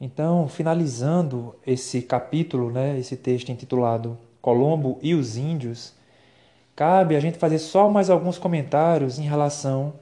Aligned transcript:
Então, 0.00 0.46
finalizando 0.46 1.56
esse 1.66 2.02
capítulo, 2.02 2.70
né, 2.70 2.98
esse 2.98 3.16
texto 3.16 3.50
intitulado 3.50 4.16
Colombo 4.40 4.98
e 5.02 5.12
os 5.12 5.36
Índios, 5.36 5.92
cabe 6.76 7.16
a 7.16 7.20
gente 7.20 7.36
fazer 7.36 7.58
só 7.58 7.90
mais 7.90 8.08
alguns 8.08 8.38
comentários 8.38 9.18
em 9.18 9.22
relação 9.22 9.94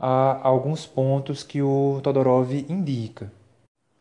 a 0.00 0.46
alguns 0.46 0.86
pontos 0.86 1.42
que 1.42 1.60
o 1.60 2.00
Todorov 2.02 2.50
indica. 2.68 3.30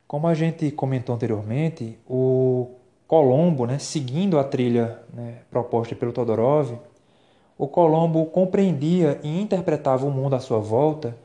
Como 0.08 0.26
a 0.26 0.34
gente 0.34 0.72
comentou 0.72 1.14
anteriormente, 1.14 2.00
o 2.08 2.70
Colombo, 3.06 3.66
né, 3.66 3.78
seguindo 3.78 4.40
a 4.40 4.44
trilha 4.44 5.02
né, 5.14 5.40
proposta 5.52 5.96
pelo 5.96 6.14
Todorov, 6.14 6.80
o 7.58 7.68
Colombo 7.68 8.26
compreendia 8.28 9.20
e 9.22 9.42
interpretava 9.42 10.06
o 10.06 10.12
mundo 10.12 10.36
à 10.36 10.40
sua 10.40 10.60
volta 10.60 11.16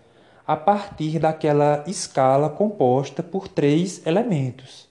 a 0.51 0.57
partir 0.57 1.21
daquela 1.21 1.85
escala 1.87 2.50
composta 2.50 3.23
por 3.23 3.46
três 3.46 4.05
elementos. 4.05 4.89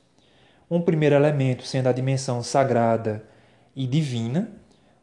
Um 0.71 0.79
primeiro 0.79 1.15
elemento 1.15 1.65
sendo 1.65 1.89
a 1.89 1.91
dimensão 1.91 2.41
sagrada 2.41 3.25
e 3.75 3.85
divina, 3.85 4.49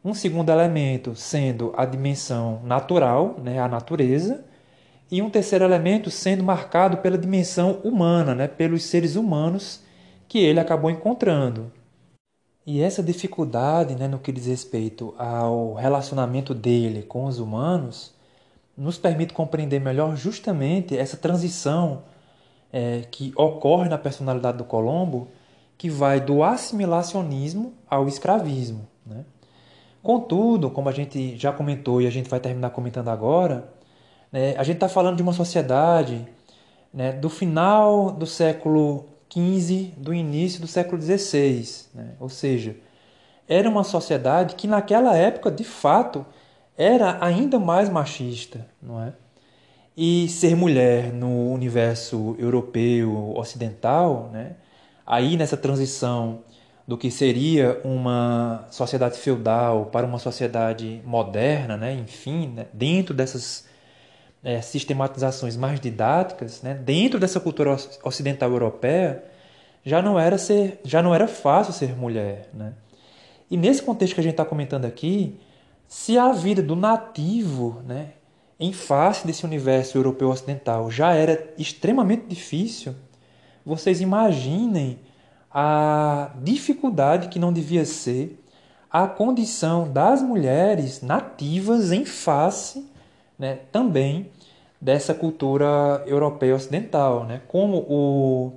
um 0.03 0.15
segundo 0.15 0.51
elemento 0.51 1.13
sendo 1.13 1.71
a 1.77 1.85
dimensão 1.85 2.59
natural, 2.63 3.35
né, 3.37 3.59
a 3.59 3.67
natureza, 3.67 4.43
e 5.11 5.21
um 5.21 5.29
terceiro 5.29 5.63
elemento 5.63 6.09
sendo 6.09 6.43
marcado 6.43 6.97
pela 6.97 7.19
dimensão 7.19 7.73
humana, 7.83 8.33
né, 8.33 8.47
pelos 8.47 8.81
seres 8.81 9.15
humanos 9.15 9.83
que 10.27 10.39
ele 10.39 10.59
acabou 10.59 10.89
encontrando. 10.89 11.71
E 12.65 12.81
essa 12.81 13.03
dificuldade 13.03 13.93
né, 13.93 14.07
no 14.07 14.17
que 14.17 14.31
diz 14.31 14.47
respeito 14.47 15.13
ao 15.19 15.75
relacionamento 15.75 16.55
dele 16.55 17.03
com 17.03 17.25
os 17.25 17.37
humanos 17.37 18.16
nos 18.77 18.97
permite 18.97 19.33
compreender 19.33 19.79
melhor 19.79 20.15
justamente 20.15 20.95
essa 20.95 21.17
transição 21.17 22.03
é, 22.71 23.01
que 23.09 23.33
ocorre 23.35 23.89
na 23.89 23.97
personalidade 23.97 24.57
do 24.57 24.63
Colombo, 24.63 25.29
que 25.77 25.89
vai 25.89 26.19
do 26.19 26.43
assimilacionismo 26.43 27.73
ao 27.89 28.07
escravismo. 28.07 28.87
Né? 29.05 29.25
Contudo, 30.03 30.69
como 30.69 30.89
a 30.89 30.91
gente 30.91 31.35
já 31.37 31.51
comentou 31.51 32.01
e 32.01 32.07
a 32.07 32.09
gente 32.09 32.29
vai 32.29 32.39
terminar 32.39 32.69
comentando 32.69 33.09
agora, 33.09 33.67
né, 34.31 34.55
a 34.57 34.63
gente 34.63 34.75
está 34.75 34.89
falando 34.89 35.17
de 35.17 35.23
uma 35.23 35.33
sociedade 35.33 36.27
né, 36.93 37.11
do 37.11 37.29
final 37.29 38.11
do 38.11 38.25
século 38.25 39.05
XV 39.31 39.93
do 39.97 40.13
início 40.13 40.61
do 40.61 40.67
século 40.67 41.01
XVI. 41.01 41.87
Né? 41.93 42.13
Ou 42.19 42.29
seja, 42.29 42.75
era 43.47 43.69
uma 43.69 43.83
sociedade 43.83 44.55
que 44.55 44.67
naquela 44.67 45.15
época, 45.15 45.49
de 45.49 45.63
fato, 45.63 46.25
era 46.77 47.17
ainda 47.23 47.57
mais 47.57 47.89
machista, 47.89 48.65
não 48.81 49.01
é? 49.01 49.13
E 49.95 50.29
ser 50.29 50.55
mulher 50.55 51.11
no 51.11 51.51
universo 51.51 52.35
europeu 52.37 53.33
ocidental, 53.35 54.29
né? 54.31 54.55
aí 55.05 55.35
nessa 55.35 55.57
transição 55.57 56.43
do 56.87 56.97
que 56.97 57.09
seria 57.09 57.81
uma 57.83 58.65
sociedade 58.69 59.17
feudal 59.17 59.87
para 59.87 60.05
uma 60.05 60.19
sociedade 60.19 61.01
moderna, 61.03 61.75
né? 61.75 61.93
enfim, 61.93 62.53
né? 62.55 62.67
dentro 62.71 63.13
dessas 63.13 63.67
é, 64.43 64.61
sistematizações 64.61 65.57
mais 65.57 65.79
didáticas, 65.79 66.61
né, 66.61 66.73
dentro 66.73 67.19
dessa 67.19 67.39
cultura 67.39 67.75
ocidental 68.03 68.51
europeia, 68.51 69.23
já 69.83 70.01
não 70.01 70.19
era 70.19 70.37
ser, 70.37 70.79
já 70.83 71.01
não 71.01 71.13
era 71.13 71.27
fácil 71.27 71.73
ser 71.73 71.95
mulher, 71.97 72.49
né? 72.53 72.73
E 73.49 73.55
nesse 73.55 73.81
contexto 73.81 74.13
que 74.13 74.19
a 74.19 74.23
gente 74.23 74.33
está 74.33 74.43
comentando 74.43 74.83
aqui, 74.83 75.39
se 75.87 76.17
a 76.17 76.31
vida 76.31 76.61
do 76.61 76.75
nativo, 76.75 77.81
né, 77.85 78.13
em 78.59 78.73
face 78.73 79.25
desse 79.25 79.45
universo 79.45 79.97
europeu 79.97 80.29
ocidental 80.29 80.89
já 80.89 81.13
era 81.13 81.53
extremamente 81.57 82.25
difícil, 82.25 82.95
vocês 83.65 84.01
imaginem 84.01 84.99
a 85.51 86.31
dificuldade 86.41 87.29
que 87.29 87.39
não 87.39 87.53
devia 87.53 87.85
ser 87.85 88.43
a 88.89 89.07
condição 89.07 89.91
das 89.91 90.21
mulheres 90.21 91.01
nativas 91.01 91.91
em 91.91 92.05
face 92.05 92.89
né, 93.37 93.59
também 93.71 94.31
dessa 94.79 95.13
cultura 95.13 96.03
europeia 96.05 96.55
ocidental. 96.55 97.25
Né? 97.25 97.41
Como 97.47 97.77
o 97.89 98.53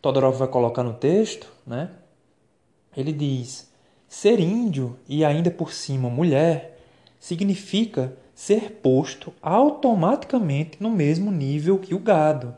Todorov 0.00 0.36
vai 0.36 0.48
colocar 0.48 0.82
no 0.82 0.94
texto, 0.94 1.48
né, 1.66 1.90
ele 2.96 3.12
diz: 3.12 3.70
ser 4.16 4.40
índio 4.40 4.96
e 5.06 5.22
ainda 5.26 5.50
por 5.50 5.70
cima 5.70 6.08
mulher 6.08 6.78
significa 7.20 8.16
ser 8.34 8.80
posto 8.82 9.30
automaticamente 9.42 10.78
no 10.80 10.88
mesmo 10.88 11.30
nível 11.30 11.78
que 11.78 11.94
o 11.94 11.98
gado. 11.98 12.54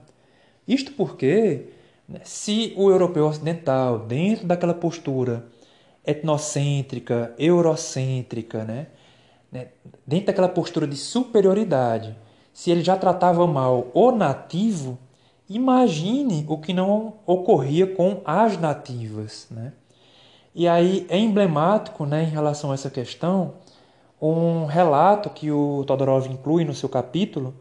Isto 0.69 0.92
porque, 0.92 1.64
né, 2.08 2.20
se 2.22 2.72
o 2.76 2.88
europeu 2.88 3.26
ocidental, 3.26 3.98
dentro 3.98 4.46
daquela 4.46 4.72
postura 4.72 5.46
etnocêntrica, 6.06 7.34
eurocêntrica, 7.36 8.62
né, 8.62 8.86
né, 9.50 9.66
dentro 10.06 10.26
daquela 10.26 10.48
postura 10.48 10.86
de 10.86 10.96
superioridade, 10.96 12.16
se 12.52 12.70
ele 12.70 12.84
já 12.84 12.96
tratava 12.96 13.44
mal 13.48 13.90
o 13.92 14.12
nativo, 14.12 14.96
imagine 15.48 16.46
o 16.48 16.56
que 16.56 16.72
não 16.72 17.14
ocorria 17.26 17.88
com 17.88 18.22
as 18.25 18.56
nativas. 18.56 19.48
Né? 19.50 19.72
E 20.58 20.66
aí 20.66 21.06
é 21.08 21.16
emblemático 21.16 22.04
né, 22.04 22.24
em 22.24 22.30
relação 22.30 22.72
a 22.72 22.74
essa 22.74 22.91
questão 22.91 23.54
um 24.20 24.64
relato 24.66 25.30
que 25.30 25.52
o 25.52 25.84
Todorov 25.86 26.26
inclui 26.26 26.64
no 26.64 26.74
seu 26.74 26.88
capítulo, 26.88 27.54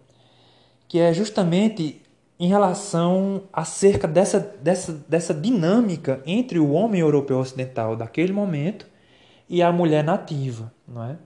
que 0.87 0.97
é 0.97 1.13
justamente 1.13 2.01
em 2.39 2.47
relação 2.47 3.43
acerca 3.53 4.07
dessa, 4.07 4.39
dessa, 4.39 4.93
dessa 5.07 5.31
dinâmica 5.31 6.23
entre 6.25 6.57
o 6.57 6.71
homem 6.71 7.01
europeu 7.01 7.37
ocidental 7.37 7.95
daquele 7.95 8.33
momento 8.33 8.87
e 9.47 9.61
a 9.61 9.71
mulher 9.71 10.03
nativa. 10.03 10.73
Não 10.87 11.03
é? 11.03 11.17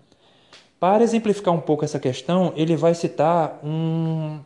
Para 0.78 1.06
exemplificar 1.06 1.54
um 1.54 1.62
pouco 1.62 1.86
essa 1.86 2.00
questão, 2.00 2.52
ele 2.58 2.76
vai 2.76 2.94
citar 2.94 3.62
um, 3.64 4.42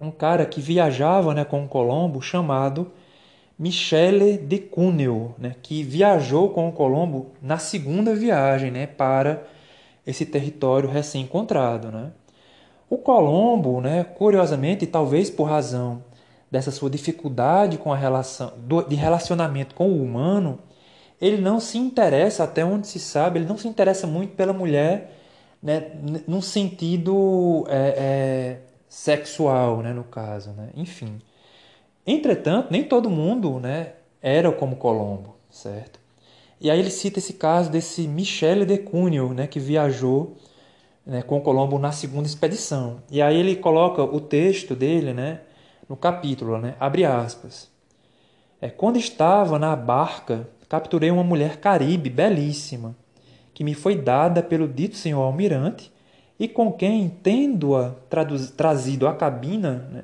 um 0.00 0.12
cara 0.12 0.46
que 0.46 0.60
viajava 0.60 1.34
né, 1.34 1.44
com 1.44 1.66
Colombo 1.66 2.22
chamado 2.22 2.92
Michele 3.58 4.38
de 4.38 4.58
Cuneo, 4.58 5.34
né, 5.36 5.56
que 5.60 5.82
viajou 5.82 6.50
com 6.50 6.68
o 6.68 6.72
Colombo 6.72 7.32
na 7.42 7.58
segunda 7.58 8.14
viagem 8.14 8.70
né, 8.70 8.86
para 8.86 9.42
esse 10.06 10.24
território 10.24 10.88
recém-encontrado. 10.88 11.90
Né. 11.90 12.12
O 12.88 12.98
Colombo, 12.98 13.80
né, 13.80 14.04
curiosamente, 14.04 14.86
talvez 14.86 15.28
por 15.28 15.44
razão 15.44 16.02
dessa 16.50 16.70
sua 16.70 16.88
dificuldade 16.88 17.78
com 17.78 17.92
a 17.92 17.96
relação 17.96 18.52
de 18.88 18.94
relacionamento 18.94 19.74
com 19.74 19.88
o 19.88 20.02
humano, 20.02 20.60
ele 21.20 21.38
não 21.38 21.58
se 21.58 21.76
interessa, 21.78 22.44
até 22.44 22.64
onde 22.64 22.86
se 22.86 22.98
sabe, 22.98 23.40
ele 23.40 23.46
não 23.46 23.58
se 23.58 23.66
interessa 23.66 24.06
muito 24.06 24.34
pela 24.34 24.52
mulher 24.52 25.18
né, 25.62 25.90
num 26.26 26.40
sentido 26.40 27.66
é, 27.68 27.94
é, 27.98 28.60
sexual, 28.88 29.82
né, 29.82 29.92
no 29.92 30.04
caso, 30.04 30.50
né? 30.50 30.70
enfim. 30.76 31.18
Entretanto, 32.10 32.68
nem 32.70 32.82
todo 32.82 33.10
mundo 33.10 33.60
né, 33.60 33.92
era 34.22 34.50
como 34.50 34.76
Colombo, 34.76 35.36
certo? 35.50 36.00
E 36.58 36.70
aí 36.70 36.80
ele 36.80 36.90
cita 36.90 37.18
esse 37.18 37.34
caso 37.34 37.70
desse 37.70 38.08
Michele 38.08 38.64
de 38.64 38.78
Cuneo, 38.78 39.34
né, 39.34 39.46
que 39.46 39.60
viajou 39.60 40.36
né, 41.04 41.20
com 41.20 41.38
Colombo 41.40 41.78
na 41.78 41.92
segunda 41.92 42.26
expedição. 42.26 43.02
E 43.10 43.20
aí 43.20 43.36
ele 43.36 43.56
coloca 43.56 44.02
o 44.02 44.20
texto 44.20 44.74
dele 44.74 45.12
né, 45.12 45.42
no 45.86 45.96
capítulo, 45.96 46.56
né, 46.58 46.74
abre 46.80 47.04
aspas. 47.04 47.68
É, 48.58 48.70
Quando 48.70 48.98
estava 48.98 49.58
na 49.58 49.76
barca, 49.76 50.48
capturei 50.66 51.10
uma 51.10 51.22
mulher 51.22 51.58
caribe 51.58 52.08
belíssima 52.08 52.96
que 53.52 53.62
me 53.62 53.74
foi 53.74 53.96
dada 53.96 54.42
pelo 54.42 54.66
dito 54.66 54.96
senhor 54.96 55.20
almirante, 55.20 55.92
e 56.38 56.46
com 56.46 56.72
quem, 56.72 57.08
tendo-a 57.08 57.92
trazido 58.56 59.08
à 59.08 59.14
cabina, 59.14 59.88
né, 59.92 60.02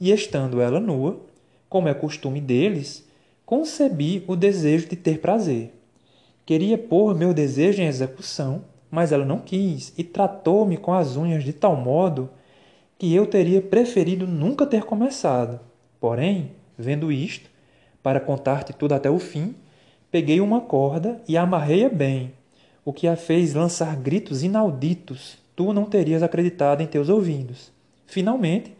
e 0.00 0.10
estando 0.10 0.60
ela 0.60 0.80
nua, 0.80 1.20
como 1.68 1.88
é 1.88 1.94
costume 1.94 2.40
deles, 2.40 3.06
concebi 3.44 4.24
o 4.26 4.36
desejo 4.36 4.88
de 4.88 4.96
ter 4.96 5.20
prazer. 5.20 5.72
Queria 6.44 6.78
pôr 6.78 7.14
meu 7.14 7.34
desejo 7.34 7.82
em 7.82 7.86
execução, 7.86 8.64
mas 8.90 9.12
ela 9.12 9.24
não 9.24 9.40
quis 9.40 9.92
e 9.98 10.04
tratou-me 10.04 10.76
com 10.76 10.94
as 10.94 11.16
unhas 11.16 11.42
de 11.42 11.52
tal 11.52 11.76
modo 11.76 12.30
que 12.98 13.12
eu 13.14 13.26
teria 13.26 13.60
preferido 13.60 14.26
nunca 14.26 14.64
ter 14.64 14.84
começado. 14.84 15.60
Porém, 16.00 16.52
vendo 16.78 17.10
isto, 17.10 17.50
para 18.02 18.20
contar-te 18.20 18.72
tudo 18.72 18.94
até 18.94 19.10
o 19.10 19.18
fim, 19.18 19.54
peguei 20.10 20.40
uma 20.40 20.60
corda 20.60 21.20
e 21.28 21.36
amarrei-a 21.36 21.88
bem, 21.88 22.32
o 22.84 22.92
que 22.92 23.08
a 23.08 23.16
fez 23.16 23.52
lançar 23.52 23.96
gritos 23.96 24.44
inauditos, 24.44 25.36
tu 25.56 25.72
não 25.72 25.86
terias 25.86 26.22
acreditado 26.22 26.80
em 26.80 26.86
teus 26.86 27.08
ouvidos. 27.08 27.72
Finalmente, 28.06 28.75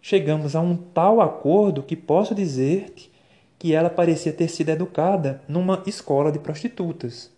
chegamos 0.00 0.54
a 0.54 0.60
um 0.60 0.76
tal 0.76 1.20
acordo 1.20 1.82
que 1.82 1.96
posso 1.96 2.34
dizer-te 2.34 3.10
que 3.58 3.74
ela 3.74 3.90
parecia 3.90 4.32
ter 4.32 4.48
sido 4.48 4.70
educada 4.70 5.42
numa 5.48 5.82
escola 5.86 6.30
de 6.30 6.38
prostitutas. 6.38 7.30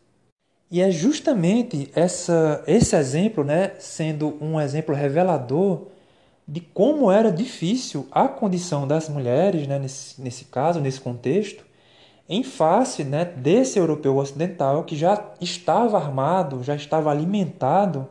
E 0.70 0.80
é 0.80 0.90
justamente 0.90 1.90
essa, 1.94 2.62
esse 2.66 2.94
exemplo, 2.94 3.42
né, 3.42 3.72
sendo 3.78 4.36
um 4.40 4.60
exemplo 4.60 4.94
revelador 4.94 5.86
de 6.46 6.60
como 6.60 7.10
era 7.10 7.32
difícil 7.32 8.06
a 8.10 8.28
condição 8.28 8.86
das 8.86 9.08
mulheres, 9.08 9.66
né, 9.66 9.78
nesse, 9.78 10.20
nesse 10.20 10.44
caso, 10.44 10.80
nesse 10.80 11.00
contexto, 11.00 11.64
em 12.28 12.44
face 12.44 13.02
né, 13.02 13.24
desse 13.24 13.78
europeu 13.78 14.16
ocidental 14.16 14.84
que 14.84 14.94
já 14.94 15.32
estava 15.40 15.96
armado, 15.96 16.62
já 16.62 16.76
estava 16.76 17.10
alimentado 17.10 18.08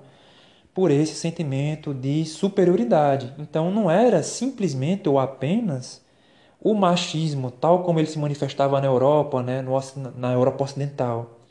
por 0.79 0.91
esse 0.91 1.13
sentimento 1.13 1.93
de 1.93 2.23
superioridade. 2.23 3.33
Então 3.37 3.69
não 3.69 3.91
era 3.91 4.23
simplesmente 4.23 5.09
ou 5.09 5.19
apenas 5.19 6.01
o 6.61 6.73
machismo 6.73 7.51
tal 7.51 7.83
como 7.83 7.99
ele 7.99 8.07
se 8.07 8.17
manifestava 8.17 8.79
na 8.79 8.87
Europa, 8.87 9.43
né, 9.43 9.61
no, 9.61 9.77
na 10.15 10.31
Europa 10.31 10.63
ocidental. 10.63 11.41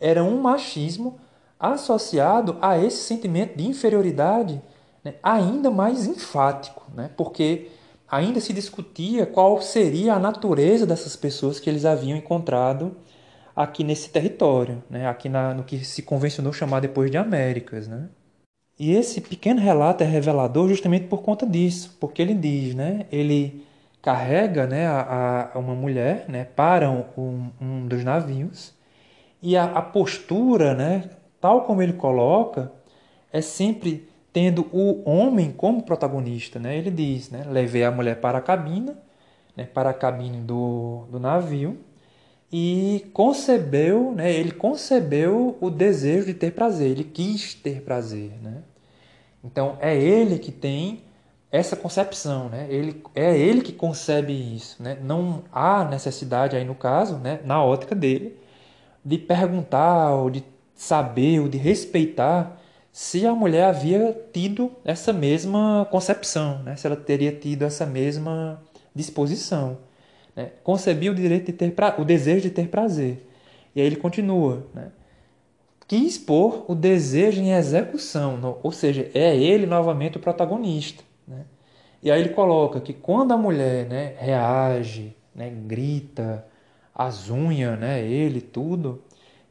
Era 0.00 0.24
um 0.24 0.40
machismo 0.40 1.20
associado 1.60 2.56
a 2.62 2.78
esse 2.78 3.04
sentimento 3.04 3.58
de 3.58 3.66
inferioridade 3.66 4.62
né, 5.04 5.16
ainda 5.22 5.70
mais 5.70 6.06
enfático, 6.06 6.86
né, 6.94 7.10
porque 7.14 7.68
ainda 8.08 8.40
se 8.40 8.54
discutia 8.54 9.26
qual 9.26 9.60
seria 9.60 10.14
a 10.14 10.18
natureza 10.18 10.86
dessas 10.86 11.14
pessoas 11.14 11.60
que 11.60 11.68
eles 11.68 11.84
haviam 11.84 12.16
encontrado 12.16 12.96
aqui 13.54 13.84
nesse 13.84 14.08
território, 14.08 14.82
né, 14.88 15.06
aqui 15.06 15.28
na, 15.28 15.52
no 15.52 15.62
que 15.62 15.84
se 15.84 16.00
convencionou 16.00 16.54
chamar 16.54 16.80
depois 16.80 17.10
de 17.10 17.18
Américas. 17.18 17.86
Né. 17.86 18.08
E 18.78 18.92
esse 18.92 19.20
pequeno 19.20 19.60
relato 19.60 20.04
é 20.04 20.06
revelador 20.06 20.68
justamente 20.68 21.06
por 21.06 21.22
conta 21.22 21.46
disso, 21.46 21.96
porque 21.98 22.20
ele 22.20 22.34
diz, 22.34 22.74
né, 22.74 23.06
ele 23.10 23.64
carrega 24.02 24.66
né, 24.66 24.86
a, 24.86 25.50
a 25.54 25.58
uma 25.58 25.74
mulher 25.74 26.26
né, 26.28 26.44
para 26.44 26.90
um, 26.90 27.50
um 27.60 27.86
dos 27.86 28.04
navios 28.04 28.74
e 29.42 29.56
a, 29.56 29.64
a 29.64 29.82
postura, 29.82 30.74
né, 30.74 31.10
tal 31.40 31.62
como 31.62 31.82
ele 31.82 31.94
coloca, 31.94 32.72
é 33.32 33.40
sempre 33.40 34.08
tendo 34.32 34.66
o 34.72 35.08
homem 35.08 35.50
como 35.50 35.82
protagonista. 35.82 36.58
Né? 36.58 36.76
Ele 36.76 36.90
diz, 36.90 37.30
né, 37.30 37.44
levei 37.48 37.84
a 37.84 37.90
mulher 37.90 38.20
para 38.20 38.38
a 38.38 38.42
cabina, 38.42 38.98
né, 39.56 39.64
para 39.64 39.90
a 39.90 39.94
cabine 39.94 40.38
do, 40.40 41.06
do 41.10 41.18
navio, 41.18 41.78
e 42.58 43.04
concebeu, 43.12 44.12
né, 44.12 44.32
ele 44.32 44.50
concebeu 44.50 45.58
o 45.60 45.68
desejo 45.68 46.24
de 46.24 46.32
ter 46.32 46.52
prazer, 46.52 46.92
ele 46.92 47.04
quis 47.04 47.52
ter 47.52 47.82
prazer. 47.82 48.32
Né? 48.42 48.62
Então 49.44 49.76
é 49.78 49.94
ele 49.94 50.38
que 50.38 50.50
tem 50.50 51.02
essa 51.52 51.76
concepção, 51.76 52.48
né? 52.48 52.66
Ele 52.70 53.02
é 53.14 53.36
ele 53.38 53.60
que 53.60 53.74
concebe 53.74 54.32
isso, 54.32 54.82
né? 54.82 54.96
Não 55.02 55.44
há 55.52 55.84
necessidade 55.84 56.56
aí 56.56 56.64
no 56.64 56.74
caso, 56.74 57.18
né, 57.18 57.40
na 57.44 57.62
ótica 57.62 57.94
dele, 57.94 58.38
de 59.04 59.18
perguntar 59.18 60.14
ou 60.14 60.30
de 60.30 60.42
saber 60.74 61.40
ou 61.40 61.48
de 61.48 61.58
respeitar 61.58 62.58
se 62.90 63.26
a 63.26 63.34
mulher 63.34 63.64
havia 63.64 64.16
tido 64.32 64.72
essa 64.82 65.12
mesma 65.12 65.86
concepção, 65.90 66.62
né? 66.62 66.74
Se 66.74 66.86
ela 66.86 66.96
teria 66.96 67.32
tido 67.32 67.64
essa 67.64 67.84
mesma 67.84 68.62
disposição, 68.94 69.76
né? 70.36 70.50
Concebia 70.62 71.10
o 71.10 71.14
direito 71.14 71.46
de 71.46 71.52
ter 71.54 71.72
pra... 71.72 71.96
o 71.98 72.04
desejo 72.04 72.42
de 72.42 72.50
ter 72.50 72.68
prazer. 72.68 73.26
E 73.74 73.80
aí 73.80 73.86
ele 73.86 73.96
continua, 73.96 74.66
né? 74.74 74.92
Quis 75.88 76.18
pôr 76.18 76.64
o 76.68 76.74
desejo 76.74 77.40
em 77.40 77.52
execução, 77.52 78.58
ou 78.62 78.72
seja, 78.72 79.08
é 79.14 79.36
ele 79.36 79.66
novamente 79.66 80.16
o 80.16 80.20
protagonista. 80.20 81.04
Né? 81.26 81.44
E 82.02 82.10
aí 82.10 82.20
ele 82.20 82.30
coloca 82.30 82.80
que 82.80 82.92
quando 82.92 83.32
a 83.32 83.36
mulher 83.36 83.86
né, 83.86 84.14
reage, 84.18 85.16
né, 85.32 85.48
grita, 85.48 86.44
as 86.92 87.30
unhas, 87.30 87.78
né, 87.78 88.02
ele, 88.02 88.40
tudo, 88.40 89.00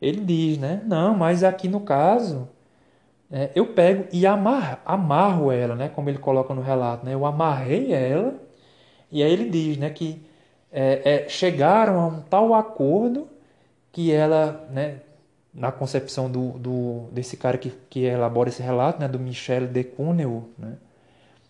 ele 0.01 0.19
diz, 0.19 0.57
né, 0.57 0.81
não, 0.85 1.15
mas 1.15 1.41
aqui 1.41 1.69
no 1.69 1.79
caso, 1.79 2.49
é, 3.31 3.51
eu 3.55 3.67
pego 3.67 4.05
e 4.11 4.25
amar, 4.25 4.81
amarro 4.85 5.51
ela, 5.53 5.73
né, 5.73 5.87
como 5.87 6.09
ele 6.09 6.17
coloca 6.17 6.53
no 6.53 6.61
relato, 6.61 7.05
né, 7.05 7.13
eu 7.13 7.25
amarrei 7.25 7.93
ela, 7.93 8.35
e 9.09 9.23
aí 9.23 9.31
ele 9.31 9.49
diz 9.49 9.77
né, 9.77 9.89
que 9.89 10.21
é, 10.77 11.23
é, 11.23 11.29
chegaram 11.29 12.01
a 12.01 12.07
um 12.07 12.19
tal 12.19 12.53
acordo 12.53 13.29
que 13.93 14.11
ela, 14.11 14.67
né, 14.69 14.97
na 15.53 15.71
concepção 15.71 16.29
do, 16.29 16.49
do, 16.59 17.07
desse 17.13 17.37
cara 17.37 17.57
que, 17.57 17.71
que 17.89 18.01
elabora 18.03 18.49
esse 18.49 18.61
relato, 18.61 18.99
né, 18.99 19.07
do 19.07 19.17
Michel 19.17 19.67
de 19.67 19.85
Cuneo, 19.85 20.49
né, 20.59 20.73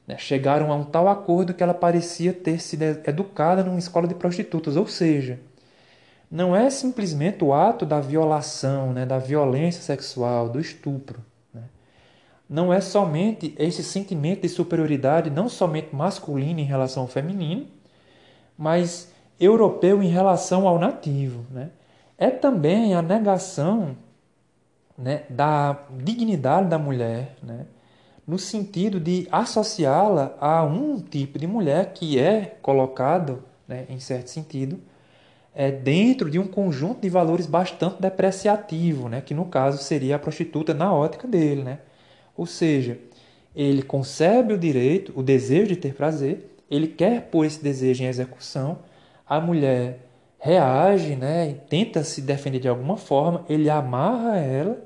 né, 0.08 0.16
chegaram 0.20 0.72
a 0.72 0.76
um 0.76 0.84
tal 0.84 1.08
acordo 1.08 1.56
que 1.56 1.64
ela 1.64 1.74
parecia 1.74 2.32
ter 2.32 2.62
sido 2.62 2.84
educada 2.84 3.64
numa 3.64 3.80
escola 3.80 4.08
de 4.08 4.14
prostitutas, 4.14 4.76
ou 4.76 4.86
seja, 4.86 5.40
não 6.30 6.56
é 6.56 6.70
simplesmente 6.70 7.44
o 7.44 7.52
ato 7.52 7.84
da 7.84 8.00
violação, 8.00 8.94
né, 8.94 9.08
da 9.08 9.18
violência 9.18 9.82
sexual, 9.82 10.50
do 10.50 10.60
estupro. 10.60 11.20
Né? 11.52 11.64
Não 12.48 12.72
é 12.72 12.80
somente 12.80 13.56
esse 13.58 13.84
sentimento 13.84 14.44
de 14.44 14.50
superioridade, 14.50 15.32
não 15.32 15.50
somente 15.50 15.96
masculino 15.96 16.60
em 16.60 16.66
relação 16.66 17.02
ao 17.02 17.10
feminino, 17.10 17.66
mas 18.56 19.15
europeu 19.40 20.02
em 20.02 20.08
relação 20.08 20.68
ao 20.68 20.80
nativo. 20.80 21.46
Né? 21.52 21.70
É 22.18 22.30
também 22.30 22.94
a 22.94 23.02
negação 23.02 23.96
né, 24.98 25.24
da 25.30 25.80
dignidade 25.92 26.70
da 26.70 26.78
mulher, 26.78 27.36
né? 27.44 27.66
no 28.28 28.40
sentido 28.40 29.00
de 29.00 29.28
associá-la 29.32 30.36
a 30.40 30.64
um 30.64 31.00
tipo 31.00 31.38
de 31.38 31.46
mulher 31.46 31.94
que 31.94 32.20
é 32.20 32.58
colocado, 32.62 33.44
né, 33.68 33.86
em 33.88 34.00
certo 34.00 34.30
sentido, 34.30 34.80
é, 35.54 35.72
dentro 35.72 36.30
de 36.30 36.40
um 36.40 36.48
conjunto 36.48 37.02
de 37.02 37.10
valores 37.10 37.46
bastante 37.46 38.02
depreciativo, 38.02 39.08
né, 39.08 39.22
que 39.22 39.34
no 39.34 39.46
caso 39.46 39.78
seria 39.78 40.16
a 40.16 40.20
prostituta 40.20 40.74
na 40.74 40.94
ótica 40.94 41.28
dele. 41.28 41.64
Né? 41.64 41.80
Ou 42.36 42.46
seja, 42.46 42.98
ele 43.56 43.84
concebe 43.84 44.54
o 44.54 44.58
direito, 44.58 45.14
o 45.16 45.24
desejo 45.24 45.68
de 45.68 45.76
ter 45.76 45.94
prazer, 45.94 46.58
ele 46.70 46.88
quer 46.88 47.30
pôr 47.30 47.46
esse 47.46 47.64
desejo 47.64 48.04
em 48.04 48.08
execução, 48.08 48.80
a 49.28 49.40
mulher 49.40 50.00
reage, 50.40 51.16
né, 51.16 51.56
tenta 51.70 52.04
se 52.04 52.22
defender 52.22 52.60
de 52.60 52.68
alguma 52.68 52.98
forma, 52.98 53.46
ele 53.50 53.70
amarra 53.70 54.38
ela 54.38 54.78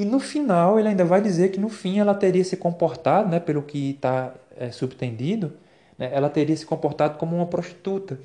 e 0.00 0.04
no 0.04 0.18
final, 0.18 0.78
ele 0.78 0.88
ainda 0.88 1.04
vai 1.04 1.20
dizer 1.20 1.50
que 1.50 1.60
no 1.60 1.68
fim 1.68 1.98
ela 1.98 2.14
teria 2.14 2.42
se 2.42 2.56
comportado, 2.56 3.28
né, 3.28 3.38
pelo 3.38 3.62
que 3.62 3.90
está 3.90 4.34
é, 4.56 4.70
subtendido, 4.70 5.52
né, 5.98 6.10
ela 6.12 6.30
teria 6.30 6.56
se 6.56 6.64
comportado 6.64 7.18
como 7.18 7.36
uma 7.36 7.46
prostituta. 7.46 8.18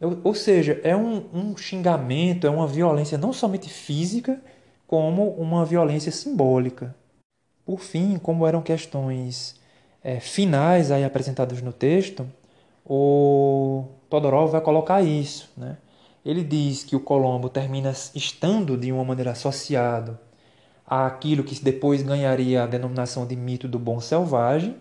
Ou, 0.00 0.18
ou 0.24 0.34
seja, 0.34 0.80
é 0.82 0.96
um, 0.96 1.26
um 1.34 1.56
xingamento, 1.56 2.46
é 2.46 2.50
uma 2.50 2.66
violência 2.66 3.18
não 3.18 3.32
somente 3.34 3.68
física, 3.68 4.40
como 4.86 5.28
uma 5.32 5.64
violência 5.64 6.10
simbólica. 6.10 6.94
Por 7.66 7.80
fim, 7.80 8.18
como 8.18 8.46
eram 8.46 8.62
questões 8.62 9.60
é, 10.02 10.18
finais 10.20 10.90
aí 10.90 11.04
apresentadas 11.04 11.60
no 11.62 11.72
texto, 11.72 12.26
o 12.84 13.84
Todorov 14.10 14.50
vai 14.50 14.60
colocar 14.60 15.00
isso. 15.00 15.50
Né? 15.56 15.76
Ele 16.24 16.42
diz 16.42 16.84
que 16.84 16.96
o 16.96 17.00
Colombo 17.00 17.48
termina 17.48 17.92
estando 18.14 18.76
de 18.76 18.92
uma 18.92 19.04
maneira 19.04 19.30
associado 19.30 20.18
àquilo 20.86 21.44
que 21.44 21.62
depois 21.62 22.02
ganharia 22.02 22.64
a 22.64 22.66
denominação 22.66 23.24
de 23.24 23.36
mito 23.36 23.68
do 23.68 23.78
bom 23.78 24.00
selvagem. 24.00 24.76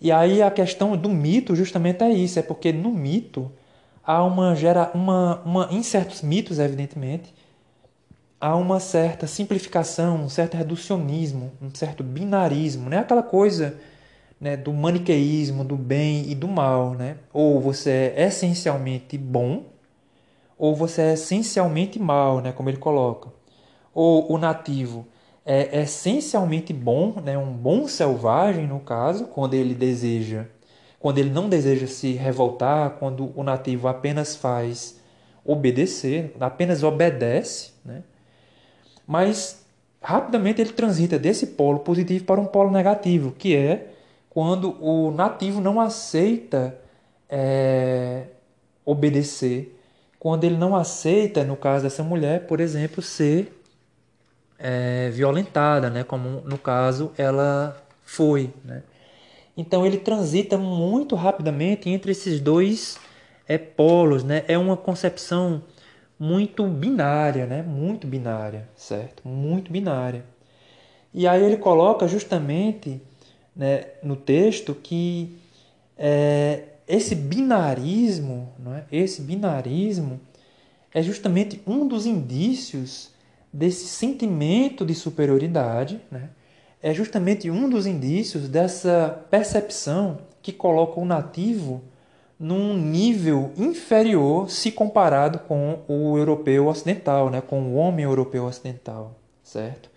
E 0.00 0.10
aí 0.10 0.42
a 0.42 0.50
questão 0.50 0.96
do 0.96 1.08
mito 1.08 1.54
justamente 1.54 2.02
é 2.02 2.10
isso, 2.10 2.38
é 2.38 2.42
porque 2.42 2.72
no 2.72 2.90
mito 2.90 3.50
há 4.04 4.24
uma 4.24 4.54
gera 4.56 4.90
uma, 4.92 5.40
uma 5.44 5.68
em 5.70 5.80
certos 5.84 6.22
mitos, 6.22 6.58
evidentemente, 6.58 7.32
há 8.40 8.56
uma 8.56 8.80
certa 8.80 9.28
simplificação, 9.28 10.16
um 10.16 10.28
certo 10.28 10.56
reducionismo, 10.56 11.52
um 11.62 11.72
certo 11.72 12.02
binarismo, 12.02 12.90
né? 12.90 12.98
Aquela 12.98 13.22
coisa 13.22 13.78
né, 14.42 14.56
do 14.56 14.72
maniqueísmo, 14.72 15.62
do 15.62 15.76
bem 15.76 16.28
e 16.28 16.34
do 16.34 16.48
mal, 16.48 16.94
né? 16.94 17.16
Ou 17.32 17.60
você 17.60 18.12
é 18.16 18.26
essencialmente 18.26 19.16
bom, 19.16 19.66
ou 20.58 20.74
você 20.74 21.00
é 21.02 21.12
essencialmente 21.12 21.96
mal, 22.00 22.40
né, 22.40 22.50
como 22.50 22.68
ele 22.68 22.78
coloca. 22.78 23.28
Ou 23.94 24.32
o 24.32 24.36
nativo 24.38 25.06
é 25.46 25.82
essencialmente 25.82 26.72
bom, 26.72 27.20
né, 27.24 27.38
um 27.38 27.52
bom 27.52 27.86
selvagem 27.86 28.66
no 28.66 28.80
caso, 28.80 29.26
quando 29.26 29.54
ele 29.54 29.76
deseja, 29.76 30.46
quando 30.98 31.18
ele 31.18 31.30
não 31.30 31.48
deseja 31.48 31.86
se 31.86 32.14
revoltar, 32.14 32.96
quando 32.98 33.32
o 33.36 33.44
nativo 33.44 33.86
apenas 33.86 34.34
faz 34.34 34.98
obedecer, 35.44 36.34
apenas 36.40 36.82
obedece, 36.82 37.74
né? 37.84 38.02
Mas 39.06 39.64
rapidamente 40.00 40.60
ele 40.60 40.72
transita 40.72 41.16
desse 41.16 41.46
polo 41.48 41.78
positivo 41.78 42.24
para 42.24 42.40
um 42.40 42.46
polo 42.46 42.72
negativo, 42.72 43.30
que 43.30 43.54
é 43.54 43.91
quando 44.32 44.82
o 44.82 45.10
nativo 45.10 45.60
não 45.60 45.78
aceita 45.78 46.78
é, 47.28 48.28
obedecer, 48.82 49.78
quando 50.18 50.44
ele 50.44 50.56
não 50.56 50.74
aceita, 50.74 51.44
no 51.44 51.54
caso 51.54 51.84
dessa 51.84 52.02
mulher, 52.02 52.46
por 52.46 52.58
exemplo, 52.58 53.02
ser 53.02 53.62
é, 54.58 55.10
violentada, 55.10 55.90
né? 55.90 56.02
como 56.02 56.40
no 56.46 56.56
caso 56.56 57.12
ela 57.18 57.76
foi. 58.06 58.54
Né? 58.64 58.82
Então 59.54 59.84
ele 59.84 59.98
transita 59.98 60.56
muito 60.56 61.14
rapidamente 61.14 61.90
entre 61.90 62.12
esses 62.12 62.40
dois 62.40 62.98
é, 63.46 63.58
polos, 63.58 64.24
né? 64.24 64.44
é 64.48 64.56
uma 64.56 64.78
concepção 64.78 65.62
muito 66.18 66.66
binária, 66.66 67.44
né? 67.44 67.60
muito 67.60 68.06
binária, 68.06 68.66
certo? 68.74 69.28
Muito 69.28 69.70
binária. 69.70 70.24
E 71.12 71.28
aí 71.28 71.44
ele 71.44 71.58
coloca 71.58 72.08
justamente 72.08 72.98
né, 73.54 73.86
no 74.02 74.16
texto 74.16 74.74
que 74.74 75.36
é, 75.96 76.64
esse 76.88 77.14
binarismo, 77.14 78.48
não 78.58 78.74
é? 78.74 78.84
esse 78.90 79.22
binarismo 79.22 80.20
é 80.92 81.02
justamente 81.02 81.60
um 81.66 81.86
dos 81.86 82.06
indícios 82.06 83.10
desse 83.52 83.86
sentimento 83.86 84.84
de 84.84 84.94
superioridade, 84.94 86.00
né? 86.10 86.30
é 86.82 86.92
justamente 86.92 87.50
um 87.50 87.68
dos 87.68 87.86
indícios 87.86 88.48
dessa 88.48 89.24
percepção 89.30 90.18
que 90.42 90.52
coloca 90.52 90.98
o 90.98 91.04
nativo 91.04 91.82
num 92.38 92.76
nível 92.76 93.52
inferior 93.56 94.50
se 94.50 94.72
comparado 94.72 95.38
com 95.40 95.78
o 95.86 96.18
europeu 96.18 96.66
ocidental, 96.66 97.30
né? 97.30 97.40
com 97.40 97.62
o 97.62 97.74
homem 97.74 98.04
europeu 98.04 98.44
ocidental, 98.44 99.14
certo? 99.44 99.91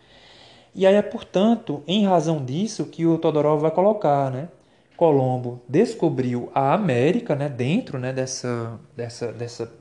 E 0.75 0.85
aí 0.85 0.95
é, 0.95 1.01
portanto, 1.01 1.81
em 1.87 2.05
razão 2.05 2.43
disso 2.43 2.85
que 2.85 3.05
o 3.05 3.17
Todorov 3.17 3.61
vai 3.61 3.71
colocar, 3.71 4.29
né? 4.29 4.49
Colombo 4.97 5.61
descobriu 5.67 6.49
a 6.53 6.73
América, 6.73 7.35
né, 7.35 7.49
dentro, 7.49 7.99
né, 7.99 8.13
dessa 8.13 8.79
dessa 8.95 9.31
dessa 9.31 9.71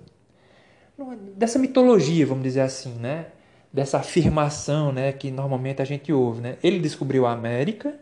dessa 1.37 1.59
mitologia, 1.59 2.25
vamos 2.27 2.45
dizer 2.45 2.61
assim, 2.61 2.95
né? 2.95 3.27
Dessa 3.73 3.99
afirmação, 3.99 4.93
né, 4.93 5.13
que 5.13 5.31
normalmente 5.31 5.83
a 5.83 5.85
gente 5.85 6.13
ouve, 6.13 6.41
né? 6.41 6.57
Ele 6.63 6.79
descobriu 6.79 7.27
a 7.27 7.33
América, 7.33 7.95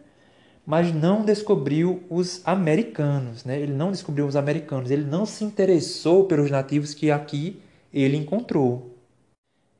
mas 0.66 0.92
não 0.92 1.24
descobriu 1.24 2.02
os 2.10 2.42
americanos, 2.44 3.44
né? 3.44 3.58
Ele 3.58 3.72
não 3.72 3.90
descobriu 3.90 4.26
os 4.26 4.36
americanos, 4.36 4.90
ele 4.90 5.04
não 5.04 5.24
se 5.26 5.44
interessou 5.44 6.26
pelos 6.26 6.50
nativos 6.50 6.94
que 6.94 7.10
aqui 7.10 7.60
ele 7.92 8.16
encontrou. 8.16 8.91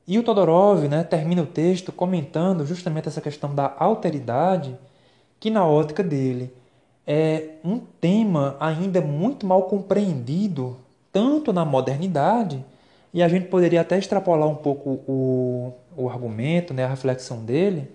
E 0.05 0.19
o 0.19 0.23
Todorov, 0.23 0.87
né, 0.87 1.03
termina 1.03 1.41
o 1.41 1.45
texto 1.45 1.91
comentando 1.91 2.65
justamente 2.65 3.07
essa 3.07 3.21
questão 3.21 3.55
da 3.55 3.73
alteridade, 3.77 4.77
que 5.39 5.49
na 5.49 5.65
ótica 5.65 6.03
dele 6.03 6.53
é 7.07 7.55
um 7.63 7.79
tema 7.79 8.57
ainda 8.59 9.01
muito 9.01 9.45
mal 9.45 9.63
compreendido, 9.63 10.77
tanto 11.11 11.53
na 11.53 11.63
modernidade 11.63 12.63
e 13.13 13.21
a 13.21 13.27
gente 13.27 13.47
poderia 13.47 13.81
até 13.81 13.97
extrapolar 13.97 14.47
um 14.47 14.55
pouco 14.55 15.01
o, 15.07 15.73
o 15.95 16.09
argumento, 16.09 16.73
né, 16.73 16.83
a 16.83 16.89
reflexão 16.89 17.45
dele, 17.45 17.89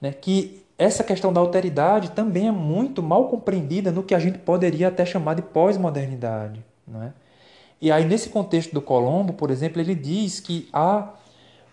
né, 0.00 0.12
que 0.12 0.62
essa 0.76 1.04
questão 1.04 1.32
da 1.32 1.40
alteridade 1.40 2.10
também 2.12 2.48
é 2.48 2.52
muito 2.52 3.02
mal 3.02 3.28
compreendida 3.28 3.92
no 3.92 4.02
que 4.02 4.14
a 4.14 4.18
gente 4.18 4.38
poderia 4.38 4.88
até 4.88 5.04
chamar 5.04 5.34
de 5.34 5.42
pós-modernidade. 5.42 6.64
Né? 6.88 7.12
E 7.80 7.92
aí, 7.92 8.06
nesse 8.06 8.30
contexto 8.30 8.72
do 8.72 8.80
Colombo, 8.80 9.34
por 9.34 9.50
exemplo, 9.50 9.80
ele 9.80 9.94
diz 9.94 10.40
que 10.40 10.68
há 10.72 11.10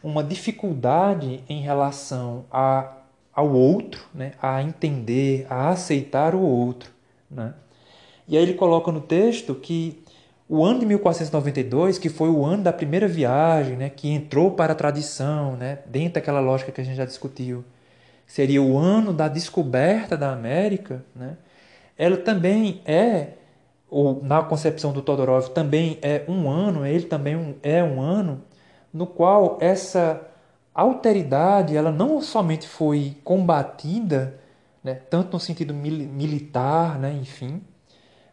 uma 0.04 0.24
dificuldade 0.24 1.44
em 1.50 1.62
relação 1.62 2.46
a, 2.51 2.94
ao 3.34 3.51
outro, 3.51 4.01
né? 4.13 4.34
a 4.42 4.62
entender, 4.62 5.48
a 5.50 5.70
aceitar 5.70 6.36
o 6.36 6.42
outro. 6.42 6.92
Né? 7.30 7.54
E 8.27 8.38
aí 8.38 8.44
ele 8.44 8.54
coloca 8.54 8.92
no 8.92 9.01
texto 9.01 9.56
que 9.56 10.04
o 10.50 10.63
ano 10.63 10.80
de 10.80 10.86
1492, 10.86 11.98
que 12.00 12.10
foi 12.10 12.30
o 12.30 12.46
ano 12.46 12.63
da 12.63 12.72
primeira 12.72 13.08
viagem, 13.08 13.75
né, 13.75 13.89
que 13.89 14.10
entrou 14.10 14.51
para 14.51 14.72
a 14.72 14.75
tradição, 14.75 15.58
né, 15.58 15.80
dentro 15.86 16.13
daquela 16.13 16.39
lógica 16.39 16.72
que 16.72 16.80
a 16.80 16.84
gente 16.84 16.96
já 16.96 17.06
discutiu, 17.06 17.66
seria 18.25 18.62
o 18.62 18.77
ano 18.77 19.12
da 19.12 19.27
descoberta 19.27 20.16
da 20.16 20.32
América, 20.32 21.04
né, 21.13 21.36
ela 21.98 22.16
também 22.16 22.82
é, 22.86 23.32
ou 23.89 24.24
na 24.24 24.42
concepção 24.42 24.94
do 24.94 25.01
Todorov, 25.01 25.50
também 25.50 25.98
é 26.01 26.24
um 26.30 26.50
ano, 26.50 26.86
ele 26.86 27.06
também 27.06 27.56
é 27.62 27.84
um 27.84 28.00
ano 28.00 28.42
no 28.98 29.06
qual 29.08 29.58
essa 29.62 30.22
alteridade 30.74 31.75
ela 31.75 31.92
não 31.92 32.22
somente 32.22 32.68
foi 32.68 33.16
combatida, 33.24 34.39
né, 34.84 34.96
tanto 34.96 35.34
no 35.34 35.39
sentido 35.39 35.74
mil 35.74 36.08
militar, 36.08 37.00
né, 37.00 37.13
enfim, 37.13 37.62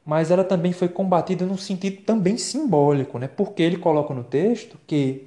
mas 0.04 0.30
ela 0.30 0.44
também 0.44 0.72
foi 0.72 0.88
combatida 0.88 1.46
num 1.46 1.56
sentido 1.56 2.02
também 2.02 2.36
simbólico, 2.36 3.18
né? 3.18 3.26
porque 3.26 3.62
ele 3.62 3.78
coloca 3.78 4.12
no 4.12 4.22
texto 4.22 4.78
que 4.86 5.26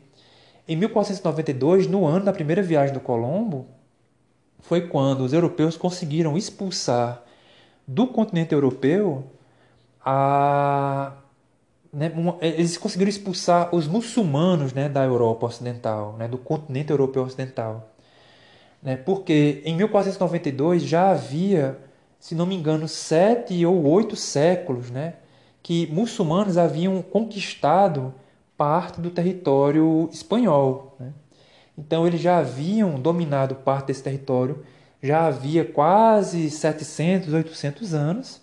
em 0.67 0.75
1492, 0.75 1.87
no 1.87 2.05
ano 2.05 2.25
da 2.25 2.33
primeira 2.33 2.61
viagem 2.61 2.93
do 2.93 2.99
Colombo, 2.99 3.65
foi 4.59 4.87
quando 4.87 5.21
os 5.21 5.33
europeus 5.33 5.77
conseguiram 5.77 6.37
expulsar 6.37 7.23
do 7.87 8.05
continente 8.07 8.53
europeu 8.53 9.23
a 10.03 11.13
né, 11.97 12.11
uma, 12.15 12.37
eles 12.39 12.77
conseguiram 12.77 13.09
expulsar 13.09 13.75
os 13.75 13.87
muçulmanos 13.87 14.73
né, 14.73 14.87
da 14.87 15.03
Europa 15.03 15.47
Ocidental, 15.47 16.15
né, 16.17 16.27
do 16.27 16.37
continente 16.37 16.91
europeu 16.91 17.23
ocidental. 17.23 17.89
Né, 18.81 18.95
porque 18.95 19.61
em 19.65 19.75
1492 19.75 20.83
já 20.83 21.09
havia 21.09 21.77
se 22.19 22.35
não 22.35 22.45
me 22.45 22.55
engano, 22.55 22.87
sete 22.87 23.65
ou 23.65 23.85
oito 23.87 24.15
séculos, 24.15 24.89
né, 24.89 25.15
que 25.61 25.87
muçulmanos 25.87 26.57
haviam 26.57 27.01
conquistado 27.01 28.13
parte 28.57 28.99
do 28.99 29.09
território 29.09 30.09
espanhol. 30.11 30.95
Né? 30.99 31.13
Então, 31.77 32.07
eles 32.07 32.19
já 32.19 32.39
haviam 32.39 32.99
dominado 32.99 33.55
parte 33.55 33.87
desse 33.87 34.03
território, 34.03 34.63
já 35.01 35.27
havia 35.27 35.63
quase 35.63 36.49
700, 36.49 37.33
800 37.33 37.93
anos, 37.93 38.41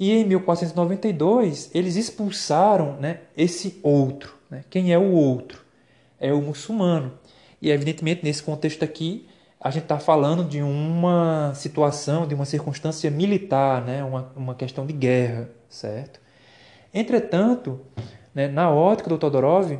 e 0.00 0.12
em 0.12 0.24
1492 0.24 1.70
eles 1.74 1.94
expulsaram 1.96 2.96
né, 2.98 3.20
esse 3.36 3.78
outro. 3.82 4.34
Né? 4.50 4.64
Quem 4.70 4.94
é 4.94 4.98
o 4.98 5.12
outro? 5.12 5.62
É 6.18 6.32
o 6.32 6.40
muçulmano. 6.40 7.12
E, 7.60 7.70
evidentemente, 7.70 8.24
nesse 8.24 8.42
contexto 8.42 8.82
aqui, 8.82 9.28
a 9.60 9.70
gente 9.70 9.82
está 9.82 9.98
falando 9.98 10.42
de 10.42 10.62
uma 10.62 11.52
situação, 11.54 12.26
de 12.26 12.34
uma 12.34 12.46
circunstância 12.46 13.10
militar, 13.10 13.84
né? 13.84 14.02
uma, 14.02 14.32
uma 14.34 14.54
questão 14.54 14.86
de 14.86 14.94
guerra, 14.94 15.50
certo? 15.68 16.18
Entretanto, 16.94 17.78
né, 18.34 18.48
na 18.48 18.70
ótica 18.70 19.10
do 19.10 19.18
Todorov, 19.18 19.78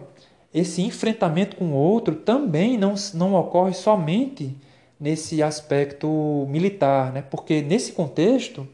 esse 0.52 0.82
enfrentamento 0.82 1.56
com 1.56 1.70
o 1.70 1.74
outro 1.74 2.14
também 2.14 2.76
não, 2.76 2.94
não 3.14 3.34
ocorre 3.34 3.72
somente 3.72 4.54
nesse 4.98 5.42
aspecto 5.42 6.46
militar, 6.50 7.10
né? 7.10 7.22
porque 7.22 7.62
nesse 7.62 7.92
contexto, 7.92 8.68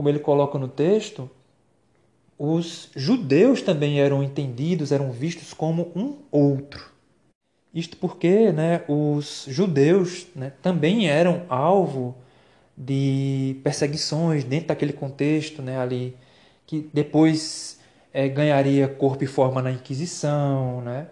como 0.00 0.08
ele 0.08 0.18
coloca 0.18 0.58
no 0.58 0.66
texto, 0.66 1.28
os 2.38 2.88
judeus 2.96 3.60
também 3.60 4.00
eram 4.00 4.22
entendidos, 4.22 4.92
eram 4.92 5.12
vistos 5.12 5.52
como 5.52 5.92
um 5.94 6.16
outro. 6.30 6.90
Isto 7.74 7.98
porque 7.98 8.50
né, 8.50 8.82
os 8.88 9.44
judeus 9.46 10.26
né, 10.34 10.54
também 10.62 11.06
eram 11.06 11.42
alvo 11.50 12.16
de 12.74 13.60
perseguições 13.62 14.42
dentro 14.42 14.68
daquele 14.68 14.94
contexto 14.94 15.60
né, 15.60 15.78
ali, 15.78 16.16
que 16.66 16.88
depois 16.94 17.78
é, 18.10 18.26
ganharia 18.26 18.88
corpo 18.88 19.22
e 19.22 19.26
forma 19.26 19.60
na 19.60 19.70
Inquisição. 19.70 20.80
Né? 20.80 21.08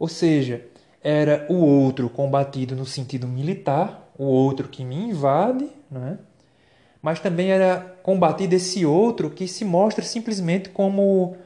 Ou 0.00 0.08
seja, 0.08 0.66
era 1.00 1.46
o 1.48 1.64
outro 1.64 2.10
combatido 2.10 2.74
no 2.74 2.86
sentido 2.86 3.28
militar, 3.28 4.10
o 4.18 4.24
outro 4.24 4.66
que 4.66 4.84
me 4.84 4.96
invade, 4.96 5.70
né? 5.88 6.18
Mas 7.06 7.20
também 7.20 7.52
era 7.52 7.96
combatido 8.02 8.56
esse 8.56 8.84
outro 8.84 9.30
que 9.30 9.46
se 9.46 9.64
mostra 9.64 10.04
simplesmente 10.04 10.70
como 10.70 11.36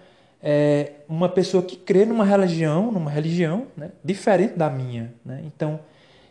é, 0.42 0.92
uma 1.06 1.28
pessoa 1.28 1.62
que 1.62 1.76
crê 1.76 2.06
numa 2.06 2.24
religião, 2.24 2.90
numa 2.90 3.10
religião 3.10 3.66
né, 3.76 3.90
diferente 4.02 4.54
da 4.54 4.70
minha. 4.70 5.12
Né? 5.22 5.42
Então, 5.44 5.78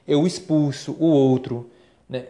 eu 0.07 0.25
expulso 0.25 0.98
o 1.00 1.05
outro 1.05 1.69
né, 2.09 2.24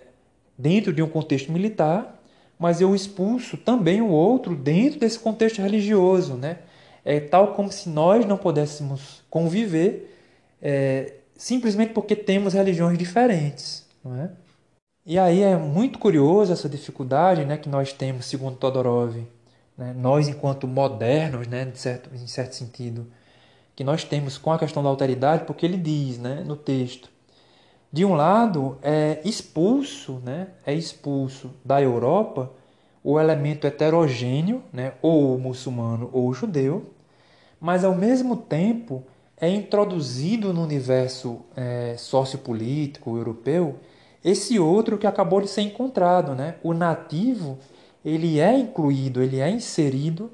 dentro 0.57 0.91
de 0.91 1.01
um 1.01 1.07
contexto 1.07 1.53
militar, 1.53 2.21
mas 2.59 2.81
eu 2.81 2.93
expulso 2.93 3.55
também 3.55 4.01
o 4.01 4.09
outro 4.09 4.53
dentro 4.53 4.99
desse 4.99 5.19
contexto 5.19 5.61
religioso. 5.61 6.33
Né? 6.33 6.57
É 7.05 7.21
tal 7.21 7.53
como 7.53 7.71
se 7.71 7.87
nós 7.87 8.25
não 8.25 8.35
pudéssemos 8.35 9.23
conviver 9.29 10.17
é, 10.61 11.13
simplesmente 11.37 11.93
porque 11.93 12.13
temos 12.13 12.53
religiões 12.55 12.97
diferentes. 12.97 13.85
Não 14.03 14.17
é? 14.21 14.31
E 15.09 15.17
aí 15.17 15.41
é 15.41 15.57
muito 15.57 15.97
curioso 15.97 16.53
essa 16.53 16.69
dificuldade 16.69 17.43
né, 17.43 17.57
que 17.57 17.67
nós 17.67 17.91
temos, 17.91 18.27
segundo 18.27 18.57
Todorov, 18.57 19.15
né, 19.75 19.91
nós 19.97 20.27
enquanto 20.27 20.67
modernos, 20.67 21.47
né, 21.47 21.65
de 21.65 21.79
certo, 21.79 22.11
em 22.13 22.27
certo 22.27 22.53
sentido, 22.53 23.07
que 23.75 23.83
nós 23.83 24.03
temos 24.03 24.37
com 24.37 24.51
a 24.51 24.59
questão 24.59 24.83
da 24.83 24.89
alteridade, 24.89 25.45
porque 25.45 25.65
ele 25.65 25.77
diz 25.77 26.19
né, 26.19 26.43
no 26.45 26.55
texto, 26.55 27.09
de 27.91 28.05
um 28.05 28.13
lado 28.13 28.77
é 28.83 29.19
expulso, 29.25 30.21
né, 30.23 30.49
é 30.63 30.75
expulso 30.75 31.55
da 31.65 31.81
Europa 31.81 32.51
o 33.03 33.19
elemento 33.19 33.65
heterogêneo, 33.65 34.61
né, 34.71 34.93
ou 35.01 35.35
o 35.35 35.39
muçulmano 35.39 36.11
ou 36.13 36.27
o 36.27 36.33
judeu, 36.35 36.93
mas 37.59 37.83
ao 37.83 37.95
mesmo 37.95 38.37
tempo 38.37 39.03
é 39.41 39.49
introduzido 39.49 40.53
no 40.53 40.61
universo 40.61 41.41
é, 41.55 41.95
sociopolítico 41.97 43.17
europeu 43.17 43.79
esse 44.23 44.59
outro 44.59 44.97
que 44.97 45.07
acabou 45.07 45.41
de 45.41 45.47
ser 45.47 45.61
encontrado, 45.61 46.35
né, 46.35 46.55
o 46.63 46.73
nativo 46.73 47.57
ele 48.03 48.39
é 48.39 48.57
incluído, 48.57 49.21
ele 49.21 49.39
é 49.39 49.49
inserido 49.49 50.31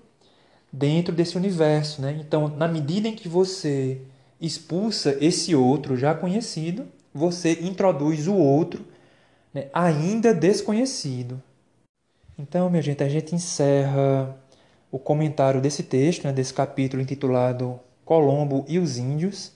dentro 0.71 1.13
desse 1.13 1.37
universo. 1.37 2.01
Né? 2.01 2.17
Então, 2.19 2.47
na 2.47 2.67
medida 2.67 3.07
em 3.07 3.15
que 3.15 3.27
você 3.27 4.01
expulsa 4.39 5.17
esse 5.21 5.55
outro 5.55 5.95
já 5.95 6.13
conhecido, 6.13 6.85
você 7.13 7.53
introduz 7.61 8.27
o 8.27 8.35
outro 8.35 8.85
né, 9.53 9.67
ainda 9.73 10.33
desconhecido. 10.33 11.41
Então, 12.37 12.69
minha 12.69 12.81
gente, 12.81 13.01
a 13.01 13.09
gente 13.09 13.33
encerra 13.33 14.37
o 14.91 14.99
comentário 14.99 15.61
desse 15.61 15.83
texto, 15.83 16.25
né, 16.25 16.33
desse 16.33 16.53
capítulo 16.53 17.01
intitulado 17.01 17.79
Colombo 18.03 18.65
e 18.67 18.77
os 18.77 18.97
Índios. 18.97 19.53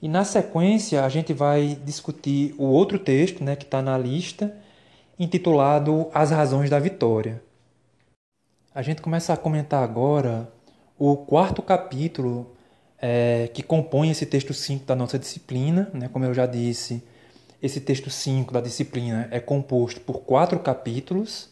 E 0.00 0.08
na 0.08 0.24
sequência 0.24 1.04
a 1.04 1.08
gente 1.08 1.32
vai 1.32 1.78
discutir 1.84 2.54
o 2.58 2.64
outro 2.64 2.98
texto 2.98 3.42
né, 3.42 3.56
que 3.56 3.64
está 3.64 3.80
na 3.80 3.96
lista, 3.96 4.54
intitulado 5.18 6.08
As 6.12 6.30
Razões 6.30 6.68
da 6.68 6.78
Vitória. 6.78 7.42
A 8.74 8.82
gente 8.82 9.00
começa 9.00 9.32
a 9.32 9.36
comentar 9.36 9.82
agora 9.82 10.52
o 10.98 11.16
quarto 11.16 11.62
capítulo 11.62 12.54
é, 13.00 13.48
que 13.52 13.62
compõe 13.62 14.10
esse 14.10 14.26
texto 14.26 14.52
5 14.52 14.84
da 14.84 14.94
nossa 14.94 15.18
disciplina. 15.18 15.90
Né? 15.94 16.08
Como 16.08 16.24
eu 16.24 16.34
já 16.34 16.46
disse, 16.46 17.02
esse 17.62 17.80
texto 17.80 18.10
5 18.10 18.52
da 18.52 18.60
disciplina 18.60 19.28
é 19.30 19.40
composto 19.40 20.00
por 20.00 20.20
quatro 20.20 20.58
capítulos 20.58 21.48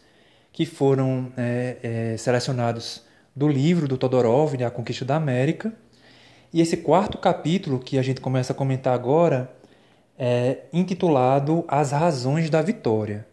que 0.51 0.65
foram 0.65 1.31
é, 1.35 1.77
é, 2.13 2.17
selecionados 2.17 3.03
do 3.35 3.47
livro 3.47 3.87
do 3.87 3.97
Todorov, 3.97 4.55
né, 4.55 4.65
A 4.65 4.71
Conquista 4.71 5.03
da 5.03 5.15
América. 5.17 5.73
E 6.55 6.61
esse 6.61 6.77
quarto 6.77 7.17
capítulo 7.17 7.79
que 7.79 7.97
a 7.97 8.01
gente 8.01 8.21
começa 8.21 8.53
a 8.53 8.55
comentar 8.55 8.93
agora 8.93 9.53
é 10.17 10.59
intitulado 10.71 11.65
As 11.67 11.91
Razões 11.91 12.49
da 12.49 12.61
Vitória. 12.61 13.27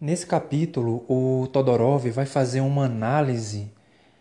Nesse 0.00 0.26
capítulo, 0.26 1.04
o 1.08 1.46
Todorov 1.46 2.10
vai 2.10 2.26
fazer 2.26 2.60
uma 2.60 2.86
análise 2.86 3.70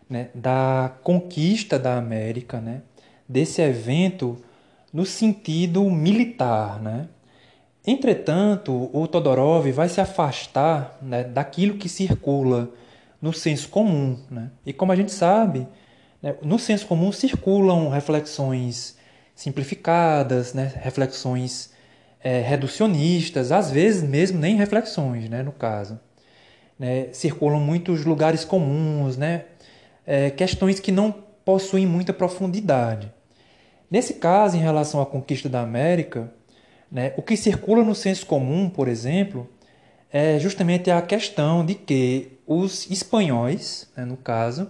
né, 0.07 0.29
da 0.35 0.93
conquista 1.01 1.79
da 1.79 1.97
América, 1.97 2.61
né, 2.61 2.83
desse 3.27 3.63
evento 3.63 4.37
no 4.93 5.03
sentido 5.03 5.83
militar. 5.89 6.79
Né? 6.79 7.09
Entretanto, 7.83 8.91
o 8.93 9.07
Todorov 9.07 9.71
vai 9.71 9.89
se 9.89 9.99
afastar 9.99 10.99
né, 11.01 11.23
daquilo 11.23 11.79
que 11.79 11.89
circula 11.89 12.69
no 13.19 13.33
senso 13.33 13.69
comum. 13.69 14.19
Né? 14.29 14.51
E 14.63 14.71
como 14.71 14.91
a 14.91 14.95
gente 14.95 15.11
sabe, 15.11 15.67
no 16.41 16.57
senso 16.57 16.87
comum 16.87 17.11
circulam 17.11 17.89
reflexões 17.89 18.97
simplificadas, 19.35 20.53
né, 20.53 20.71
reflexões 20.81 21.71
é, 22.23 22.41
reducionistas, 22.41 23.51
às 23.51 23.69
vezes 23.69 24.01
mesmo 24.01 24.39
nem 24.39 24.55
reflexões, 24.55 25.29
né, 25.29 25.43
no 25.43 25.51
caso. 25.51 25.99
Né, 26.77 27.09
circulam 27.13 27.59
muitos 27.59 28.03
lugares 28.03 28.43
comuns, 28.43 29.15
né, 29.15 29.45
é, 30.05 30.31
questões 30.31 30.79
que 30.79 30.91
não 30.91 31.11
possuem 31.45 31.85
muita 31.85 32.13
profundidade. 32.13 33.11
Nesse 33.89 34.15
caso, 34.15 34.57
em 34.57 34.59
relação 34.59 35.01
à 35.01 35.05
conquista 35.05 35.47
da 35.47 35.61
América, 35.61 36.31
né, 36.91 37.13
o 37.15 37.21
que 37.21 37.37
circula 37.37 37.83
no 37.83 37.95
senso 37.95 38.25
comum, 38.25 38.69
por 38.69 38.87
exemplo, 38.87 39.47
é 40.11 40.39
justamente 40.39 40.89
a 40.89 41.01
questão 41.01 41.65
de 41.65 41.75
que 41.75 42.39
os 42.45 42.89
espanhóis, 42.89 43.87
né, 43.95 44.03
no 44.03 44.17
caso, 44.17 44.69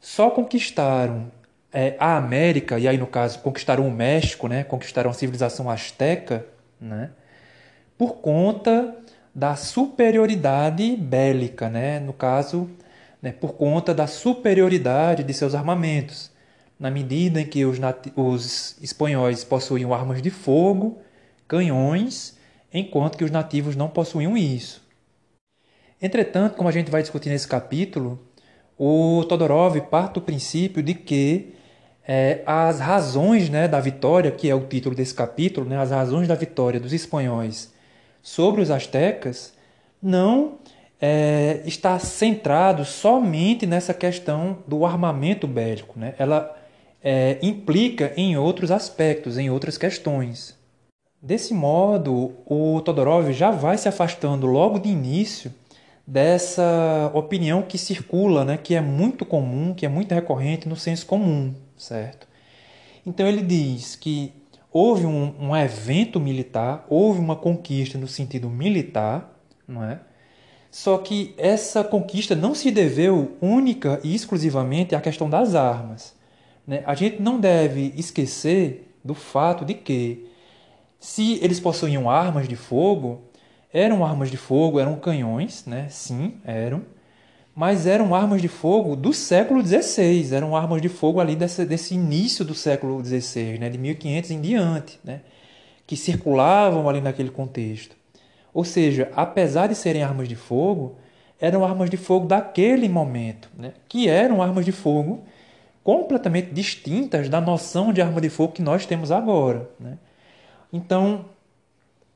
só 0.00 0.30
conquistaram 0.30 1.30
é, 1.72 1.94
a 1.98 2.16
América, 2.16 2.78
e 2.78 2.88
aí 2.88 2.96
no 2.96 3.06
caso 3.06 3.38
conquistaram 3.40 3.86
o 3.86 3.90
México, 3.90 4.48
né, 4.48 4.64
conquistaram 4.64 5.10
a 5.10 5.14
civilização 5.14 5.70
asteca, 5.70 6.46
né, 6.80 7.10
por 7.96 8.14
conta 8.14 8.96
da 9.34 9.54
superioridade 9.54 10.96
bélica, 10.96 11.68
né, 11.68 12.00
no 12.00 12.12
caso, 12.12 12.68
né, 13.22 13.30
por 13.30 13.52
conta 13.52 13.94
da 13.94 14.06
superioridade 14.06 15.22
de 15.22 15.34
seus 15.34 15.54
armamentos, 15.54 16.30
na 16.78 16.90
medida 16.90 17.42
em 17.42 17.46
que 17.46 17.64
os, 17.64 17.78
os 18.16 18.82
espanhóis 18.82 19.44
possuíam 19.44 19.92
armas 19.92 20.22
de 20.22 20.30
fogo, 20.30 20.98
canhões, 21.46 22.38
enquanto 22.72 23.18
que 23.18 23.24
os 23.24 23.30
nativos 23.30 23.76
não 23.76 23.88
possuíam 23.88 24.36
isso. 24.36 24.82
Entretanto, 26.00 26.56
como 26.56 26.68
a 26.68 26.72
gente 26.72 26.90
vai 26.90 27.02
discutir 27.02 27.28
nesse 27.28 27.46
capítulo, 27.46 28.18
o 28.82 29.26
Todorov 29.26 29.78
parte 29.90 30.14
do 30.14 30.22
princípio 30.22 30.82
de 30.82 30.94
que 30.94 31.52
é, 32.08 32.42
as 32.46 32.80
razões 32.80 33.50
né, 33.50 33.68
da 33.68 33.78
vitória, 33.78 34.30
que 34.30 34.48
é 34.48 34.54
o 34.54 34.66
título 34.66 34.94
desse 34.94 35.12
capítulo, 35.12 35.68
né, 35.68 35.76
as 35.76 35.90
razões 35.90 36.26
da 36.26 36.34
vitória 36.34 36.80
dos 36.80 36.94
espanhóis 36.94 37.74
sobre 38.22 38.62
os 38.62 38.70
astecas, 38.70 39.52
não 40.02 40.60
é, 40.98 41.60
está 41.66 41.98
centrado 41.98 42.82
somente 42.86 43.66
nessa 43.66 43.92
questão 43.92 44.56
do 44.66 44.86
armamento 44.86 45.46
bélico. 45.46 46.00
Né? 46.00 46.14
Ela 46.18 46.56
é, 47.04 47.38
implica 47.42 48.14
em 48.16 48.38
outros 48.38 48.70
aspectos, 48.70 49.36
em 49.36 49.50
outras 49.50 49.76
questões. 49.76 50.58
Desse 51.20 51.52
modo, 51.52 52.32
o 52.46 52.80
Todorov 52.80 53.30
já 53.30 53.50
vai 53.50 53.76
se 53.76 53.90
afastando 53.90 54.46
logo 54.46 54.78
de 54.78 54.88
início 54.88 55.52
dessa 56.10 57.08
opinião 57.14 57.62
que 57.62 57.78
circula, 57.78 58.44
né, 58.44 58.56
que 58.56 58.74
é 58.74 58.80
muito 58.80 59.24
comum, 59.24 59.72
que 59.72 59.86
é 59.86 59.88
muito 59.88 60.12
recorrente 60.12 60.68
no 60.68 60.74
senso 60.74 61.06
comum, 61.06 61.54
certo? 61.76 62.26
Então 63.06 63.28
ele 63.28 63.42
diz 63.42 63.94
que 63.94 64.32
houve 64.72 65.06
um, 65.06 65.32
um 65.38 65.56
evento 65.56 66.18
militar, 66.18 66.84
houve 66.88 67.20
uma 67.20 67.36
conquista 67.36 67.96
no 67.96 68.08
sentido 68.08 68.50
militar, 68.50 69.40
não 69.68 69.84
é? 69.84 70.00
Só 70.68 70.98
que 70.98 71.32
essa 71.38 71.84
conquista 71.84 72.34
não 72.34 72.56
se 72.56 72.72
deveu 72.72 73.36
única 73.40 74.00
e 74.02 74.12
exclusivamente 74.12 74.96
à 74.96 75.00
questão 75.00 75.30
das 75.30 75.54
armas. 75.54 76.16
Né? 76.66 76.82
A 76.86 76.94
gente 76.96 77.22
não 77.22 77.38
deve 77.38 77.94
esquecer 77.96 78.96
do 79.04 79.14
fato 79.14 79.64
de 79.64 79.74
que, 79.74 80.26
se 80.98 81.38
eles 81.40 81.60
possuíam 81.60 82.10
armas 82.10 82.48
de 82.48 82.56
fogo, 82.56 83.29
eram 83.72 84.04
armas 84.04 84.30
de 84.30 84.36
fogo, 84.36 84.80
eram 84.80 84.96
canhões, 84.96 85.64
né? 85.66 85.86
Sim, 85.88 86.34
eram. 86.44 86.82
Mas 87.54 87.86
eram 87.86 88.14
armas 88.14 88.40
de 88.40 88.48
fogo 88.48 88.96
do 88.96 89.12
século 89.12 89.64
XVI, 89.64 90.34
eram 90.34 90.56
armas 90.56 90.80
de 90.80 90.88
fogo 90.88 91.20
ali 91.20 91.36
desse, 91.36 91.64
desse 91.64 91.94
início 91.94 92.44
do 92.44 92.54
século 92.54 93.04
XVI, 93.04 93.58
né? 93.58 93.68
de 93.68 93.76
1500 93.76 94.30
em 94.30 94.40
diante, 94.40 95.00
né? 95.04 95.20
que 95.86 95.96
circulavam 95.96 96.88
ali 96.88 97.00
naquele 97.00 97.30
contexto. 97.30 97.96
Ou 98.54 98.64
seja, 98.64 99.10
apesar 99.14 99.66
de 99.66 99.74
serem 99.74 100.02
armas 100.02 100.28
de 100.28 100.36
fogo, 100.36 100.96
eram 101.40 101.64
armas 101.64 101.90
de 101.90 101.96
fogo 101.96 102.26
daquele 102.26 102.88
momento, 102.88 103.50
né? 103.58 103.72
que 103.88 104.08
eram 104.08 104.40
armas 104.40 104.64
de 104.64 104.72
fogo 104.72 105.24
completamente 105.82 106.52
distintas 106.52 107.28
da 107.28 107.40
noção 107.40 107.92
de 107.92 108.00
arma 108.00 108.20
de 108.20 108.30
fogo 108.30 108.52
que 108.52 108.62
nós 108.62 108.86
temos 108.86 109.10
agora. 109.10 109.68
Né? 109.78 109.98
Então, 110.72 111.26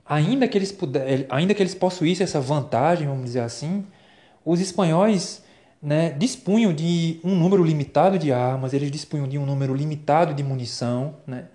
ainda 0.06 0.46
que 0.46 0.58
eles 0.58 0.72
puder, 0.72 1.26
ainda 1.28 1.54
que 1.54 1.62
eles 1.62 1.74
possuíssem 1.74 2.24
essa 2.24 2.40
vantagem, 2.40 3.06
vamos 3.06 3.24
dizer 3.24 3.40
assim, 3.40 3.86
os 4.44 4.60
espanhóis 4.60 5.42
né, 5.82 6.10
dispunham 6.10 6.72
de 6.72 7.20
um 7.22 7.34
número 7.34 7.62
limitado 7.62 8.18
de 8.18 8.32
armas, 8.32 8.72
eles 8.72 8.90
dispunham 8.90 9.28
de 9.28 9.38
um 9.38 9.46
número 9.46 9.74
limitado 9.74 10.34
de 10.34 10.42
munição, 10.42 11.16
né? 11.26 11.46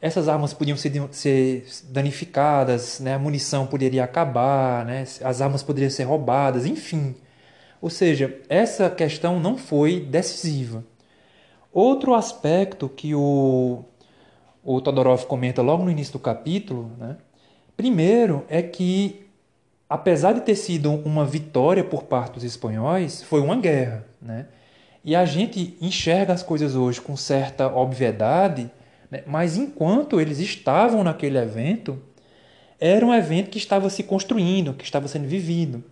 Essas 0.00 0.28
armas 0.28 0.52
podiam 0.52 0.76
ser, 0.76 1.08
ser 1.10 1.66
danificadas, 1.88 3.00
né? 3.00 3.14
a 3.14 3.18
munição 3.18 3.66
poderia 3.66 4.04
acabar, 4.04 4.84
né? 4.84 5.04
as 5.24 5.40
armas 5.40 5.62
poderiam 5.62 5.90
ser 5.90 6.04
roubadas, 6.04 6.66
enfim. 6.66 7.14
Ou 7.80 7.88
seja, 7.88 8.38
essa 8.48 8.90
questão 8.90 9.40
não 9.40 9.56
foi 9.56 10.00
decisiva. 10.00 10.84
Outro 11.72 12.14
aspecto 12.14 12.88
que 12.88 13.14
o, 13.14 13.84
o 14.62 14.80
Todorov 14.80 15.24
comenta 15.26 15.62
logo 15.62 15.82
no 15.82 15.90
início 15.90 16.12
do 16.12 16.18
capítulo 16.18 16.90
né, 16.98 17.16
Primeiro 17.76 18.44
é 18.48 18.62
que, 18.62 19.26
apesar 19.88 20.32
de 20.32 20.40
ter 20.40 20.56
sido 20.56 20.90
uma 20.90 21.26
vitória 21.26 21.84
por 21.84 22.04
parte 22.04 22.34
dos 22.34 22.44
espanhóis, 22.44 23.22
foi 23.22 23.40
uma 23.40 23.56
guerra. 23.56 24.06
Né? 24.20 24.46
E 25.04 25.14
a 25.14 25.24
gente 25.24 25.76
enxerga 25.80 26.32
as 26.32 26.42
coisas 26.42 26.74
hoje 26.74 27.00
com 27.00 27.16
certa 27.16 27.68
obviedade, 27.68 28.70
né? 29.10 29.22
mas 29.26 29.56
enquanto 29.56 30.20
eles 30.20 30.38
estavam 30.38 31.04
naquele 31.04 31.38
evento, 31.38 32.00
era 32.80 33.04
um 33.04 33.14
evento 33.14 33.50
que 33.50 33.58
estava 33.58 33.90
se 33.90 34.02
construindo, 34.02 34.74
que 34.74 34.84
estava 34.84 35.06
sendo 35.06 35.28
vivido. 35.28 35.84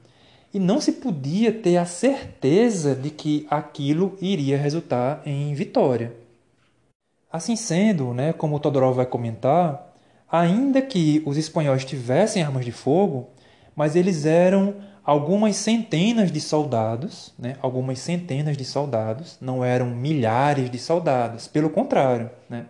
E 0.53 0.59
não 0.59 0.81
se 0.81 0.92
podia 0.92 1.53
ter 1.53 1.77
a 1.77 1.85
certeza 1.85 2.94
de 2.94 3.11
que 3.11 3.47
aquilo 3.51 4.16
iria 4.20 4.57
resultar 4.57 5.20
em 5.27 5.53
vitória. 5.53 6.12
Assim 7.31 7.57
sendo, 7.57 8.14
né, 8.14 8.33
como 8.33 8.57
o 8.57 8.61
Todorov 8.61 8.97
vai 8.97 9.07
comentar, 9.07 9.93
ainda 10.35 10.83
que 10.83 11.23
os 11.25 11.37
espanhóis 11.37 11.85
tivessem 11.85 12.42
armas 12.42 12.64
de 12.64 12.73
fogo, 12.73 13.29
mas 13.77 13.94
eles 13.94 14.27
eram 14.27 14.75
algumas 15.05 15.55
centenas 15.55 16.33
de 16.33 16.40
soldados, 16.40 17.33
né? 17.38 17.57
algumas 17.62 18.01
centenas 18.01 18.57
de 18.57 18.64
soldados, 18.64 19.38
não 19.40 19.64
eram 19.64 19.87
milhares 19.87 20.68
de 20.68 20.79
soldados, 20.79 21.47
pelo 21.47 21.70
contrário, 21.70 22.31
né? 22.51 22.66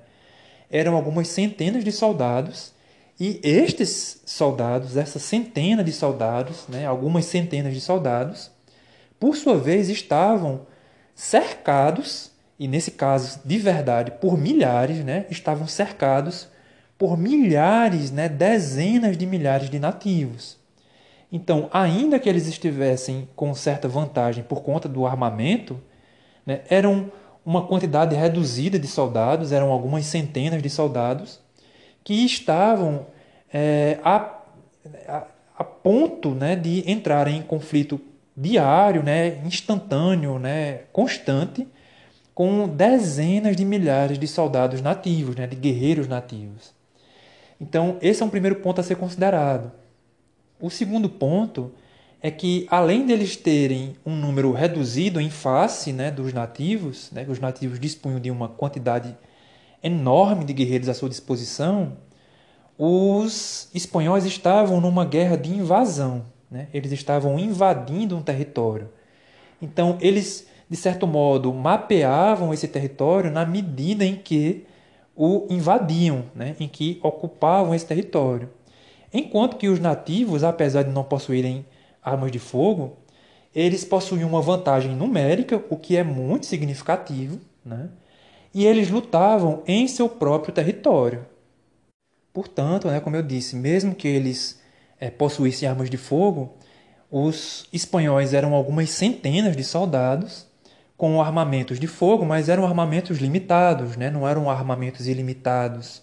eram 0.70 0.94
algumas 0.94 1.29
centenas 1.29 1.83
de 1.83 1.90
soldados, 1.90 2.74
e 3.18 3.40
estes 3.42 4.20
soldados, 4.27 4.98
essa 4.98 5.18
centena 5.18 5.83
de 5.83 5.92
soldados, 5.92 6.66
né? 6.68 6.85
algumas 6.85 7.24
centenas 7.24 7.72
de 7.72 7.81
soldados, 7.81 8.50
por 9.18 9.37
sua 9.37 9.57
vez 9.57 9.88
estavam 9.88 10.66
cercados, 11.14 12.31
e 12.59 12.68
nesse 12.68 12.90
caso 12.90 13.40
de 13.42 13.57
verdade 13.57 14.11
por 14.20 14.37
milhares, 14.37 15.03
né? 15.03 15.24
estavam 15.31 15.66
cercados 15.66 16.53
por 16.98 17.16
milhares, 17.16 18.11
né, 18.11 18.28
dezenas 18.28 19.16
de 19.16 19.26
milhares 19.26 19.68
de 19.68 19.78
nativos. 19.78 20.57
Então, 21.30 21.68
ainda 21.72 22.18
que 22.18 22.28
eles 22.28 22.46
estivessem 22.46 23.28
com 23.35 23.54
certa 23.54 23.88
vantagem 23.88 24.44
por 24.44 24.62
conta 24.62 24.88
do 24.88 25.04
armamento, 25.04 25.80
né, 26.46 26.61
eram 26.68 27.11
uma 27.44 27.66
quantidade 27.66 28.14
reduzida 28.14 28.78
de 28.78 28.87
soldados, 28.87 29.52
eram 29.52 29.70
algumas 29.70 30.07
centenas 30.07 30.62
de 30.62 30.70
soldados, 30.70 31.40
que 32.02 32.24
estavam 32.24 33.07
é, 33.52 33.98
a, 34.04 34.38
a, 35.09 35.26
a, 35.59 35.64
ponto 35.64 36.30
né, 36.30 36.54
de 36.54 36.88
entrar 36.90 37.28
em 37.28 37.42
conflito 37.42 38.00
diário, 38.37 39.02
né, 39.02 39.40
instantâneo, 39.44 40.38
né, 40.38 40.83
constante, 40.92 41.66
com 42.35 42.68
dezenas 42.68 43.57
de 43.57 43.64
milhares 43.64 44.18
de 44.18 44.26
soldados 44.26 44.80
nativos, 44.80 45.37
né, 45.37 45.46
de 45.46 45.57
guerreiros 45.57 46.09
nativos. 46.09 46.74
Então, 47.60 47.98
esse 48.02 48.22
é 48.22 48.26
um 48.26 48.30
primeiro 48.30 48.56
ponto 48.56 48.80
a 48.80 48.84
ser 48.84 48.96
considerado. 48.96 49.72
O 50.60 50.70
segundo 50.70 51.08
ponto 51.08 51.72
é 52.20 52.30
que, 52.30 52.66
além 52.70 53.04
deles 53.06 53.36
terem 53.36 53.96
um 54.04 54.16
número 54.16 54.50
reduzido 54.52 55.20
em 55.20 55.28
face 55.28 55.92
né, 55.92 56.10
dos 56.10 56.32
nativos, 56.32 57.10
né, 57.12 57.26
os 57.28 57.38
nativos 57.38 57.78
dispunham 57.78 58.18
de 58.18 58.30
uma 58.30 58.48
quantidade 58.48 59.16
enorme 59.82 60.44
de 60.44 60.54
guerreiros 60.54 60.88
à 60.88 60.94
sua 60.94 61.10
disposição, 61.10 61.98
os 62.78 63.68
espanhóis 63.74 64.24
estavam 64.24 64.80
numa 64.80 65.04
guerra 65.04 65.36
de 65.36 65.50
invasão. 65.50 66.24
Né? 66.50 66.68
Eles 66.72 66.92
estavam 66.92 67.38
invadindo 67.38 68.16
um 68.16 68.22
território. 68.22 68.88
Então, 69.60 69.98
eles, 70.00 70.46
de 70.68 70.76
certo 70.76 71.06
modo, 71.06 71.52
mapeavam 71.52 72.54
esse 72.54 72.66
território 72.66 73.30
na 73.30 73.44
medida 73.44 74.04
em 74.04 74.16
que 74.16 74.66
o 75.16 75.46
invadiam, 75.48 76.24
né? 76.35 76.57
em 76.59 76.68
que 76.68 76.98
ocupavam 77.03 77.74
esse 77.74 77.87
território. 77.87 78.50
Enquanto 79.12 79.57
que 79.57 79.68
os 79.68 79.79
nativos, 79.79 80.42
apesar 80.42 80.83
de 80.83 80.90
não 80.90 81.05
possuírem 81.05 81.64
armas 82.03 82.33
de 82.33 82.38
fogo, 82.38 82.96
eles 83.55 83.85
possuíam 83.85 84.29
uma 84.29 84.42
vantagem 84.42 84.94
numérica, 84.94 85.62
o 85.70 85.77
que 85.77 85.96
é 85.96 86.03
muito 86.03 86.46
significativo, 86.46 87.38
né? 87.64 87.88
e 88.53 88.66
eles 88.66 88.90
lutavam 88.90 89.62
em 89.66 89.87
seu 89.87 90.09
próprio 90.09 90.53
território. 90.53 91.27
Portanto, 92.33 92.88
né, 92.88 92.98
como 92.98 93.14
eu 93.14 93.22
disse, 93.22 93.55
mesmo 93.55 93.94
que 93.94 94.09
eles 94.09 94.61
é, 94.98 95.09
possuíssem 95.09 95.68
armas 95.68 95.88
de 95.88 95.96
fogo, 95.96 96.55
os 97.11 97.68
espanhóis 97.72 98.35
eram 98.35 98.55
algumas 98.55 98.90
centenas 98.90 99.57
de 99.57 99.62
soldados 99.62 100.46
com 100.96 101.20
armamentos 101.20 101.80
de 101.80 101.87
fogo, 101.87 102.24
mas 102.24 102.48
eram 102.48 102.64
armamentos 102.64 103.18
limitados, 103.18 103.96
né? 103.96 104.11
não 104.11 104.26
eram 104.26 104.48
armamentos 104.48 105.07
ilimitados, 105.07 106.02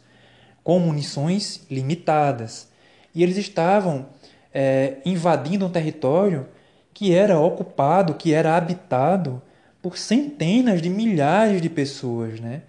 com 0.63 0.79
munições 0.79 1.65
limitadas. 1.69 2.69
E 3.15 3.23
eles 3.23 3.37
estavam 3.37 4.07
é, 4.53 4.97
invadindo 5.05 5.65
um 5.65 5.69
território 5.69 6.47
que 6.93 7.13
era 7.13 7.39
ocupado, 7.39 8.15
que 8.15 8.33
era 8.33 8.55
habitado 8.55 9.41
por 9.81 9.97
centenas 9.97 10.81
de 10.81 10.89
milhares 10.89 11.61
de 11.61 11.69
pessoas, 11.69 12.39
né? 12.39 12.61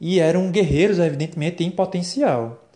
E 0.00 0.20
eram 0.20 0.50
guerreiros, 0.50 0.98
evidentemente, 0.98 1.64
em 1.64 1.70
potencial. 1.70 2.68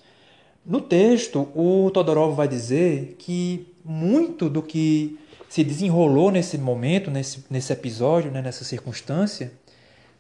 No 0.65 0.81
texto, 0.81 1.49
o 1.55 1.91
Todorov 1.91 2.35
vai 2.35 2.49
dizer 2.49 3.17
que 3.19 3.67
muito 3.85 4.49
do 4.49 4.63
que 4.63 5.19
se 5.53 5.63
desenrolou 5.63 6.31
nesse 6.31 6.57
momento, 6.57 7.11
nesse, 7.11 7.45
nesse 7.51 7.75
episódio, 7.75 8.31
né, 8.31 8.41
nessa 8.41 8.65
circunstância, 8.65 9.53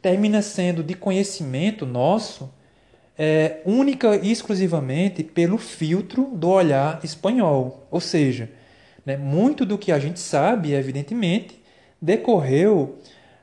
termina 0.02 0.42
sendo 0.42 0.82
de 0.82 0.92
conhecimento 0.92 1.86
nosso 1.86 2.52
é, 3.16 3.62
única 3.64 4.14
e 4.16 4.30
exclusivamente 4.30 5.24
pelo 5.24 5.56
filtro 5.56 6.24
do 6.34 6.50
olhar 6.50 7.00
espanhol. 7.02 7.88
Ou 7.90 7.98
seja, 7.98 8.50
né, 9.06 9.16
muito 9.16 9.64
do 9.64 9.78
que 9.78 9.90
a 9.90 9.98
gente 9.98 10.20
sabe, 10.20 10.74
evidentemente, 10.74 11.58
decorreu 11.98 12.98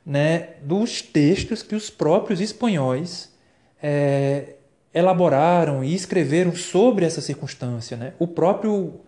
né, 0.05 0.49
dos 0.61 1.01
textos 1.01 1.63
que 1.63 1.73
os 1.73 1.89
próprios 1.89 2.39
espanhóis 2.39 3.33
é, 3.81 4.57
elaboraram 4.93 5.83
e 5.83 5.95
escreveram 5.95 6.55
sobre 6.55 7.03
essa 7.03 7.19
circunstância. 7.19 7.97
Né? 7.97 8.13
O 8.19 8.27
próprio 8.27 9.01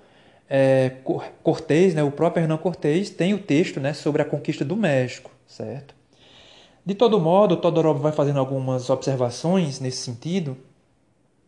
é, 0.54 0.92
né, 1.96 2.04
o 2.04 2.12
próprio 2.12 2.44
Hernán 2.44 2.58
Cortés, 2.58 3.10
tem 3.10 3.34
o 3.34 3.40
texto 3.40 3.80
né, 3.80 3.94
sobre 3.94 4.22
a 4.22 4.26
conquista 4.26 4.66
do 4.66 4.76
México, 4.76 5.32
certo? 5.48 5.96
De 6.86 6.94
todo 6.94 7.22
modo, 7.22 7.56
Todorov 7.56 8.02
vai 8.02 8.12
fazendo 8.12 8.40
algumas 8.40 8.90
observações 8.90 9.80
nesse 9.80 10.00
sentido 10.00 10.58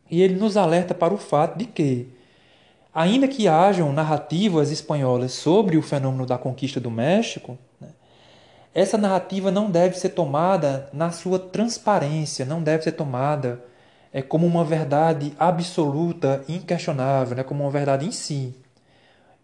e 0.10 0.22
ele 0.22 0.36
nos 0.36 0.56
alerta 0.56 0.94
para 0.94 1.14
o 1.14 1.18
fato 1.18 1.58
de 1.58 1.66
que, 1.66 2.08
ainda 2.94 3.28
que 3.28 3.46
hajam 3.46 3.92
narrativas 3.92 4.72
espanholas 4.72 5.34
sobre 5.34 5.76
o 5.76 5.82
fenômeno 5.82 6.26
da 6.26 6.38
conquista 6.38 6.80
do 6.80 6.90
México, 6.90 7.58
né, 7.82 7.90
essa 8.74 8.98
narrativa 8.98 9.52
não 9.52 9.70
deve 9.70 10.00
ser 10.00 10.10
tomada 10.10 10.90
na 10.94 11.12
sua 11.12 11.38
transparência, 11.38 12.46
não 12.46 12.64
deve 12.64 12.86
ser 12.86 12.94
tomada 12.94 13.66
é, 14.14 14.22
como 14.22 14.48
uma 14.48 14.64
verdade 14.64 15.34
absoluta, 15.38 16.42
inquestionável, 16.48 17.36
né, 17.36 17.44
como 17.44 17.66
uma 17.66 17.70
verdade 17.70 18.06
em 18.06 18.12
si. 18.12 18.63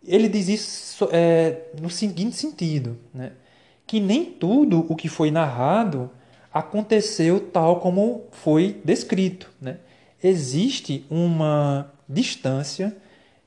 Ele 0.09 0.27
diz 0.27 0.49
isso 0.49 1.07
é, 1.11 1.67
no 1.79 1.89
seguinte 1.89 2.35
sentido, 2.35 2.97
né, 3.13 3.31
que 3.85 3.99
nem 3.99 4.25
tudo 4.25 4.85
o 4.89 4.95
que 4.95 5.07
foi 5.07 5.29
narrado 5.31 6.09
aconteceu 6.53 7.39
tal 7.39 7.79
como 7.79 8.23
foi 8.31 8.81
descrito. 8.83 9.51
Né? 9.61 9.77
Existe 10.21 11.05
uma 11.09 11.91
distância 12.07 12.95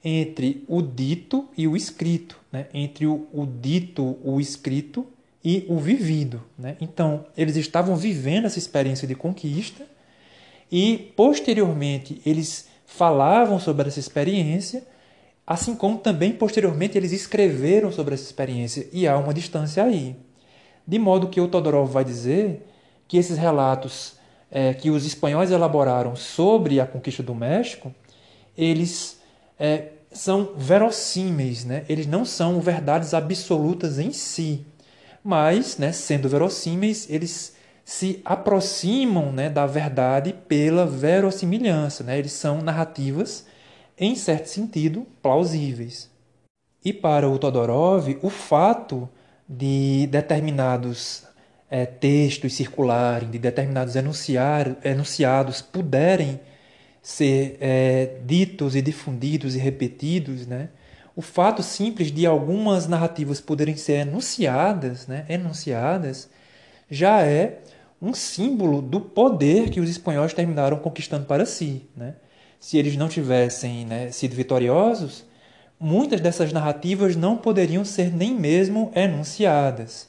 entre 0.04 0.64
o 0.68 0.80
dito 0.80 1.48
e 1.56 1.66
o 1.66 1.76
escrito, 1.76 2.38
né? 2.50 2.66
entre 2.72 3.06
o, 3.06 3.26
o, 3.32 3.46
dito, 3.46 4.18
o 4.22 4.40
escrito 4.40 5.06
e 5.44 5.66
o 5.68 5.78
vivido. 5.78 6.42
Né? 6.58 6.76
Então, 6.80 7.26
eles 7.36 7.56
estavam 7.56 7.96
vivendo 7.96 8.46
essa 8.46 8.58
experiência 8.58 9.06
de 9.06 9.14
conquista 9.14 9.84
e, 10.70 11.12
posteriormente, 11.16 12.20
eles 12.24 12.68
falavam 12.86 13.58
sobre 13.58 13.88
essa 13.88 14.00
experiência, 14.00 14.84
assim 15.46 15.74
como 15.74 15.98
também, 15.98 16.32
posteriormente, 16.32 16.96
eles 16.96 17.12
escreveram 17.12 17.90
sobre 17.92 18.14
essa 18.14 18.24
experiência, 18.24 18.88
e 18.92 19.06
há 19.06 19.16
uma 19.16 19.34
distância 19.34 19.84
aí. 19.84 20.16
De 20.86 20.98
modo 20.98 21.28
que 21.28 21.40
o 21.40 21.48
Todorov 21.48 21.90
vai 21.90 22.04
dizer 22.04 22.66
que 23.06 23.16
esses 23.16 23.36
relatos 23.36 24.16
é, 24.52 24.74
que 24.74 24.90
os 24.90 25.06
espanhóis 25.06 25.50
elaboraram 25.50 26.14
sobre 26.14 26.78
a 26.78 26.86
conquista 26.86 27.22
do 27.22 27.34
México, 27.34 27.92
eles 28.56 29.18
é, 29.58 29.92
são 30.12 30.50
verossímeis, 30.56 31.64
né? 31.64 31.84
eles 31.88 32.06
não 32.06 32.24
são 32.24 32.60
verdades 32.60 33.14
absolutas 33.14 33.98
em 33.98 34.12
si, 34.12 34.66
mas, 35.24 35.78
né, 35.78 35.90
sendo 35.92 36.28
verossímeis, 36.28 37.08
eles 37.08 37.56
se 37.84 38.20
aproximam 38.24 39.32
né, 39.32 39.48
da 39.48 39.66
verdade 39.66 40.34
pela 40.46 40.84
verossimilhança, 40.84 42.04
né? 42.04 42.18
eles 42.18 42.32
são 42.32 42.60
narrativas, 42.60 43.46
em 44.02 44.16
certo 44.16 44.46
sentido, 44.46 45.06
plausíveis. 45.22 46.10
E 46.84 46.92
para 46.92 47.28
o 47.28 47.38
Todorov, 47.38 48.18
o 48.20 48.28
fato 48.28 49.08
de 49.48 50.08
determinados 50.08 51.24
é, 51.70 51.86
textos 51.86 52.54
circularem, 52.54 53.30
de 53.30 53.38
determinados 53.38 53.94
enunciar, 53.94 54.76
enunciados 54.84 55.62
puderem 55.62 56.40
ser 57.00 57.56
é, 57.60 58.18
ditos 58.26 58.74
e 58.74 58.82
difundidos 58.82 59.54
e 59.54 59.58
repetidos, 59.58 60.48
né? 60.48 60.70
o 61.14 61.22
fato 61.22 61.62
simples 61.62 62.10
de 62.10 62.26
algumas 62.26 62.88
narrativas 62.88 63.40
poderem 63.40 63.76
ser 63.76 64.06
enunciadas, 64.06 65.06
né? 65.06 65.24
enunciadas, 65.28 66.28
já 66.90 67.22
é 67.22 67.60
um 68.00 68.12
símbolo 68.12 68.82
do 68.82 69.00
poder 69.00 69.70
que 69.70 69.80
os 69.80 69.88
espanhóis 69.88 70.34
terminaram 70.34 70.78
conquistando 70.78 71.24
para 71.26 71.46
si. 71.46 71.88
Né? 71.96 72.14
Se 72.62 72.78
eles 72.78 72.96
não 72.96 73.08
tivessem 73.08 73.84
né, 73.84 74.12
sido 74.12 74.36
vitoriosos, 74.36 75.24
muitas 75.80 76.20
dessas 76.20 76.52
narrativas 76.52 77.16
não 77.16 77.36
poderiam 77.36 77.84
ser 77.84 78.14
nem 78.14 78.32
mesmo 78.32 78.92
enunciadas. 78.94 80.08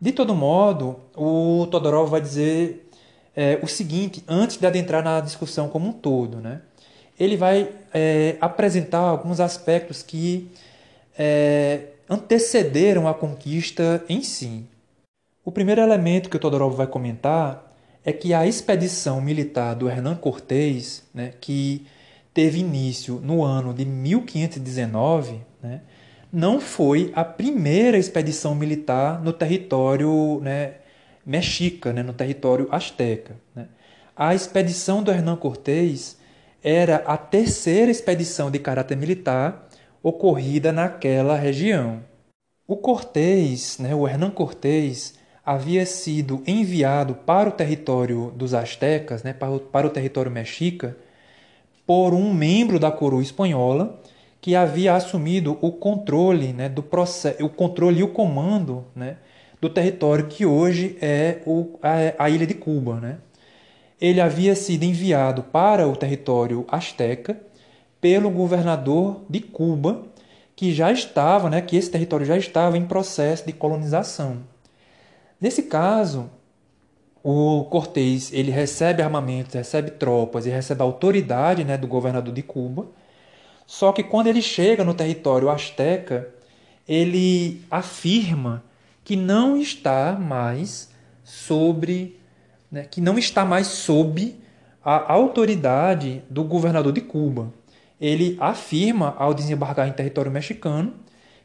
De 0.00 0.10
todo 0.10 0.34
modo, 0.34 0.98
o 1.14 1.68
Todorov 1.70 2.10
vai 2.10 2.22
dizer 2.22 2.90
é, 3.36 3.58
o 3.62 3.66
seguinte, 3.66 4.24
antes 4.26 4.56
de 4.56 4.66
adentrar 4.66 5.04
na 5.04 5.20
discussão 5.20 5.68
como 5.68 5.90
um 5.90 5.92
todo. 5.92 6.38
Né? 6.38 6.62
Ele 7.20 7.36
vai 7.36 7.68
é, 7.92 8.38
apresentar 8.40 9.00
alguns 9.00 9.38
aspectos 9.38 10.02
que 10.02 10.50
é, 11.18 11.88
antecederam 12.08 13.06
a 13.06 13.12
conquista 13.12 14.02
em 14.08 14.22
si. 14.22 14.64
O 15.44 15.52
primeiro 15.52 15.82
elemento 15.82 16.30
que 16.30 16.36
o 16.36 16.40
Todorov 16.40 16.74
vai 16.74 16.86
comentar 16.86 17.73
é 18.04 18.12
que 18.12 18.34
a 18.34 18.46
expedição 18.46 19.20
militar 19.20 19.74
do 19.74 19.88
Hernán 19.88 20.16
Cortés, 20.16 21.02
né, 21.12 21.32
que 21.40 21.86
teve 22.34 22.58
início 22.58 23.20
no 23.22 23.42
ano 23.42 23.72
de 23.72 23.84
1519, 23.84 25.40
né, 25.62 25.80
não 26.32 26.60
foi 26.60 27.12
a 27.14 27.24
primeira 27.24 27.96
expedição 27.96 28.54
militar 28.54 29.22
no 29.22 29.32
território 29.32 30.40
né, 30.42 30.74
mexica, 31.24 31.92
né, 31.92 32.02
no 32.02 32.12
território 32.12 32.68
asteca. 32.70 33.36
Né. 33.54 33.68
A 34.16 34.34
expedição 34.34 35.02
do 35.02 35.10
Hernán 35.10 35.36
Cortés 35.36 36.18
era 36.62 36.96
a 37.06 37.16
terceira 37.16 37.90
expedição 37.90 38.50
de 38.50 38.58
caráter 38.58 38.96
militar 38.96 39.68
ocorrida 40.02 40.72
naquela 40.72 41.36
região. 41.36 42.02
O 42.66 42.76
Cortés, 42.76 43.78
né, 43.78 43.94
o 43.94 44.06
Hernán 44.06 44.30
Cortés, 44.30 45.14
havia 45.44 45.84
sido 45.84 46.42
enviado 46.46 47.14
para 47.14 47.48
o 47.48 47.52
território 47.52 48.32
dos 48.34 48.54
astecas, 48.54 49.22
né, 49.22 49.32
para, 49.32 49.50
o, 49.50 49.60
para 49.60 49.86
o 49.86 49.90
território 49.90 50.30
mexica, 50.30 50.96
por 51.86 52.14
um 52.14 52.32
membro 52.32 52.78
da 52.78 52.90
coroa 52.90 53.22
espanhola 53.22 54.00
que 54.40 54.54
havia 54.54 54.94
assumido 54.94 55.58
o 55.60 55.72
controle 55.72 56.52
né, 56.52 56.68
do 56.68 56.82
processo, 56.82 57.44
o 57.44 57.48
controle 57.48 58.00
e 58.00 58.02
o 58.02 58.08
comando 58.08 58.84
né, 58.94 59.16
do 59.60 59.68
território 59.70 60.26
que 60.26 60.44
hoje 60.44 60.98
é 61.00 61.40
o, 61.46 61.78
a, 61.82 62.24
a 62.24 62.30
ilha 62.30 62.46
de 62.46 62.54
Cuba. 62.54 63.00
Né? 63.00 63.16
Ele 64.00 64.20
havia 64.20 64.54
sido 64.54 64.84
enviado 64.84 65.42
para 65.44 65.88
o 65.88 65.96
território 65.96 66.64
asteca 66.68 67.38
pelo 68.00 68.30
governador 68.30 69.22
de 69.30 69.40
Cuba, 69.40 70.02
que 70.54 70.74
já 70.74 70.92
estava, 70.92 71.48
né, 71.48 71.62
que 71.62 71.76
esse 71.76 71.90
território 71.90 72.26
já 72.26 72.36
estava 72.36 72.76
em 72.76 72.84
processo 72.84 73.46
de 73.46 73.52
colonização. 73.52 74.53
Nesse 75.44 75.64
caso, 75.64 76.30
o 77.22 77.64
Cortés 77.64 78.32
ele 78.32 78.50
recebe 78.50 79.02
armamentos, 79.02 79.52
recebe 79.52 79.90
tropas 79.90 80.46
e 80.46 80.48
recebe 80.48 80.80
a 80.80 80.86
autoridade 80.86 81.64
né, 81.64 81.76
do 81.76 81.86
governador 81.86 82.32
de 82.32 82.42
Cuba. 82.42 82.86
Só 83.66 83.92
que 83.92 84.02
quando 84.02 84.28
ele 84.28 84.40
chega 84.40 84.82
no 84.82 84.94
território 84.94 85.50
asteca, 85.50 86.30
ele 86.88 87.60
afirma 87.70 88.64
que 89.04 89.16
não 89.16 89.58
está 89.58 90.12
mais 90.18 90.88
sobre, 91.22 92.18
né, 92.72 92.86
que 92.90 93.02
não 93.02 93.18
está 93.18 93.44
mais 93.44 93.66
sob 93.66 94.34
a 94.82 95.12
autoridade 95.12 96.22
do 96.30 96.42
governador 96.42 96.94
de 96.94 97.02
Cuba. 97.02 97.52
Ele 98.00 98.38
afirma 98.40 99.14
ao 99.18 99.34
desembarcar 99.34 99.86
em 99.88 99.92
território 99.92 100.32
mexicano 100.32 101.03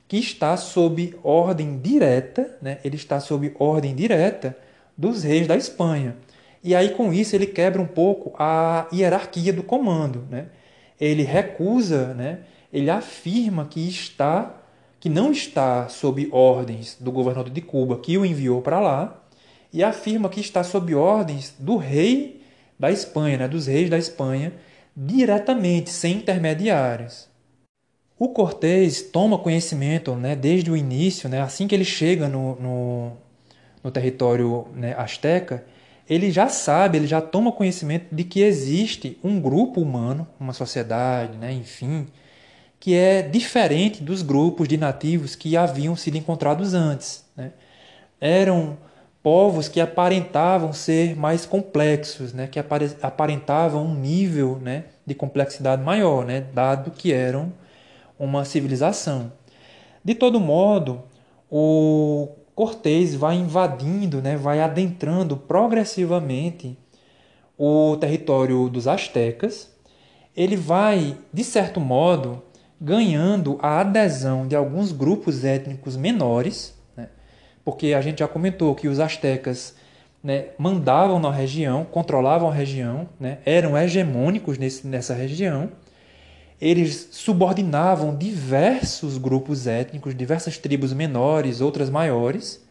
que 0.09 0.17
está 0.17 0.57
sob 0.57 1.15
ordem 1.23 1.77
direta, 1.77 2.57
né? 2.59 2.79
ele 2.83 2.95
está 2.95 3.19
sob 3.19 3.55
ordem 3.59 3.93
direta 3.93 4.57
dos 4.97 5.23
reis 5.23 5.45
da 5.45 5.55
Espanha. 5.55 6.17
E 6.63 6.73
aí, 6.73 6.89
com 6.89 7.13
isso, 7.13 7.35
ele 7.35 7.45
quebra 7.45 7.79
um 7.79 7.85
pouco 7.85 8.33
a 8.35 8.87
hierarquia 8.91 9.53
do 9.53 9.61
comando. 9.61 10.25
Né? 10.27 10.47
Ele 10.99 11.21
recusa, 11.21 12.15
né? 12.15 12.39
ele 12.73 12.89
afirma 12.89 13.65
que 13.65 13.87
está 13.87 14.55
que 14.99 15.07
não 15.07 15.31
está 15.31 15.87
sob 15.87 16.27
ordens 16.29 16.97
do 16.99 17.09
governador 17.09 17.53
de 17.53 17.61
Cuba, 17.61 17.99
que 17.99 18.17
o 18.17 18.25
enviou 18.25 18.61
para 18.61 18.81
lá, 18.81 19.23
e 19.71 19.81
afirma 19.81 20.27
que 20.27 20.41
está 20.41 20.61
sob 20.61 20.93
ordens 20.93 21.55
do 21.57 21.77
rei 21.77 22.41
da 22.77 22.91
Espanha, 22.91 23.37
né? 23.37 23.47
dos 23.47 23.67
reis 23.67 23.89
da 23.89 23.97
Espanha, 23.97 24.51
diretamente, 24.93 25.89
sem 25.89 26.17
intermediários. 26.17 27.28
O 28.19 28.27
Cortés 28.27 29.01
toma 29.01 29.39
conhecimento 29.39 30.13
né, 30.13 30.35
desde 30.35 30.69
o 30.69 30.75
início, 30.75 31.29
né, 31.29 31.41
assim 31.41 31.69
que 31.69 31.73
ele 31.73 31.85
chega 31.85 32.27
no, 32.27 32.55
no, 32.59 33.11
no 33.81 33.89
território 33.89 34.67
né, 34.75 34.93
asteca, 34.97 35.63
ele 36.07 36.29
já 36.29 36.49
sabe, 36.49 36.97
ele 36.97 37.07
já 37.07 37.21
toma 37.21 37.49
conhecimento 37.49 38.13
de 38.13 38.25
que 38.25 38.41
existe 38.41 39.17
um 39.23 39.39
grupo 39.39 39.79
humano, 39.79 40.27
uma 40.37 40.51
sociedade, 40.51 41.37
né, 41.37 41.53
enfim, 41.53 42.07
que 42.77 42.93
é 42.93 43.21
diferente 43.21 44.03
dos 44.03 44.21
grupos 44.21 44.67
de 44.67 44.75
nativos 44.75 45.33
que 45.33 45.55
haviam 45.55 45.95
sido 45.95 46.17
encontrados 46.17 46.73
antes. 46.73 47.23
Né? 47.37 47.51
Eram 48.19 48.77
povos 49.23 49.69
que 49.69 49.79
aparentavam 49.79 50.73
ser 50.73 51.15
mais 51.15 51.45
complexos, 51.45 52.33
né? 52.33 52.47
que 52.47 52.59
aparentavam 53.01 53.85
um 53.85 53.95
nível 53.95 54.59
né, 54.61 54.85
de 55.05 55.13
complexidade 55.15 55.81
maior, 55.83 56.25
né? 56.25 56.41
dado 56.53 56.91
que 56.91 57.13
eram 57.13 57.53
uma 58.19 58.43
civilização. 58.43 59.31
De 60.03 60.13
todo 60.13 60.39
modo, 60.39 61.01
o 61.49 62.27
Cortés 62.53 63.15
vai 63.15 63.35
invadindo, 63.35 64.21
né, 64.21 64.35
vai 64.35 64.59
adentrando 64.59 65.37
progressivamente 65.37 66.77
o 67.57 67.95
território 67.97 68.69
dos 68.69 68.87
astecas. 68.87 69.73
Ele 70.35 70.57
vai, 70.57 71.17
de 71.33 71.43
certo 71.43 71.79
modo, 71.79 72.43
ganhando 72.79 73.57
a 73.61 73.79
adesão 73.79 74.47
de 74.47 74.55
alguns 74.55 74.91
grupos 74.91 75.43
étnicos 75.43 75.95
menores, 75.95 76.77
né, 76.95 77.07
porque 77.63 77.93
a 77.93 78.01
gente 78.01 78.19
já 78.19 78.27
comentou 78.27 78.75
que 78.75 78.87
os 78.87 78.99
astecas 78.99 79.75
né, 80.21 80.47
mandavam 80.57 81.19
na 81.19 81.31
região, 81.31 81.85
controlavam 81.85 82.49
a 82.49 82.53
região, 82.53 83.07
né, 83.19 83.39
eram 83.45 83.77
hegemônicos 83.77 84.57
nesse, 84.57 84.85
nessa 84.85 85.13
região 85.13 85.69
eles 86.61 87.09
subordinavam 87.11 88.15
diversos 88.15 89.17
grupos 89.17 89.65
étnicos, 89.65 90.13
diversas 90.13 90.57
tribos 90.57 90.91
menores, 90.93 91.61
outras 91.61 91.89
maiores, 91.89 92.63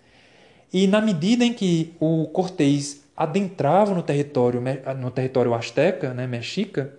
e 0.73 0.87
na 0.87 1.01
medida 1.01 1.45
em 1.45 1.55
que 1.55 1.95
o 1.99 2.27
Cortés 2.27 3.01
adentrava 3.17 3.95
no 3.95 4.03
território, 4.03 4.63
no 4.99 5.11
território 5.11 5.55
asteca, 5.55 6.13
né, 6.13 6.27
mexica, 6.27 6.95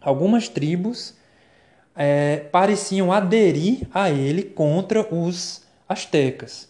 algumas 0.00 0.48
tribos 0.48 1.14
é, 1.96 2.36
pareciam 2.50 3.12
aderir 3.12 3.80
a 3.92 4.10
ele 4.10 4.42
contra 4.42 5.02
os 5.12 5.62
astecas. 5.88 6.68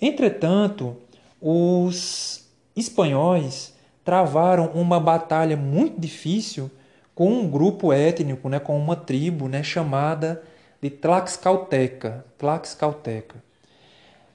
Entretanto, 0.00 0.96
os 1.40 2.46
espanhóis 2.76 3.74
travaram 4.04 4.70
uma 4.74 5.00
batalha 5.00 5.56
muito 5.56 6.00
difícil 6.00 6.70
com 7.18 7.32
um 7.32 7.50
grupo 7.50 7.92
étnico, 7.92 8.48
né, 8.48 8.60
com 8.60 8.78
uma 8.78 8.94
tribo 8.94 9.48
né, 9.48 9.60
chamada 9.60 10.40
de 10.80 10.88
Tlaxcalteca. 10.88 12.24
Tlaxcalteca. 12.38 13.42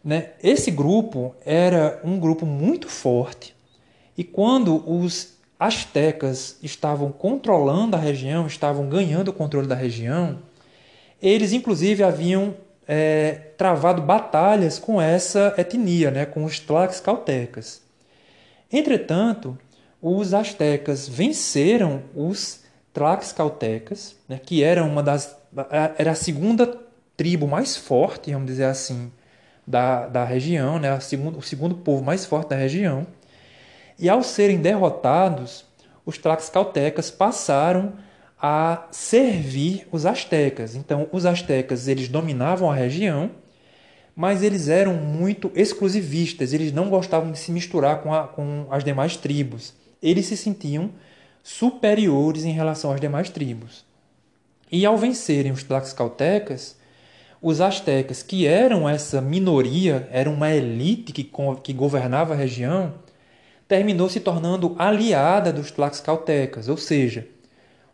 Né? 0.03 0.31
Esse 0.43 0.69
grupo 0.69 1.33
era 1.45 2.01
um 2.03 2.19
grupo 2.19 2.45
muito 2.45 2.89
forte 2.89 3.55
e 4.17 4.23
quando 4.25 4.83
os 4.85 5.35
astecas 5.57 6.57
estavam 6.61 7.09
controlando 7.09 7.95
a 7.95 7.99
região, 7.99 8.47
estavam 8.47 8.89
ganhando 8.89 9.29
o 9.29 9.33
controle 9.33 9.65
da 9.65 9.75
região, 9.75 10.39
eles 11.21 11.53
inclusive 11.53 12.03
haviam 12.03 12.53
é, 12.85 13.31
travado 13.57 14.01
batalhas 14.01 14.77
com 14.77 15.01
essa 15.01 15.53
etnia, 15.57 16.11
né, 16.11 16.25
com 16.25 16.43
os 16.43 16.59
Tlaxcaltecas. 16.59 17.81
Entretanto, 18.69 19.57
os 20.01 20.33
astecas 20.33 21.07
venceram 21.07 22.03
os 22.13 22.61
Tlaxcaltecas, 22.93 24.15
né, 24.29 24.39
que 24.43 24.63
era 24.63 24.83
uma 24.83 25.01
das 25.01 25.35
era 25.97 26.11
a 26.11 26.15
segunda 26.15 26.79
tribo 27.15 27.47
mais 27.47 27.75
forte, 27.75 28.31
vamos 28.31 28.47
dizer 28.47 28.65
assim, 28.65 29.11
da, 29.65 30.07
da 30.07 30.23
região, 30.23 30.79
né, 30.79 30.91
a 30.91 30.99
segundo, 30.99 31.37
o 31.37 31.41
segundo 31.41 31.75
povo 31.75 32.03
mais 32.03 32.25
forte 32.25 32.49
da 32.49 32.55
região. 32.55 33.05
E 33.99 34.09
ao 34.09 34.23
serem 34.23 34.59
derrotados, 34.59 35.65
os 36.05 36.17
Tlaxcaltecas 36.17 37.11
passaram 37.11 37.93
a 38.41 38.87
servir 38.91 39.87
os 39.91 40.05
astecas. 40.05 40.75
Então, 40.75 41.07
os 41.11 41.25
astecas 41.25 41.87
eles 41.87 42.09
dominavam 42.09 42.69
a 42.69 42.75
região, 42.75 43.31
mas 44.15 44.43
eles 44.43 44.67
eram 44.67 44.95
muito 44.95 45.51
exclusivistas. 45.55 46.51
Eles 46.51 46.73
não 46.73 46.89
gostavam 46.89 47.31
de 47.31 47.39
se 47.39 47.51
misturar 47.51 48.01
com, 48.01 48.13
a, 48.13 48.27
com 48.27 48.67
as 48.69 48.83
demais 48.83 49.15
tribos. 49.15 49.73
Eles 50.01 50.25
se 50.25 50.35
sentiam 50.35 50.91
superiores 51.43 52.45
em 52.45 52.51
relação 52.53 52.91
às 52.91 53.01
demais 53.01 53.29
tribos. 53.29 53.85
E 54.71 54.85
ao 54.85 54.97
vencerem 54.97 55.51
os 55.51 55.61
tlaxcaltecas, 55.61 56.77
os 57.41 57.59
astecas, 57.59 58.23
que 58.23 58.47
eram 58.47 58.87
essa 58.87 59.21
minoria, 59.21 60.07
eram 60.09 60.33
uma 60.33 60.49
elite 60.49 61.11
que, 61.11 61.29
que 61.61 61.73
governava 61.73 62.33
a 62.33 62.37
região, 62.37 62.93
terminou 63.67 64.07
se 64.07 64.21
tornando 64.21 64.73
aliada 64.79 65.51
dos 65.51 65.69
tlaxcaltecas, 65.69 66.69
ou 66.69 66.77
seja, 66.77 67.27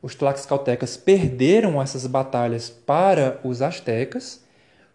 os 0.02 0.14
tlaxcaltecas 0.14 0.96
perderam 0.96 1.82
essas 1.82 2.06
batalhas 2.06 2.70
para 2.70 3.40
os 3.44 3.62
astecas, 3.62 4.44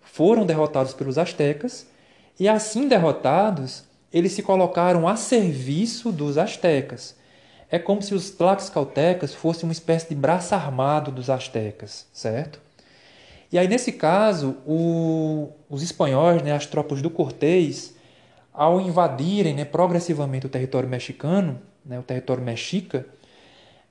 foram 0.00 0.46
derrotados 0.46 0.94
pelos 0.94 1.18
astecas, 1.18 1.86
e 2.38 2.48
assim 2.48 2.86
derrotados, 2.86 3.84
eles 4.12 4.32
se 4.32 4.42
colocaram 4.42 5.08
a 5.08 5.16
serviço 5.16 6.12
dos 6.12 6.38
astecas 6.38 7.16
é 7.74 7.78
como 7.80 8.00
se 8.00 8.14
os 8.14 8.30
tlaxcaltecas 8.30 9.34
fossem 9.34 9.64
uma 9.64 9.72
espécie 9.72 10.08
de 10.08 10.14
braço 10.14 10.54
armado 10.54 11.10
dos 11.10 11.28
astecas, 11.28 12.06
certo? 12.12 12.60
E 13.50 13.58
aí, 13.58 13.66
nesse 13.66 13.90
caso, 13.90 14.56
o, 14.64 15.48
os 15.68 15.82
espanhóis, 15.82 16.40
né, 16.40 16.52
as 16.52 16.66
tropas 16.66 17.02
do 17.02 17.10
Cortés, 17.10 17.96
ao 18.52 18.80
invadirem 18.80 19.54
né, 19.54 19.64
progressivamente 19.64 20.46
o 20.46 20.48
território 20.48 20.88
mexicano, 20.88 21.60
né, 21.84 21.98
o 21.98 22.02
território 22.04 22.44
mexica, 22.44 23.08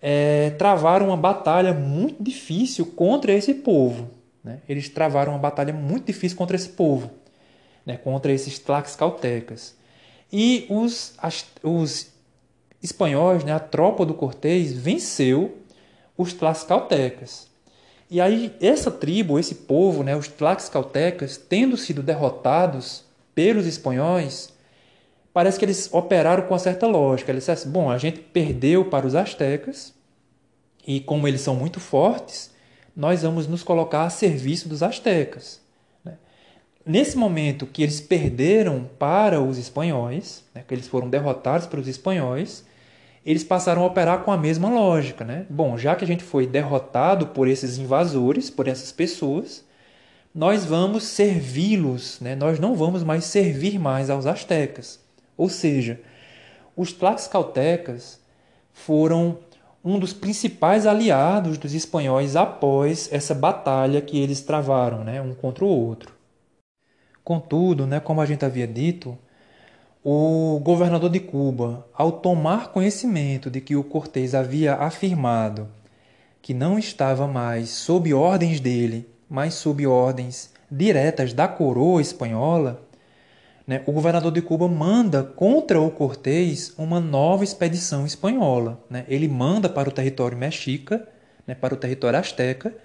é, 0.02 0.52
travaram 0.52 1.08
uma 1.08 1.18
batalha 1.18 1.74
muito 1.74 2.24
difícil 2.24 2.86
contra 2.86 3.34
esse 3.34 3.54
povo. 3.54 4.12
Né? 4.42 4.60
Eles 4.70 4.88
travaram 4.88 5.34
uma 5.34 5.40
batalha 5.40 5.74
muito 5.74 6.06
difícil 6.06 6.38
contra 6.38 6.56
esse 6.56 6.70
povo, 6.70 7.12
né, 7.86 7.98
contra 7.98 8.32
esses 8.32 8.60
tlaxcaltecas. 8.60 9.76
E 10.32 10.66
os, 10.70 11.16
as, 11.18 11.46
os 11.62 12.13
espanhóis, 12.84 13.44
né, 13.46 13.54
a 13.54 13.60
tropa 13.60 14.06
do 14.06 14.14
Cortés, 14.14 14.74
venceu 14.74 15.58
os 16.18 16.34
tlaxcaltecas. 16.34 17.48
E 18.12 18.20
aí 18.22 18.54
essa 18.62 18.92
tribo, 18.92 19.40
esse 19.40 19.56
povo, 19.56 20.04
né, 20.04 20.16
os 20.16 20.28
tlaxcaltecas, 20.28 21.38
tendo 21.38 21.78
sido 21.78 22.04
derrotados 22.04 23.06
pelos 23.34 23.66
espanhóis, 23.66 24.54
parece 25.34 25.58
que 25.58 25.66
eles 25.66 25.90
operaram 25.92 26.44
com 26.44 26.54
uma 26.54 26.60
certa 26.60 26.86
lógica. 26.86 27.32
Eles 27.32 27.44
disseram 27.44 27.60
assim, 27.60 27.72
bom, 27.72 27.90
a 27.90 27.98
gente 27.98 28.20
perdeu 28.20 28.86
para 28.86 29.08
os 29.08 29.16
astecas 29.16 29.94
e 30.86 31.00
como 31.00 31.28
eles 31.28 31.42
são 31.42 31.56
muito 31.56 31.80
fortes, 31.80 32.52
nós 32.96 33.24
vamos 33.24 33.48
nos 33.48 33.64
colocar 33.64 34.04
a 34.04 34.10
serviço 34.10 34.70
dos 34.70 34.84
astecas. 34.84 35.62
Né? 36.04 36.18
Nesse 36.86 37.18
momento 37.18 37.66
que 37.66 37.82
eles 37.82 38.00
perderam 38.00 38.88
para 39.00 39.42
os 39.42 39.58
espanhóis, 39.58 40.44
né, 40.54 40.64
que 40.68 40.74
eles 40.74 40.88
foram 40.88 41.10
derrotados 41.10 41.66
pelos 41.66 41.88
espanhóis, 41.88 42.66
eles 43.26 43.44
passaram 43.44 43.84
a 43.84 43.86
operar 43.86 44.24
com 44.24 44.32
a 44.32 44.38
mesma 44.38 44.70
lógica. 44.70 45.24
Né? 45.24 45.46
Bom, 45.50 45.78
já 45.78 45.96
que 45.96 46.04
a 46.04 46.08
gente 46.08 46.24
foi 46.24 46.46
derrotado 46.46 47.28
por 47.28 47.48
esses 47.48 47.78
invasores, 47.78 48.50
por 48.50 48.68
essas 48.68 48.92
pessoas, 48.92 49.64
nós 50.34 50.66
vamos 50.66 51.04
servi-los, 51.04 52.20
né? 52.20 52.36
nós 52.36 52.60
não 52.60 52.76
vamos 52.76 53.04
mais 53.04 53.26
servir 53.26 53.80
mais 53.80 54.10
aos 54.10 54.26
astecas. 54.26 55.00
Ou 55.38 55.50
seja, 55.50 56.00
os 56.76 56.92
tlaxcaltecas 56.92 58.20
foram 58.72 59.38
um 59.84 60.00
dos 60.00 60.14
principais 60.14 60.88
aliados 60.88 61.58
dos 61.58 61.74
espanhóis 61.74 62.36
após 62.36 63.12
essa 63.12 63.36
batalha 63.36 64.02
que 64.02 64.18
eles 64.18 64.42
travaram, 64.42 65.04
né, 65.04 65.22
um 65.22 65.34
contra 65.34 65.66
o 65.66 65.68
outro. 65.68 66.14
Contudo, 67.24 67.86
né, 67.86 68.00
como 68.00 68.22
a 68.22 68.26
gente 68.26 68.46
havia 68.46 68.66
dito, 68.68 69.18
o 70.04 70.60
governador 70.62 71.10
de 71.10 71.20
Cuba, 71.20 71.88
ao 71.94 72.12
tomar 72.12 72.74
conhecimento 72.74 73.50
de 73.50 73.62
que 73.62 73.76
o 73.76 73.84
Cortés 73.84 74.36
havia 74.36 74.76
afirmado 74.76 75.70
que 76.42 76.54
não 76.54 76.78
estava 76.78 77.26
mais 77.26 77.70
sob 77.70 78.14
ordens 78.14 78.60
dele, 78.60 79.08
mas 79.30 79.54
sob 79.54 79.88
ordens 79.88 80.52
diretas 80.70 81.32
da 81.32 81.48
coroa 81.48 82.02
espanhola, 82.02 82.82
né, 83.66 83.82
o 83.86 83.94
governador 83.94 84.30
de 84.30 84.42
Cuba 84.42 84.68
manda 84.68 85.24
contra 85.24 85.80
o 85.80 85.90
Cortés 85.90 86.74
uma 86.78 87.00
nova 87.00 87.46
expedição 87.46 88.06
espanhola. 88.06 88.84
Né? 88.90 89.06
Ele 89.08 89.30
manda 89.30 89.70
para 89.70 89.88
o 89.88 89.92
território 89.92 90.38
mexica, 90.38 91.08
né, 91.48 91.56
para 91.56 91.74
o 91.74 91.78
território 91.78 92.20
asteca, 92.20 92.76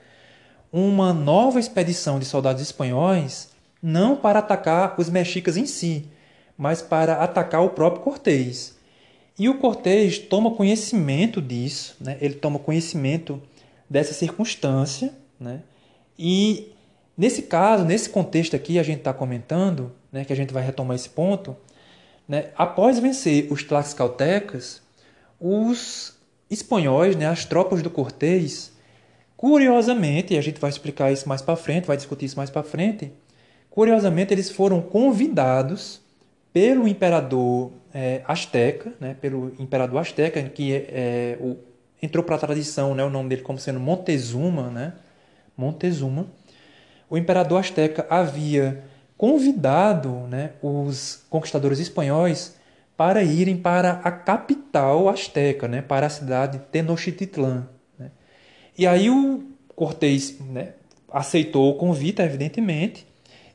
uma 0.73 1.13
nova 1.13 1.59
expedição 1.59 2.21
de 2.21 2.27
soldados 2.27 2.63
espanhóis, 2.63 3.49
não 3.83 4.15
para 4.15 4.39
atacar 4.39 4.95
os 5.01 5.11
mexicas 5.11 5.57
em 5.57 5.67
si, 5.67 6.09
mas 6.59 6.83
para 6.83 7.23
atacar 7.23 7.65
o 7.65 7.71
próprio 7.71 8.03
Cortés. 8.03 8.77
E 9.39 9.49
o 9.49 9.59
Cortés 9.59 10.19
toma 10.19 10.51
conhecimento 10.51 11.41
disso, 11.41 11.97
né? 12.01 12.19
ele 12.21 12.35
toma 12.35 12.59
conhecimento 12.59 13.41
dessa 13.89 14.13
circunstância, 14.13 15.15
né? 15.39 15.61
e 16.19 16.73
nesse 17.17 17.43
caso, 17.43 17.85
nesse 17.85 18.11
contexto 18.11 18.57
aqui, 18.57 18.77
a 18.77 18.83
gente 18.83 18.99
está 18.99 19.13
comentando, 19.13 19.93
né, 20.11 20.25
que 20.25 20.33
a 20.33 20.37
gente 20.37 20.53
vai 20.53 20.65
retomar 20.65 20.97
esse 20.97 21.09
ponto, 21.09 21.57
né, 22.27 22.51
após 22.57 22.99
vencer 22.99 23.47
os 23.53 23.63
tlaxcaltecas, 23.63 24.83
os 25.41 26.17
espanhóis, 26.51 27.15
né, 27.15 27.27
as 27.27 27.45
tropas 27.45 27.81
do 27.81 27.91
Cortés, 27.91 28.73
curiosamente, 29.37 30.35
e 30.35 30.39
a 30.39 30.41
gente 30.41 30.61
vai 30.61 30.71
explicar 30.71 31.13
isso 31.13 31.29
mais 31.29 31.41
para 31.41 31.55
frente, 31.55 31.87
vai 31.87 31.97
discutir 31.97 32.27
isso 32.27 32.37
mais 32.37 32.51
para 32.51 32.65
frente, 32.65 33.13
curiosamente 33.71 34.35
eles 34.35 34.51
foram 34.51 34.83
convidados 34.83 36.01
pelo 36.53 36.89
imperador 36.89 37.73
é, 37.93 38.23
Azteca, 38.27 38.93
né, 39.01 39.15
pelo 39.21 39.55
imperador 39.59 40.01
Azteca, 40.01 40.43
que 40.43 40.75
é, 40.75 40.87
é 40.91 41.39
o, 41.41 41.57
entrou 42.03 42.25
para 42.25 42.37
a 42.37 42.39
tradição 42.39 42.95
né, 42.95 43.05
o 43.05 43.11
nome 43.11 43.29
dele 43.29 43.43
como 43.43 43.59
sendo 43.59 43.81
Montezuma, 43.81 44.71
né, 44.71 44.95
Montezuma. 45.57 46.27
O 47.11 47.17
imperador 47.17 47.61
Azteca 47.61 48.07
havia 48.09 48.85
convidado 49.17 50.11
né, 50.29 50.53
os 50.63 51.25
conquistadores 51.29 51.79
espanhóis 51.81 52.57
para 52.97 53.23
irem 53.23 53.57
para 53.57 54.01
a 54.05 54.11
capital 54.11 55.09
asteca, 55.09 55.69
né, 55.69 55.83
para 55.83 56.07
a 56.07 56.11
cidade 56.11 56.59
de 56.59 56.65
Tenochtitlan. 56.65 57.69
Né. 57.99 58.11
E 58.77 58.87
aí 58.87 59.11
o 59.11 59.45
Cortés 59.75 60.39
né, 60.41 60.75
aceitou 61.13 61.71
o 61.71 61.75
convite, 61.75 62.21
evidentemente, 62.21 63.07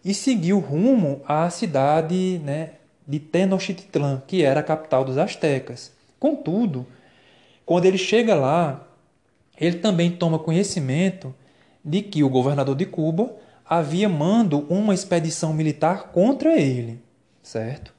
e 0.04 0.14
seguiu 0.14 0.60
rumo 0.60 1.22
à 1.26 1.50
cidade 1.50 2.42
né, 2.44 2.72
de 3.08 3.20
Tenochtitlan, 3.20 4.22
que 4.26 4.44
era 4.44 4.60
a 4.60 4.64
capital 4.64 5.04
dos 5.04 5.18
astecas. 5.18 5.92
Contudo, 6.20 6.86
quando 7.66 7.86
ele 7.86 7.98
chega 7.98 8.36
lá, 8.36 8.88
ele 9.60 9.78
também 9.78 10.12
toma 10.12 10.40
conhecimento 10.40 11.34
de 11.84 12.02
que 12.02 12.24
o 12.24 12.30
governador 12.30 12.76
de 12.76 12.86
Cuba 12.86 13.36
havia 13.66 14.08
mando 14.08 14.66
uma 14.70 14.94
expedição 14.94 15.54
militar 15.54 16.12
contra 16.12 16.60
ele, 16.60 17.00
certo? 17.42 17.94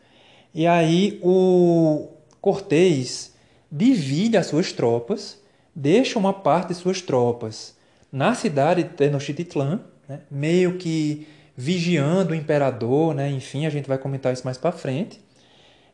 E 0.54 0.66
aí 0.66 1.18
o 1.22 2.08
Cortés 2.40 3.34
divide 3.70 4.36
as 4.36 4.46
suas 4.46 4.72
tropas, 4.72 5.40
deixa 5.74 6.18
uma 6.18 6.32
parte 6.32 6.68
de 6.68 6.74
suas 6.74 7.00
tropas 7.00 7.74
na 8.12 8.34
cidade 8.34 8.84
de 8.84 8.90
Tenochtitlan, 8.90 9.80
né, 10.08 10.20
meio 10.30 10.78
que 10.78 11.26
vigiando 11.56 12.32
o 12.32 12.34
imperador, 12.34 13.14
né, 13.14 13.30
enfim, 13.30 13.66
a 13.66 13.70
gente 13.70 13.88
vai 13.88 13.98
comentar 13.98 14.32
isso 14.32 14.44
mais 14.44 14.58
para 14.58 14.72
frente. 14.72 15.20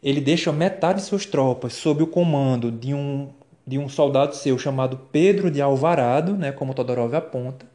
Ele 0.03 0.21
deixa 0.21 0.51
metade 0.51 1.01
de 1.01 1.07
suas 1.07 1.27
tropas 1.27 1.75
sob 1.75 2.03
o 2.03 2.07
comando 2.07 2.71
de 2.73 2.95
um, 2.95 3.29
de 3.67 3.79
um 3.79 3.89
soldado 3.89 4.35
seu 4.35 4.59
chamado 4.59 4.99
Pedro 5.13 5.51
de 5.51 5.61
Alvarado, 5.61 6.35
né, 6.37 6.53
como 6.53 6.75
Todorov 6.75 7.15
aponta. 7.15 7.67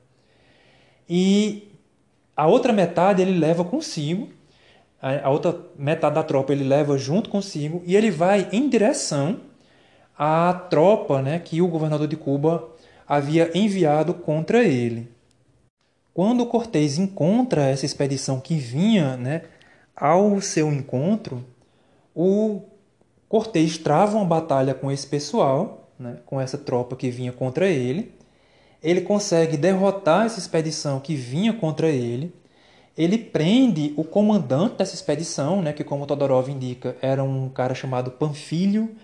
E 1.07 1.71
a 2.35 2.47
outra 2.47 2.73
metade 2.73 3.21
ele 3.21 3.37
leva 3.37 3.63
consigo, 3.63 4.29
a 4.99 5.29
outra 5.29 5.55
metade 5.77 6.15
da 6.15 6.23
tropa 6.23 6.51
ele 6.51 6.63
leva 6.63 6.97
junto 6.97 7.29
consigo 7.29 7.83
e 7.85 7.95
ele 7.95 8.09
vai 8.09 8.49
em 8.51 8.67
direção 8.67 9.39
à 10.17 10.53
tropa 10.69 11.21
né, 11.21 11.37
que 11.37 11.61
o 11.61 11.67
governador 11.67 12.07
de 12.07 12.15
Cuba 12.15 12.67
havia 13.07 13.51
enviado 13.55 14.15
contra 14.15 14.63
ele. 14.63 15.14
Quando 16.15 16.45
Cortés 16.45 16.97
encontra 16.97 17.63
essa 17.63 17.85
expedição 17.85 18.39
que 18.39 18.55
vinha 18.55 19.17
né, 19.17 19.41
ao 19.93 20.39
seu 20.39 20.71
encontro, 20.71 21.45
o 22.15 22.61
Cortés 23.27 23.77
trava 23.77 24.15
uma 24.15 24.23
batalha 24.23 24.73
com 24.73 24.89
esse 24.89 25.05
pessoal, 25.05 25.91
né, 25.99 26.19
com 26.25 26.39
essa 26.39 26.57
tropa 26.57 26.95
que 26.95 27.09
vinha 27.09 27.33
contra 27.33 27.67
ele, 27.67 28.15
ele 28.81 29.01
consegue 29.01 29.57
derrotar 29.57 30.25
essa 30.25 30.39
expedição 30.39 31.01
que 31.01 31.15
vinha 31.15 31.51
contra 31.51 31.89
ele. 31.89 32.33
Ele 32.97 33.17
prende 33.17 33.93
o 33.97 34.03
comandante 34.05 34.77
dessa 34.77 34.95
expedição, 34.95 35.61
né, 35.61 35.73
que 35.73 35.83
como 35.83 36.05
Todorov 36.05 36.47
indica, 36.49 36.95
era 37.01 37.21
um 37.25 37.49
cara 37.49 37.75
chamado 37.75 38.11
Panfilho 38.11 38.95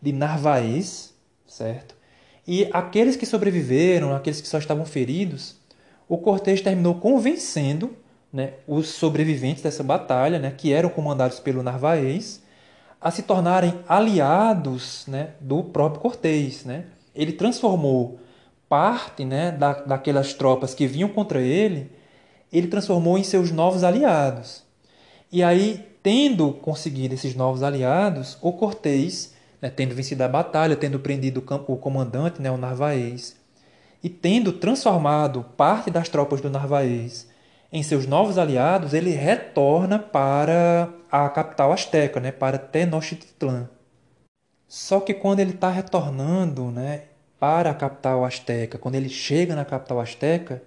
de 0.00 0.12
Narvaez, 0.12 1.12
certo? 1.48 1.96
E 2.46 2.70
aqueles 2.72 3.16
que 3.16 3.26
sobreviveram, 3.26 4.14
aqueles 4.14 4.40
que 4.40 4.46
só 4.46 4.58
estavam 4.58 4.84
feridos, 4.84 5.59
o 6.10 6.18
Cortés 6.18 6.60
terminou 6.60 6.96
convencendo 6.96 7.96
né, 8.32 8.54
os 8.66 8.88
sobreviventes 8.88 9.62
dessa 9.62 9.84
batalha, 9.84 10.40
né, 10.40 10.50
que 10.50 10.72
eram 10.72 10.88
comandados 10.88 11.38
pelo 11.38 11.62
Narvaez, 11.62 12.42
a 13.00 13.12
se 13.12 13.22
tornarem 13.22 13.78
aliados 13.88 15.04
né, 15.06 15.30
do 15.40 15.62
próprio 15.62 16.00
Cortés. 16.00 16.64
Né? 16.64 16.86
Ele 17.14 17.30
transformou 17.30 18.18
parte 18.68 19.24
né, 19.24 19.52
da, 19.52 19.72
daquelas 19.72 20.34
tropas 20.34 20.74
que 20.74 20.84
vinham 20.84 21.08
contra 21.08 21.40
ele, 21.40 21.92
ele 22.52 22.66
transformou 22.66 23.16
em 23.16 23.22
seus 23.22 23.52
novos 23.52 23.84
aliados. 23.84 24.64
E 25.30 25.44
aí, 25.44 25.86
tendo 26.02 26.52
conseguido 26.54 27.14
esses 27.14 27.36
novos 27.36 27.62
aliados, 27.62 28.36
o 28.42 28.52
Cortés, 28.52 29.32
né, 29.62 29.70
tendo 29.70 29.94
vencido 29.94 30.24
a 30.24 30.28
batalha, 30.28 30.74
tendo 30.74 30.98
prendido 30.98 31.44
o 31.68 31.76
comandante, 31.76 32.42
né, 32.42 32.50
o 32.50 32.56
Narvaez, 32.56 33.38
e 34.02 34.08
tendo 34.08 34.52
transformado 34.52 35.44
parte 35.56 35.90
das 35.90 36.08
tropas 36.08 36.40
do 36.40 36.50
Narvaez 36.50 37.28
em 37.72 37.82
seus 37.82 38.06
novos 38.06 38.38
aliados, 38.38 38.94
ele 38.94 39.10
retorna 39.10 39.98
para 39.98 40.88
a 41.10 41.28
capital 41.28 41.72
asteca, 41.72 42.18
né, 42.18 42.32
para 42.32 42.58
Tenochtitlan. 42.58 43.68
Só 44.66 45.00
que 45.00 45.14
quando 45.14 45.40
ele 45.40 45.52
está 45.52 45.70
retornando, 45.70 46.70
né, 46.70 47.04
para 47.38 47.70
a 47.70 47.74
capital 47.74 48.24
asteca, 48.24 48.78
quando 48.78 48.96
ele 48.96 49.08
chega 49.08 49.54
na 49.54 49.64
capital 49.64 50.00
asteca, 50.00 50.62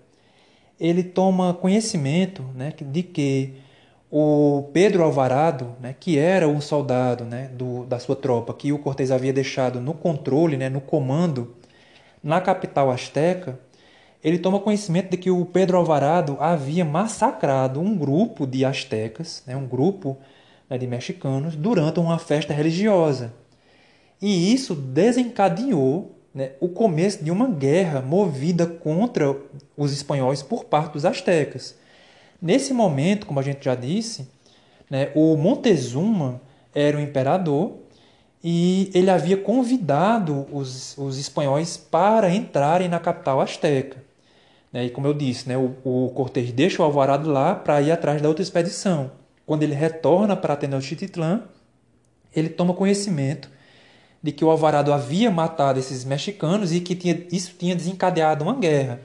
ele 0.79 1.03
toma 1.03 1.53
conhecimento 1.53 2.43
né, 2.55 2.73
de 2.81 3.03
que 3.03 3.53
o 4.09 4.69
Pedro 4.73 5.03
Alvarado, 5.03 5.75
né, 5.79 5.95
que 5.97 6.17
era 6.17 6.47
um 6.47 6.61
soldado 6.61 7.25
né, 7.25 7.49
do, 7.53 7.85
da 7.85 7.99
sua 7.99 8.15
tropa, 8.15 8.53
que 8.53 8.71
o 8.71 8.79
Cortés 8.79 9.11
havia 9.11 9.33
deixado 9.33 9.79
no 9.79 9.93
controle, 9.93 10.57
né, 10.57 10.69
no 10.69 10.81
comando, 10.81 11.55
na 12.23 12.39
capital 12.39 12.89
asteca, 12.89 13.59
ele 14.23 14.39
toma 14.39 14.59
conhecimento 14.59 15.09
de 15.11 15.17
que 15.17 15.29
o 15.29 15.43
Pedro 15.43 15.77
Alvarado 15.77 16.37
havia 16.39 16.85
massacrado 16.85 17.81
um 17.81 17.97
grupo 17.97 18.47
de 18.47 18.63
astecas, 18.63 19.43
né, 19.45 19.55
um 19.55 19.67
grupo 19.67 20.17
né, 20.69 20.77
de 20.77 20.87
mexicanos, 20.87 21.55
durante 21.57 21.99
uma 21.99 22.17
festa 22.17 22.53
religiosa. 22.53 23.33
E 24.21 24.53
isso 24.53 24.73
desencadeou 24.73 26.17
né, 26.33 26.51
o 26.61 26.69
começo 26.69 27.21
de 27.21 27.29
uma 27.29 27.49
guerra 27.49 28.01
movida 28.01 28.65
contra 28.65 29.35
os 29.75 29.91
espanhóis 29.91 30.41
por 30.41 30.63
parte 30.63 30.93
dos 30.93 31.03
astecas. 31.03 31.77
Nesse 32.41 32.73
momento, 32.73 33.25
como 33.25 33.41
a 33.41 33.43
gente 33.43 33.65
já 33.65 33.75
disse, 33.75 34.29
né, 34.89 35.11
o 35.13 35.35
Montezuma 35.35 36.41
era 36.73 36.97
o 36.97 37.01
imperador 37.01 37.82
e 38.43 38.91
ele 38.93 39.09
havia 39.09 39.37
convidado 39.37 40.45
os, 40.51 40.97
os 40.97 41.17
espanhóis 41.17 41.77
para 41.77 42.29
entrarem 42.29 42.89
na 42.89 42.99
capital 42.99 43.39
asteca. 43.39 44.03
Né? 44.71 44.85
E 44.85 44.89
como 44.89 45.07
eu 45.07 45.13
disse, 45.13 45.47
né, 45.47 45.55
o, 45.55 45.75
o 45.83 46.09
Cortés 46.09 46.51
deixa 46.51 46.81
o 46.81 46.85
Alvarado 46.85 47.31
lá 47.31 47.55
para 47.55 47.81
ir 47.81 47.91
atrás 47.91 48.21
da 48.21 48.27
outra 48.27 48.43
expedição. 48.43 49.11
Quando 49.45 49.63
ele 49.63 49.73
retorna 49.73 50.35
para 50.35 50.55
Tenochtitlan, 50.55 51.43
ele 52.35 52.49
toma 52.49 52.73
conhecimento 52.73 53.49
de 54.21 54.31
que 54.31 54.43
o 54.43 54.49
Alvarado 54.49 54.91
havia 54.91 55.29
matado 55.29 55.79
esses 55.79 56.03
mexicanos 56.03 56.73
e 56.73 56.79
que 56.79 56.95
tinha, 56.95 57.25
isso 57.31 57.53
tinha 57.57 57.75
desencadeado 57.75 58.43
uma 58.43 58.55
guerra. 58.55 59.01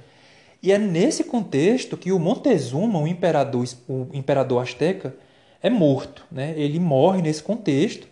E 0.62 0.72
é 0.72 0.78
nesse 0.78 1.24
contexto 1.24 1.96
que 1.96 2.10
o 2.10 2.18
Montezuma, 2.18 2.98
o 2.98 3.06
imperador, 3.06 3.64
o 3.88 4.08
imperador 4.12 4.62
azteca, 4.62 5.14
é 5.62 5.70
morto. 5.70 6.24
Né? 6.30 6.54
Ele 6.56 6.80
morre 6.80 7.22
nesse 7.22 7.42
contexto. 7.42 8.06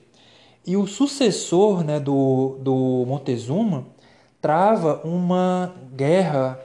E 0.67 0.77
o 0.77 0.87
sucessor 0.87 1.85
né, 1.85 2.01
do, 2.01 2.59
do 2.61 3.05
Montezuma 3.07 3.87
trava 4.41 5.01
uma 5.05 5.73
guerra 5.95 6.61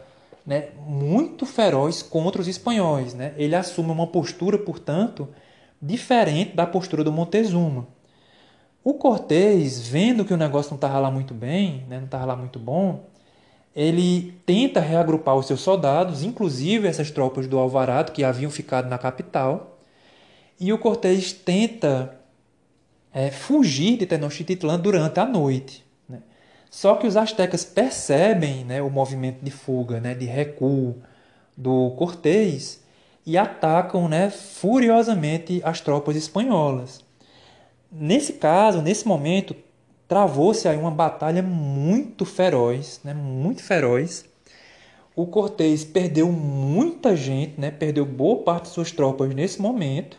né, 0.46 0.70
muito 0.88 1.46
feroz 1.46 2.02
contra 2.02 2.42
os 2.42 2.48
espanhóis. 2.48 3.14
Né? 3.14 3.34
Ele 3.38 3.56
assume 3.56 3.92
uma 3.92 4.08
postura, 4.08 4.58
portanto, 4.58 5.30
diferente 5.80 6.56
da 6.56 6.66
postura 6.66 7.04
do 7.04 7.12
Montezuma. 7.12 7.88
O 8.84 8.96
Cortés, 8.96 9.88
vendo 9.88 10.26
que 10.26 10.34
o 10.34 10.38
negócio 10.38 10.72
não 10.72 10.78
estava 10.78 10.98
lá 10.98 11.12
muito 11.12 11.36
bem, 11.36 11.86
né, 11.88 11.98
não 11.98 12.06
estava 12.06 12.26
lá 12.26 12.36
muito 12.36 12.58
bom, 12.58 13.06
ele 13.76 14.34
tenta 14.46 14.80
reagrupar 14.80 15.36
os 15.36 15.46
seus 15.46 15.62
soldados, 15.62 16.24
inclusive 16.24 16.88
essas 16.88 17.12
tropas 17.12 17.46
do 17.48 17.60
Alvarado 17.60 18.12
que 18.12 18.24
haviam 18.24 18.50
ficado 18.50 18.90
na 18.90 18.98
capital, 18.98 19.78
e 20.60 20.74
o 20.74 20.80
Cortés 20.80 21.32
tenta 21.32 22.21
é, 23.14 23.30
fugir 23.30 23.98
de 23.98 24.06
Tenochtitlan 24.06 24.80
durante 24.80 25.20
a 25.20 25.26
noite. 25.26 25.84
Né? 26.08 26.20
Só 26.70 26.96
que 26.96 27.08
os 27.08 27.18
astecas 27.18 27.64
percebem 27.64 28.64
né, 28.66 28.82
o 28.82 28.90
movimento 28.90 29.44
de 29.44 29.52
fuga, 29.52 30.00
né, 30.00 30.14
de 30.14 30.26
recuo 30.26 30.96
do 31.58 31.92
Cortés 31.98 32.82
e 33.26 33.38
atacam 33.38 34.08
né, 34.08 34.30
furiosamente 34.30 35.62
as 35.64 35.82
tropas 35.82 36.16
espanholas. 36.16 37.04
Nesse 37.92 38.34
caso, 38.34 38.82
nesse 38.82 39.06
momento, 39.06 39.54
travou-se 40.08 40.68
aí 40.68 40.78
uma 40.78 40.92
batalha 40.92 41.42
muito 41.42 42.26
feroz, 42.26 43.02
né? 43.04 43.14
muito 43.14 43.62
feroz. 43.62 44.26
O 45.16 45.28
Cortés 45.28 45.84
perdeu 45.84 46.32
muita 46.32 47.16
gente, 47.16 47.60
né? 47.60 47.70
perdeu 47.70 48.06
boa 48.06 48.44
parte 48.44 48.64
de 48.66 48.70
suas 48.72 48.92
tropas 48.92 49.34
nesse 49.36 49.62
momento. 49.62 50.18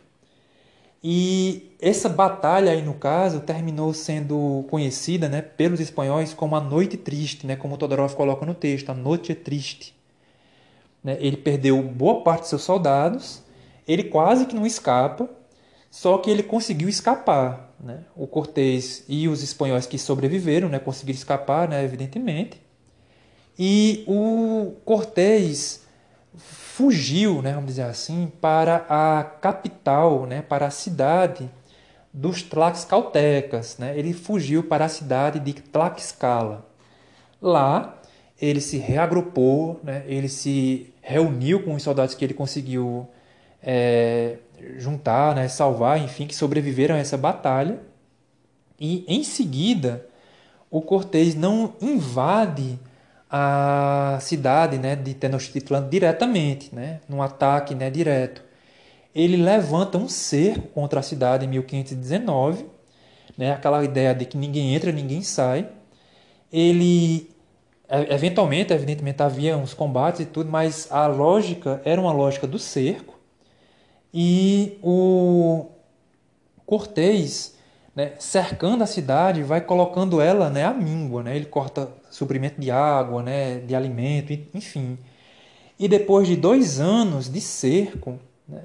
E 1.05 1.74
essa 1.80 2.09
batalha 2.09 2.70
aí, 2.70 2.80
no 2.80 2.94
caso, 2.94 3.40
terminou 3.40 3.92
sendo 3.92 4.64
conhecida 4.70 5.28
né, 5.28 5.42
pelos 5.42 5.80
espanhóis 5.80 6.32
como 6.32 6.55
a 6.55 6.61
Noite 6.61 6.96
Triste, 6.96 7.44
né, 7.46 7.57
como 7.57 7.76
Todorov 7.76 8.14
coloca 8.14 8.46
no 8.46 8.55
texto, 8.55 8.90
a 8.90 8.94
Noite 8.94 9.34
Triste. 9.34 9.94
Né? 11.03 11.16
Ele 11.20 11.36
perdeu 11.36 11.82
boa 11.82 12.22
parte 12.22 12.42
de 12.42 12.48
seus 12.48 12.62
soldados, 12.62 13.42
ele 13.86 14.05
quase 14.05 14.46
que 14.46 14.55
não 14.55 14.64
escapa, 14.64 15.28
só 15.90 16.18
que 16.18 16.30
ele 16.30 16.44
conseguiu 16.44 16.88
escapar. 16.88 17.74
Né? 17.80 18.05
O 18.14 18.28
Cortés 18.28 19.05
e 19.09 19.26
os 19.26 19.42
espanhóis 19.42 19.86
que 19.86 19.98
sobreviveram 19.98 20.68
né, 20.68 20.78
conseguiram 20.78 21.18
escapar, 21.18 21.68
né, 21.68 21.82
evidentemente. 21.82 22.62
E 23.59 24.05
o 24.07 24.76
Cortés 24.84 25.82
fugiu, 26.75 27.43
né, 27.43 27.53
vamos 27.53 27.66
dizer 27.66 27.83
assim, 27.83 28.33
para 28.41 28.87
a 28.89 29.23
capital, 29.23 30.25
né, 30.25 30.41
para 30.41 30.66
a 30.66 30.70
cidade 30.70 31.51
dos 32.11 32.43
Tlaxcaltecas. 32.43 33.77
Né? 33.77 33.93
Ele 33.95 34.14
fugiu 34.14 34.62
para 34.62 34.87
a 34.87 34.89
cidade 34.89 35.39
de 35.39 35.53
Tlaxcala. 35.53 36.66
Lá 37.43 38.01
ele 38.41 38.62
se 38.62 38.79
reagrupou, 38.79 39.81
né? 39.85 40.03
ele 40.07 40.31
se 40.31 40.95
reuniu 41.03 41.62
com 41.62 41.75
os 41.75 41.83
soldados 41.83 42.14
que 42.14 42.25
ele 42.25 42.33
conseguiu 42.33 43.07
é, 43.62 44.39
juntar, 44.79 45.35
né, 45.35 45.49
salvar, 45.49 46.03
enfim, 46.03 46.27
que 46.27 46.35
sobreviveram 46.35 46.95
a 46.95 46.99
essa 46.99 47.18
batalha. 47.18 47.81
E 48.81 49.05
em 49.07 49.23
seguida, 49.23 50.07
o 50.70 50.81
Cortés 50.81 51.35
não 51.35 51.75
invade 51.83 52.79
a 53.35 54.18
cidade 54.20 54.76
né, 54.76 54.95
de 54.95 55.14
Tenochtitlan 55.14 55.89
diretamente, 55.89 56.74
né, 56.74 57.01
num 57.09 57.22
ataque 57.22 57.74
né, 57.74 57.89
direto. 57.89 58.45
Ele 59.14 59.39
levanta 59.39 59.97
um 59.97 60.07
cerco 60.07 60.68
contra 60.68 61.01
a 61.01 61.03
cidade 61.03 61.47
em 61.47 61.49
1519, 61.49 62.66
né, 63.37 63.53
aquela 63.53 63.83
ideia 63.83 64.14
de 64.14 64.26
que 64.26 64.37
ninguém 64.37 64.74
entra, 64.74 64.93
ninguém 64.93 65.22
sai. 65.22 65.66
Ele, 66.53 67.30
eventualmente, 68.11 68.74
evidentemente, 68.74 69.22
havia 69.22 69.57
uns 69.57 69.72
combates 69.72 70.20
e 70.20 70.26
tudo, 70.26 70.51
mas 70.51 70.93
a 70.93 71.07
lógica 71.07 71.80
era 71.87 71.99
uma 71.99 72.12
lógica 72.12 72.47
do 72.47 72.59
cerco. 72.59 73.18
E 74.12 74.78
o 74.83 75.68
Cortês, 76.66 77.57
né, 77.97 78.12
cercando 78.18 78.85
a 78.85 78.87
cidade, 78.87 79.43
vai 79.43 79.62
colocando 79.62 80.20
ela 80.20 80.51
né, 80.51 80.66
à 80.66 80.74
míngua. 80.74 81.22
Né? 81.22 81.35
Ele 81.35 81.47
corta 81.47 82.01
suprimento 82.12 82.60
de 82.60 82.70
água, 82.70 83.22
né, 83.22 83.58
de 83.60 83.74
alimento, 83.74 84.32
enfim. 84.54 84.98
E 85.78 85.88
depois 85.88 86.28
de 86.28 86.36
dois 86.36 86.78
anos 86.78 87.28
de 87.28 87.40
cerco, 87.40 88.18
né, 88.46 88.62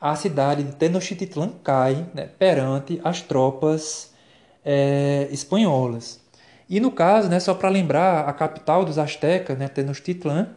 a 0.00 0.16
cidade 0.16 0.62
de 0.62 0.72
Tenochtitlan 0.72 1.52
cai 1.62 2.06
né, 2.14 2.28
perante 2.38 3.00
as 3.04 3.20
tropas 3.20 4.12
é, 4.64 5.28
espanholas. 5.30 6.20
E 6.68 6.80
no 6.80 6.90
caso, 6.90 7.28
né, 7.28 7.38
só 7.38 7.54
para 7.54 7.68
lembrar, 7.68 8.28
a 8.28 8.32
capital 8.32 8.84
dos 8.84 8.98
astecas, 8.98 9.56
né, 9.56 9.68
Tenochtitlan, 9.68 10.48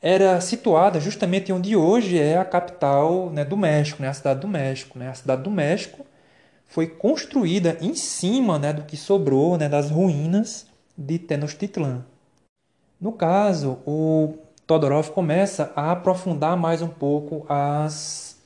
era 0.00 0.40
situada 0.40 1.00
justamente 1.00 1.52
onde 1.52 1.74
hoje 1.74 2.18
é 2.18 2.38
a 2.38 2.44
capital 2.44 3.28
né, 3.30 3.44
do 3.44 3.56
México, 3.56 4.00
né, 4.00 4.08
a 4.08 4.14
cidade 4.14 4.40
do 4.40 4.48
México. 4.48 4.98
Né? 4.98 5.08
A 5.08 5.14
cidade 5.14 5.42
do 5.42 5.50
México 5.50 6.06
foi 6.68 6.86
construída 6.86 7.76
em 7.80 7.94
cima 7.94 8.58
né, 8.58 8.72
do 8.72 8.82
que 8.82 8.96
sobrou 8.96 9.58
né, 9.58 9.68
das 9.68 9.90
ruínas 9.90 10.66
de 10.96 11.18
Tenochtitlan. 11.18 12.04
No 13.00 13.12
caso, 13.12 13.78
o 13.86 14.34
Todorov 14.66 15.10
começa 15.10 15.72
a 15.76 15.92
aprofundar 15.92 16.56
mais 16.56 16.80
um 16.82 16.88
pouco 16.88 17.44
as 17.48 18.36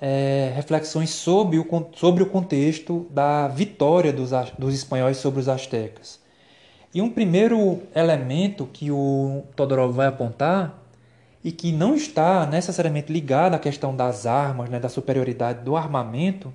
é, 0.00 0.52
reflexões 0.54 1.10
sobre 1.10 1.58
o, 1.58 1.66
sobre 1.94 2.22
o 2.22 2.26
contexto 2.26 3.06
da 3.10 3.48
vitória 3.48 4.12
dos, 4.12 4.30
dos 4.58 4.74
espanhóis 4.74 5.16
sobre 5.16 5.40
os 5.40 5.48
astecas. 5.48 6.20
E 6.94 7.00
um 7.00 7.08
primeiro 7.08 7.82
elemento 7.94 8.68
que 8.70 8.90
o 8.90 9.44
Todorov 9.56 9.94
vai 9.94 10.08
apontar 10.08 10.78
e 11.42 11.50
que 11.50 11.72
não 11.72 11.94
está 11.94 12.46
necessariamente 12.46 13.12
ligado 13.12 13.54
à 13.54 13.58
questão 13.58 13.96
das 13.96 14.26
armas, 14.26 14.68
né, 14.68 14.78
da 14.78 14.88
superioridade 14.88 15.64
do 15.64 15.76
armamento, 15.76 16.52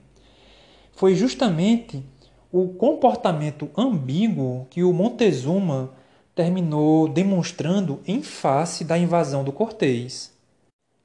foi 0.94 1.16
justamente 1.16 2.04
o 2.52 2.70
comportamento 2.70 3.70
ambíguo 3.76 4.68
que 4.70 4.84
o 4.84 4.94
Montezuma 4.94 5.92
terminou 6.34 7.08
demonstrando 7.08 8.00
em 8.08 8.22
face 8.22 8.84
da 8.84 8.98
invasão 8.98 9.44
do 9.44 9.52
Cortês. 9.52 10.32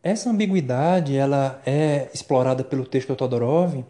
Essa 0.03 0.31
ambiguidade 0.31 1.17
ela 1.17 1.61
é 1.65 2.11
explorada 2.13 2.63
pelo 2.63 2.85
texto 2.85 3.09
do 3.09 3.17
Todorov 3.17 3.85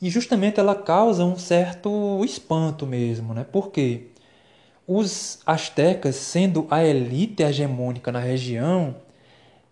e 0.00 0.10
justamente 0.10 0.58
ela 0.58 0.74
causa 0.74 1.24
um 1.24 1.38
certo 1.38 2.24
espanto 2.24 2.86
mesmo, 2.86 3.34
né? 3.34 3.44
Por 3.44 3.70
quê? 3.70 4.08
Os 4.86 5.38
astecas, 5.46 6.16
sendo 6.16 6.66
a 6.70 6.84
elite 6.84 7.42
hegemônica 7.42 8.10
na 8.10 8.18
região, 8.18 8.96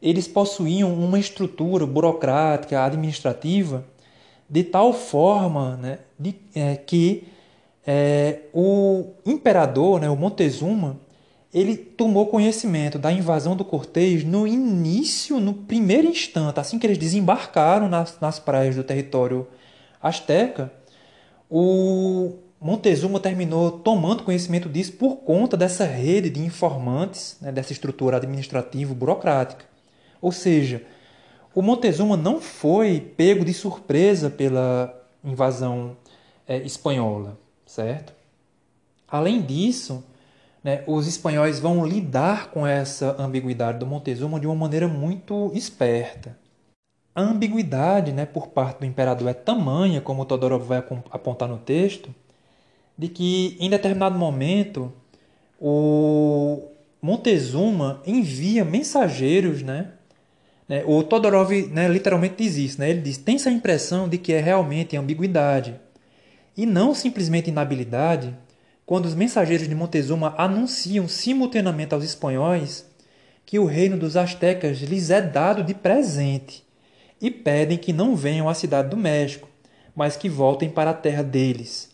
eles 0.01 0.29
possuíam 0.29 0.95
uma 0.95 1.18
estrutura 1.18 1.87
burocrática, 1.87 2.85
administrativa, 2.85 3.85
de 4.49 4.64
tal 4.64 4.92
forma 4.92 5.76
né, 5.76 5.99
de, 6.18 6.34
é, 6.55 6.76
que 6.76 7.28
é, 7.86 8.40
o 8.53 9.12
imperador, 9.26 10.01
né, 10.01 10.09
o 10.09 10.16
Montezuma, 10.16 10.99
ele 11.53 11.76
tomou 11.76 12.26
conhecimento 12.26 12.99
da 12.99 13.11
invasão 13.11 13.57
do 13.57 13.64
Cortês 13.64 14.24
no 14.24 14.46
início, 14.46 15.40
no 15.40 15.55
primeiro 15.55 16.07
instante, 16.07 16.61
assim 16.61 16.78
que 16.78 16.86
eles 16.86 16.99
desembarcaram 16.99 17.88
nas, 17.88 18.18
nas 18.20 18.38
praias 18.38 18.76
do 18.76 18.84
território 18.84 19.46
asteca, 20.03 20.70
o 21.51 22.34
Montezuma 22.61 23.20
terminou 23.20 23.70
tomando 23.70 24.22
conhecimento 24.22 24.68
disso 24.68 24.92
por 24.92 25.16
conta 25.16 25.57
dessa 25.57 25.84
rede 25.84 26.28
de 26.28 26.40
informantes, 26.40 27.36
né, 27.40 27.51
dessa 27.53 27.72
estrutura 27.72 28.16
administrativa 28.16 28.92
burocrática. 28.92 29.64
Ou 30.20 30.32
seja, 30.32 30.82
o 31.59 31.62
Montezuma 31.62 32.16
não 32.16 32.40
foi 32.40 33.00
pego 33.00 33.44
de 33.44 33.52
surpresa 33.52 34.30
pela 34.30 34.94
invasão 35.24 35.96
é, 36.46 36.59
espanhola, 36.59 37.36
certo? 37.66 38.12
Além 39.09 39.42
disso, 39.42 40.04
né, 40.62 40.84
os 40.86 41.09
espanhóis 41.09 41.59
vão 41.59 41.84
lidar 41.84 42.52
com 42.52 42.64
essa 42.64 43.20
ambiguidade 43.20 43.80
do 43.80 43.86
Montezuma 43.86 44.38
de 44.38 44.46
uma 44.46 44.54
maneira 44.54 44.86
muito 44.86 45.50
esperta. 45.52 46.38
A 47.12 47.22
ambiguidade 47.22 48.12
né, 48.12 48.24
por 48.24 48.46
parte 48.46 48.78
do 48.78 48.86
imperador 48.86 49.26
é 49.26 49.34
tamanha, 49.34 50.00
como 50.00 50.24
Todorov 50.24 50.64
vai 50.64 50.78
apontar 51.11 51.48
no 51.48 51.59
texto, 51.59 52.14
de 52.96 53.09
que 53.09 53.56
em 53.59 53.68
determinado 53.68 54.16
momento 54.16 54.92
o 55.61 56.68
Montezuma 57.02 58.00
envia 58.06 58.64
mensageiros, 58.64 59.61
né? 59.61 59.97
Né 60.68 60.82
o 60.86 61.02
Todorov 61.02 61.50
né, 61.70 61.88
literalmente 61.88 62.34
diz 62.38 62.56
isso, 62.56 62.80
né? 62.80 62.90
ele 62.90 63.00
diz, 63.00 63.16
tem 63.16 63.36
essa 63.36 63.50
impressão 63.50 64.08
de 64.08 64.18
que 64.18 64.32
é 64.32 64.40
realmente 64.40 64.96
ambiguidade 64.96 65.80
e 66.58 66.66
não 66.66 66.92
simplesmente 66.92 67.50
inabilidade, 67.50 68.36
quando 68.84 69.06
os 69.06 69.14
mensageiros 69.14 69.68
de 69.68 69.74
Montezuma 69.76 70.34
anunciam 70.36 71.06
simultaneamente 71.06 71.94
aos 71.94 72.02
espanhóis 72.02 72.84
que 73.46 73.60
o 73.60 73.64
reino 73.64 73.96
dos 73.96 74.16
astecas 74.16 74.78
lhes 74.78 75.08
é 75.10 75.22
dado 75.22 75.62
de 75.62 75.72
presente 75.72 76.64
e 77.20 77.30
pedem 77.30 77.78
que 77.78 77.92
não 77.92 78.16
venham 78.16 78.48
à 78.48 78.54
cidade 78.54 78.90
do 78.90 78.96
México, 78.96 79.48
mas 79.94 80.16
que 80.16 80.28
voltem 80.28 80.68
para 80.68 80.90
a 80.90 80.94
terra 80.94 81.22
deles. 81.22 81.90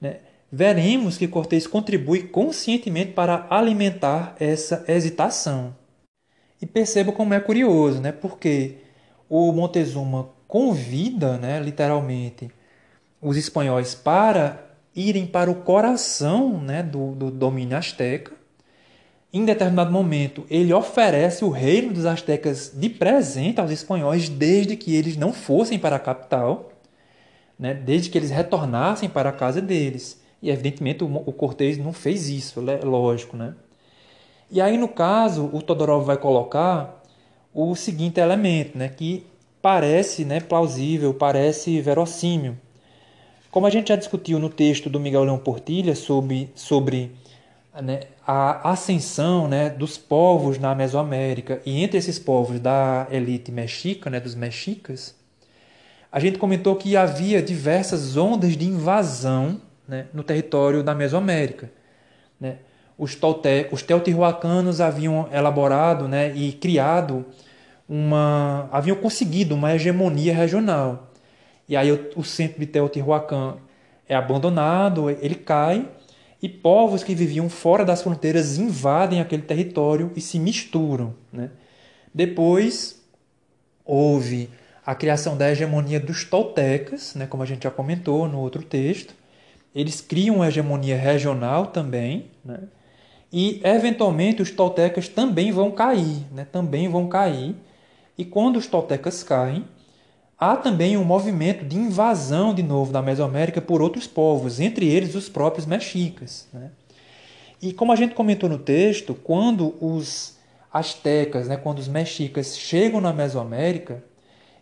Né? 0.00 0.16
Veremos 0.50 1.16
que 1.16 1.28
Cortés 1.28 1.68
contribui 1.68 2.24
conscientemente 2.24 3.12
para 3.12 3.46
alimentar 3.48 4.34
essa 4.40 4.84
hesitação. 4.88 5.76
E 6.60 6.66
perceba 6.66 7.12
como 7.12 7.34
é 7.34 7.40
curioso, 7.40 8.00
né? 8.00 8.12
porque 8.12 8.78
o 9.28 9.52
Montezuma 9.52 10.28
convida, 10.46 11.38
né, 11.38 11.60
literalmente, 11.60 12.50
os 13.22 13.36
espanhóis 13.36 13.94
para 13.94 14.66
irem 14.94 15.24
para 15.24 15.50
o 15.50 15.54
coração 15.54 16.60
né, 16.60 16.82
do, 16.82 17.12
do 17.12 17.30
domínio 17.30 17.76
asteca. 17.76 18.32
Em 19.32 19.44
determinado 19.44 19.92
momento, 19.92 20.44
ele 20.50 20.72
oferece 20.72 21.44
o 21.44 21.50
reino 21.50 21.92
dos 21.92 22.04
astecas 22.04 22.72
de 22.74 22.88
presente 22.88 23.60
aos 23.60 23.70
espanhóis, 23.70 24.28
desde 24.28 24.76
que 24.76 24.96
eles 24.96 25.16
não 25.16 25.32
fossem 25.32 25.78
para 25.78 25.96
a 25.96 26.00
capital, 26.00 26.72
né, 27.56 27.72
desde 27.72 28.10
que 28.10 28.18
eles 28.18 28.30
retornassem 28.30 29.08
para 29.08 29.28
a 29.28 29.32
casa 29.32 29.62
deles. 29.62 30.20
E, 30.42 30.50
evidentemente, 30.50 31.04
o, 31.04 31.06
o 31.06 31.32
não 31.78 31.92
fez 31.92 32.28
isso, 32.28 32.60
lógico. 32.82 33.36
Né? 33.36 33.54
E 34.50 34.60
aí, 34.60 34.76
no 34.76 34.88
caso, 34.88 35.48
o 35.52 35.62
Todorov 35.62 36.04
vai 36.04 36.16
colocar 36.16 37.02
o 37.54 37.74
seguinte 37.76 38.20
elemento, 38.20 38.76
né, 38.76 38.88
que 38.88 39.26
parece 39.62 40.24
né, 40.24 40.40
plausível, 40.40 41.14
parece 41.14 41.80
verossímil. 41.80 42.56
Como 43.50 43.66
a 43.66 43.70
gente 43.70 43.88
já 43.88 43.96
discutiu 43.96 44.38
no 44.38 44.48
texto 44.48 44.88
do 44.88 45.00
Miguel 45.00 45.24
Leão 45.24 45.38
Portilha 45.38 45.94
sobre, 45.94 46.50
sobre 46.54 47.12
né, 47.80 48.00
a 48.26 48.70
ascensão 48.70 49.48
né, 49.48 49.70
dos 49.70 49.98
povos 49.98 50.58
na 50.58 50.74
Mesoamérica 50.74 51.60
e 51.64 51.82
entre 51.82 51.98
esses 51.98 52.18
povos 52.18 52.60
da 52.60 53.06
elite 53.10 53.52
mexica, 53.52 54.08
né, 54.10 54.20
dos 54.20 54.34
mexicas, 54.34 55.14
a 56.10 56.18
gente 56.18 56.38
comentou 56.38 56.74
que 56.74 56.96
havia 56.96 57.40
diversas 57.40 58.16
ondas 58.16 58.56
de 58.56 58.66
invasão 58.66 59.60
né, 59.86 60.06
no 60.12 60.22
território 60.22 60.82
da 60.82 60.94
Mesoamérica. 60.94 61.70
Os, 63.00 63.14
Tolte, 63.14 63.66
os 63.72 63.82
teotihuacanos 63.82 64.78
haviam 64.78 65.26
elaborado 65.32 66.06
né, 66.06 66.36
e 66.36 66.52
criado 66.52 67.24
uma. 67.88 68.68
haviam 68.70 68.94
conseguido 68.94 69.54
uma 69.54 69.74
hegemonia 69.74 70.34
regional. 70.34 71.10
E 71.66 71.78
aí 71.78 71.90
o, 71.90 72.10
o 72.14 72.22
centro 72.22 72.60
de 72.60 72.66
Teotihuacan 72.66 73.56
é 74.06 74.14
abandonado, 74.14 75.08
ele 75.08 75.34
cai, 75.34 75.88
e 76.42 76.48
povos 76.48 77.02
que 77.02 77.14
viviam 77.14 77.48
fora 77.48 77.86
das 77.86 78.02
fronteiras 78.02 78.58
invadem 78.58 79.18
aquele 79.18 79.42
território 79.42 80.12
e 80.14 80.20
se 80.20 80.38
misturam. 80.38 81.14
Né? 81.32 81.48
Depois 82.12 83.00
houve 83.82 84.50
a 84.84 84.94
criação 84.94 85.38
da 85.38 85.50
hegemonia 85.50 85.98
dos 85.98 86.22
toltecas, 86.22 87.14
né, 87.14 87.26
como 87.26 87.42
a 87.42 87.46
gente 87.46 87.62
já 87.62 87.70
comentou 87.70 88.28
no 88.28 88.40
outro 88.40 88.62
texto. 88.62 89.14
Eles 89.74 90.02
criam 90.02 90.36
uma 90.36 90.48
hegemonia 90.48 90.98
regional 90.98 91.68
também, 91.68 92.26
né? 92.44 92.58
E 93.32 93.60
eventualmente 93.64 94.42
os 94.42 94.50
toltecas 94.50 95.08
também 95.08 95.52
vão 95.52 95.70
cair, 95.70 96.26
né? 96.32 96.46
também 96.50 96.88
vão 96.88 97.08
cair. 97.08 97.54
E 98.18 98.24
quando 98.24 98.56
os 98.56 98.66
toltecas 98.66 99.22
caem, 99.22 99.64
Há 100.40 100.56
também 100.56 100.96
um 100.96 101.04
movimento 101.04 101.66
de 101.66 101.76
invasão 101.76 102.54
de 102.54 102.62
novo 102.62 102.90
da 102.90 103.02
Mesoamérica 103.02 103.60
por 103.60 103.82
outros 103.82 104.06
povos, 104.06 104.58
entre 104.58 104.88
eles 104.88 105.14
os 105.14 105.28
próprios 105.28 105.66
mexicas. 105.66 106.48
Né? 106.50 106.70
E 107.60 107.74
como 107.74 107.92
a 107.92 107.96
gente 107.96 108.14
comentou 108.14 108.48
no 108.48 108.58
texto, 108.58 109.14
quando 109.14 109.74
os 109.84 110.38
astecas, 110.72 111.46
né, 111.46 111.58
quando 111.58 111.78
os 111.78 111.88
mexicas 111.88 112.56
chegam 112.56 113.02
na 113.02 113.12
Mesoamérica, 113.12 114.02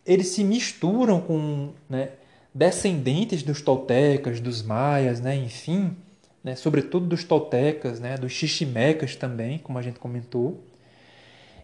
eles 0.04 0.28
se 0.28 0.42
misturam 0.42 1.20
com 1.20 1.70
né, 1.88 2.08
descendentes 2.52 3.44
dos 3.44 3.62
toltecas, 3.62 4.40
dos 4.40 4.64
maias, 4.64 5.20
né, 5.20 5.36
enfim, 5.36 5.96
né, 6.48 6.56
sobretudo 6.56 7.06
dos 7.06 7.24
toltecas, 7.24 8.00
né, 8.00 8.16
dos 8.16 8.32
xiximecas 8.32 9.14
também, 9.14 9.58
como 9.58 9.78
a 9.78 9.82
gente 9.82 9.98
comentou. 9.98 10.64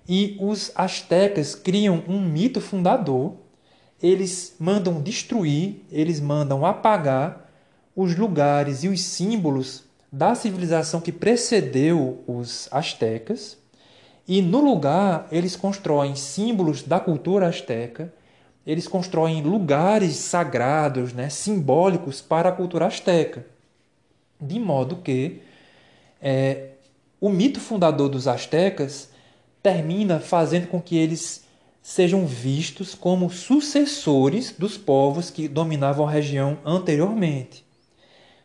E 0.06 0.36
os 0.38 0.70
astecas 0.74 1.54
criam 1.54 2.04
um 2.06 2.20
mito 2.20 2.60
fundador. 2.60 3.32
Eles 4.02 4.54
mandam 4.60 5.00
destruir, 5.00 5.76
eles 5.90 6.20
mandam 6.20 6.66
apagar 6.66 7.50
os 7.96 8.14
lugares 8.14 8.84
e 8.84 8.88
os 8.88 9.00
símbolos 9.00 9.84
da 10.12 10.34
civilização 10.34 11.00
que 11.00 11.10
precedeu 11.10 12.22
os 12.26 12.68
astecas, 12.70 13.56
e 14.28 14.42
no 14.42 14.60
lugar 14.60 15.26
eles 15.32 15.56
constroem 15.56 16.14
símbolos 16.14 16.82
da 16.82 17.00
cultura 17.00 17.48
asteca, 17.48 18.12
eles 18.66 18.86
constroem 18.86 19.42
lugares 19.42 20.16
sagrados, 20.16 21.14
né, 21.14 21.30
simbólicos 21.30 22.20
para 22.20 22.50
a 22.50 22.52
cultura 22.52 22.86
asteca, 22.86 23.53
de 24.44 24.58
modo 24.58 24.96
que 24.96 25.40
é, 26.20 26.70
o 27.20 27.28
mito 27.28 27.60
fundador 27.60 28.08
dos 28.08 28.28
astecas 28.28 29.10
termina 29.62 30.20
fazendo 30.20 30.68
com 30.68 30.80
que 30.80 30.96
eles 30.96 31.44
sejam 31.82 32.26
vistos 32.26 32.94
como 32.94 33.30
sucessores 33.30 34.54
dos 34.58 34.78
povos 34.78 35.30
que 35.30 35.48
dominavam 35.48 36.06
a 36.06 36.10
região 36.10 36.58
anteriormente. 36.64 37.64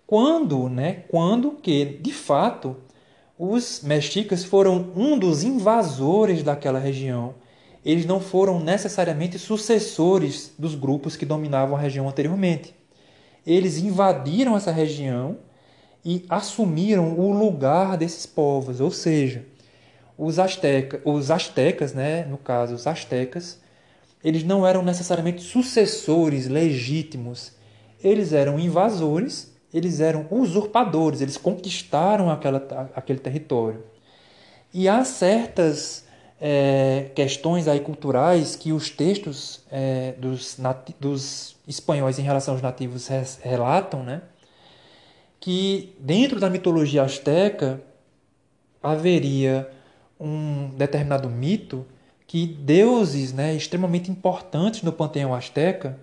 Quando, 0.06 0.68
né, 0.68 1.04
quando 1.10 1.52
que, 1.52 1.86
de 1.86 2.12
fato, 2.12 2.76
os 3.38 3.82
mexicas 3.82 4.44
foram 4.44 4.92
um 4.96 5.18
dos 5.18 5.44
invasores 5.44 6.44
daquela 6.44 6.80
região. 6.80 7.36
Eles 7.86 8.06
não 8.06 8.20
foram 8.20 8.60
necessariamente 8.60 9.40
sucessores 9.40 10.54
dos 10.60 10.76
grupos 10.76 11.16
que 11.16 11.26
dominavam 11.26 11.78
a 11.78 11.80
região 11.80 12.10
anteriormente. 12.10 12.76
Eles 13.48 13.78
invadiram 13.78 14.58
essa 14.58 14.72
região 14.72 15.38
e 16.04 16.26
assumiram 16.30 17.20
o 17.20 17.32
lugar 17.32 17.98
desses 17.98 18.26
povos, 18.26 18.80
ou 18.80 18.92
seja, 18.92 19.46
os, 20.18 20.40
asteca, 20.40 21.02
os 21.06 21.32
astecas, 21.32 21.94
né, 21.94 22.26
no 22.26 22.38
caso, 22.38 22.74
os 22.74 22.88
astecas, 22.88 23.60
eles 24.24 24.44
não 24.44 24.68
eram 24.68 24.82
necessariamente 24.82 25.42
sucessores 25.42 26.48
legítimos. 26.48 27.54
Eles 28.04 28.34
eram 28.34 28.60
invasores, 28.60 29.54
eles 29.74 30.00
eram 30.00 30.28
usurpadores, 30.30 31.22
eles 31.22 31.38
conquistaram 31.38 32.30
aquela, 32.30 32.92
aquele 32.96 33.20
território. 33.20 33.84
E 34.74 34.88
há 34.88 35.04
certas 35.06 36.06
é, 36.40 37.12
questões 37.16 37.68
aí 37.68 37.80
culturais 37.80 38.56
que 38.56 38.72
os 38.72 38.90
textos 38.90 39.62
é, 39.72 40.14
dos, 40.18 40.58
dos 41.00 41.56
espanhóis 41.68 42.20
em 42.20 42.24
relação 42.24 42.54
aos 42.54 42.62
nativos 42.62 43.08
relatam, 43.42 44.04
né? 44.04 44.22
Que 45.40 45.96
dentro 46.00 46.40
da 46.40 46.50
mitologia 46.50 47.04
asteca 47.04 47.82
haveria 48.82 49.70
um 50.20 50.70
determinado 50.76 51.30
mito 51.30 51.86
que 52.28 52.46
deuses 52.46 53.34
né, 53.34 53.56
extremamente 53.56 54.12
importantes 54.12 54.84
no 54.84 54.92
panteão 54.92 55.34
asteca 55.34 55.98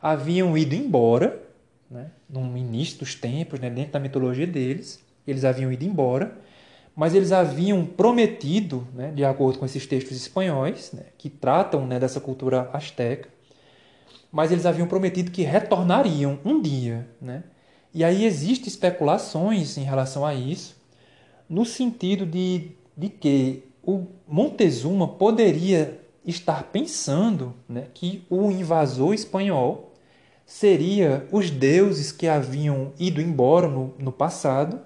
haviam 0.00 0.56
ido 0.56 0.74
embora, 0.74 1.42
né, 1.90 2.10
no 2.28 2.56
início 2.56 2.98
dos 2.98 3.14
tempos, 3.14 3.58
né, 3.58 3.70
dentro 3.70 3.92
da 3.92 4.00
mitologia 4.00 4.46
deles, 4.46 5.02
eles 5.26 5.44
haviam 5.44 5.72
ido 5.72 5.84
embora, 5.84 6.36
mas 6.94 7.14
eles 7.14 7.32
haviam 7.32 7.84
prometido, 7.84 8.86
né, 8.94 9.10
de 9.10 9.24
acordo 9.24 9.58
com 9.58 9.64
esses 9.64 9.86
textos 9.86 10.16
espanhóis, 10.16 10.92
né, 10.92 11.04
que 11.16 11.28
tratam 11.28 11.86
né, 11.86 11.98
dessa 11.98 12.20
cultura 12.20 12.68
asteca, 12.72 13.28
mas 14.30 14.52
eles 14.52 14.66
haviam 14.66 14.86
prometido 14.86 15.30
que 15.30 15.42
retornariam 15.42 16.38
um 16.44 16.60
dia. 16.60 17.08
Né? 17.20 17.42
E 17.94 18.02
aí 18.02 18.24
existem 18.26 18.66
especulações 18.66 19.78
em 19.78 19.84
relação 19.84 20.26
a 20.26 20.34
isso, 20.34 20.76
no 21.48 21.64
sentido 21.64 22.26
de 22.26 22.72
de 22.96 23.08
que 23.08 23.64
o 23.82 24.06
Montezuma 24.26 25.08
poderia 25.08 26.00
estar 26.24 26.64
pensando 26.64 27.54
né, 27.68 27.86
que 27.92 28.24
o 28.30 28.50
invasor 28.50 29.12
espanhol 29.12 29.92
seria 30.46 31.26
os 31.32 31.50
deuses 31.50 32.12
que 32.12 32.28
haviam 32.28 32.92
ido 32.98 33.20
embora 33.20 33.68
no, 33.68 33.94
no 33.98 34.12
passado 34.12 34.80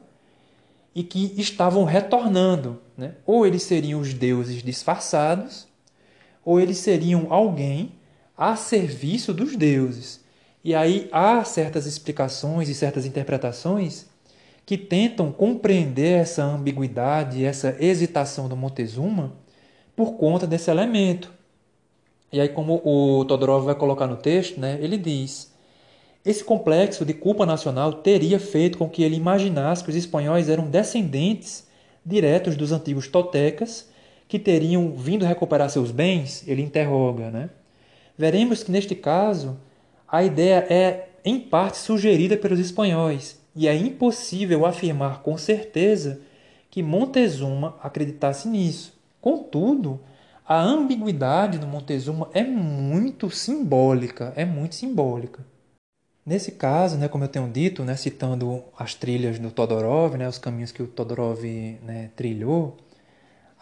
e 0.95 1.03
que 1.03 1.35
estavam 1.41 1.85
retornando. 1.85 2.81
Né? 2.97 3.15
Ou 3.27 3.47
eles 3.47 3.63
seriam 3.63 4.01
os 4.01 4.15
deuses 4.15 4.63
disfarçados, 4.63 5.69
ou 6.45 6.59
eles 6.59 6.79
seriam 6.79 7.27
alguém 7.31 7.93
a 8.37 8.57
serviço 8.57 9.35
dos 9.35 9.55
deuses. 9.55 10.25
E 10.69 10.75
aí 10.75 11.09
há 11.11 11.43
certas 11.45 11.87
explicações 11.87 12.69
e 12.69 12.75
certas 12.75 13.07
interpretações 13.07 14.05
que 14.67 14.77
tentam 14.77 15.33
compreender 15.33 16.21
essa 16.21 16.45
ambiguidade, 16.45 17.43
essa 17.43 17.75
hesitação 17.81 18.51
do 18.51 18.55
Montezuma 18.55 19.33
por 19.97 20.19
conta 20.19 20.47
desse 20.47 20.71
elemento. 20.71 21.33
E 22.31 22.39
aí, 22.39 22.51
como 22.51 22.83
o 22.85 23.25
Todorov 23.25 23.65
vai 23.65 23.75
colocar 23.77 24.07
no 24.07 24.19
texto, 24.19 24.61
né, 24.61 24.79
ele 24.83 24.99
diz: 24.99 25.55
esse 26.23 26.45
complexo 26.45 27.03
de 27.03 27.15
culpa 27.15 27.47
nacional 27.47 27.95
teria 27.95 28.39
feito 28.39 28.77
com 28.77 28.91
que 28.91 29.03
ele 29.03 29.17
imaginasse 29.17 29.83
que 29.83 29.89
os 29.89 29.97
espanhóis 29.97 30.51
eram 30.51 30.69
descendentes 30.69 31.67
diretos 32.05 32.57
dos 32.57 32.73
antigos 32.73 33.09
totecas 33.09 33.89
que 34.29 34.39
teriam 34.39 34.93
vindo 34.93 35.25
recuperar 35.25 35.71
seus 35.71 35.91
bens? 35.91 36.47
Ele 36.47 36.61
interroga, 36.61 37.31
né? 37.31 37.49
Veremos 38.19 38.63
que 38.63 38.71
neste 38.71 38.95
caso 38.95 39.57
a 40.11 40.25
ideia 40.25 40.67
é 40.71 41.09
em 41.25 41.39
parte 41.39 41.77
sugerida 41.77 42.37
pelos 42.37 42.59
espanhóis 42.59 43.39
e 43.55 43.69
é 43.69 43.75
impossível 43.75 44.65
afirmar 44.65 45.21
com 45.23 45.37
certeza 45.37 46.21
que 46.71 46.83
Montezuma 46.83 47.77
acreditasse 47.83 48.49
nisso. 48.49 48.99
Contudo, 49.21 50.01
a 50.47 50.61
ambiguidade 50.61 51.59
do 51.59 51.67
Montezuma 51.67 52.31
é 52.33 52.43
muito 52.43 53.29
simbólica, 53.31 54.33
é 54.37 54.45
muito 54.45 54.75
simbólica. 54.75 55.45
Nesse 56.25 56.53
caso, 56.53 56.97
né, 56.97 57.09
como 57.09 57.25
eu 57.25 57.29
tenho 57.29 57.49
dito, 57.51 57.85
né, 57.85 57.97
citando 57.97 58.63
as 58.79 58.95
trilhas 58.95 59.39
do 59.39 59.51
Todorov, 59.51 60.17
né, 60.17 60.29
os 60.29 60.39
caminhos 60.39 60.73
que 60.73 60.83
o 60.83 60.87
Todorov 60.87 61.43
né, 61.83 62.11
trilhou, 62.17 62.77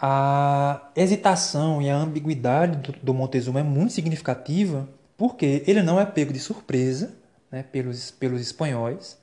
a 0.01 0.91
hesitação 0.95 1.81
e 1.81 1.89
a 1.89 1.97
ambiguidade 1.97 2.79
do, 2.79 2.99
do 3.01 3.15
Montezuma 3.15 3.61
é 3.61 3.63
muito 3.63 3.93
significativa 3.93 4.89
porque 5.17 5.63
ele 5.67 5.83
não 5.83 5.99
é 5.99 6.05
pego 6.05 6.33
de 6.33 6.39
surpresa 6.39 7.17
né, 7.51 7.63
pelos, 7.63 8.11
pelos 8.11 8.41
espanhóis. 8.41 9.19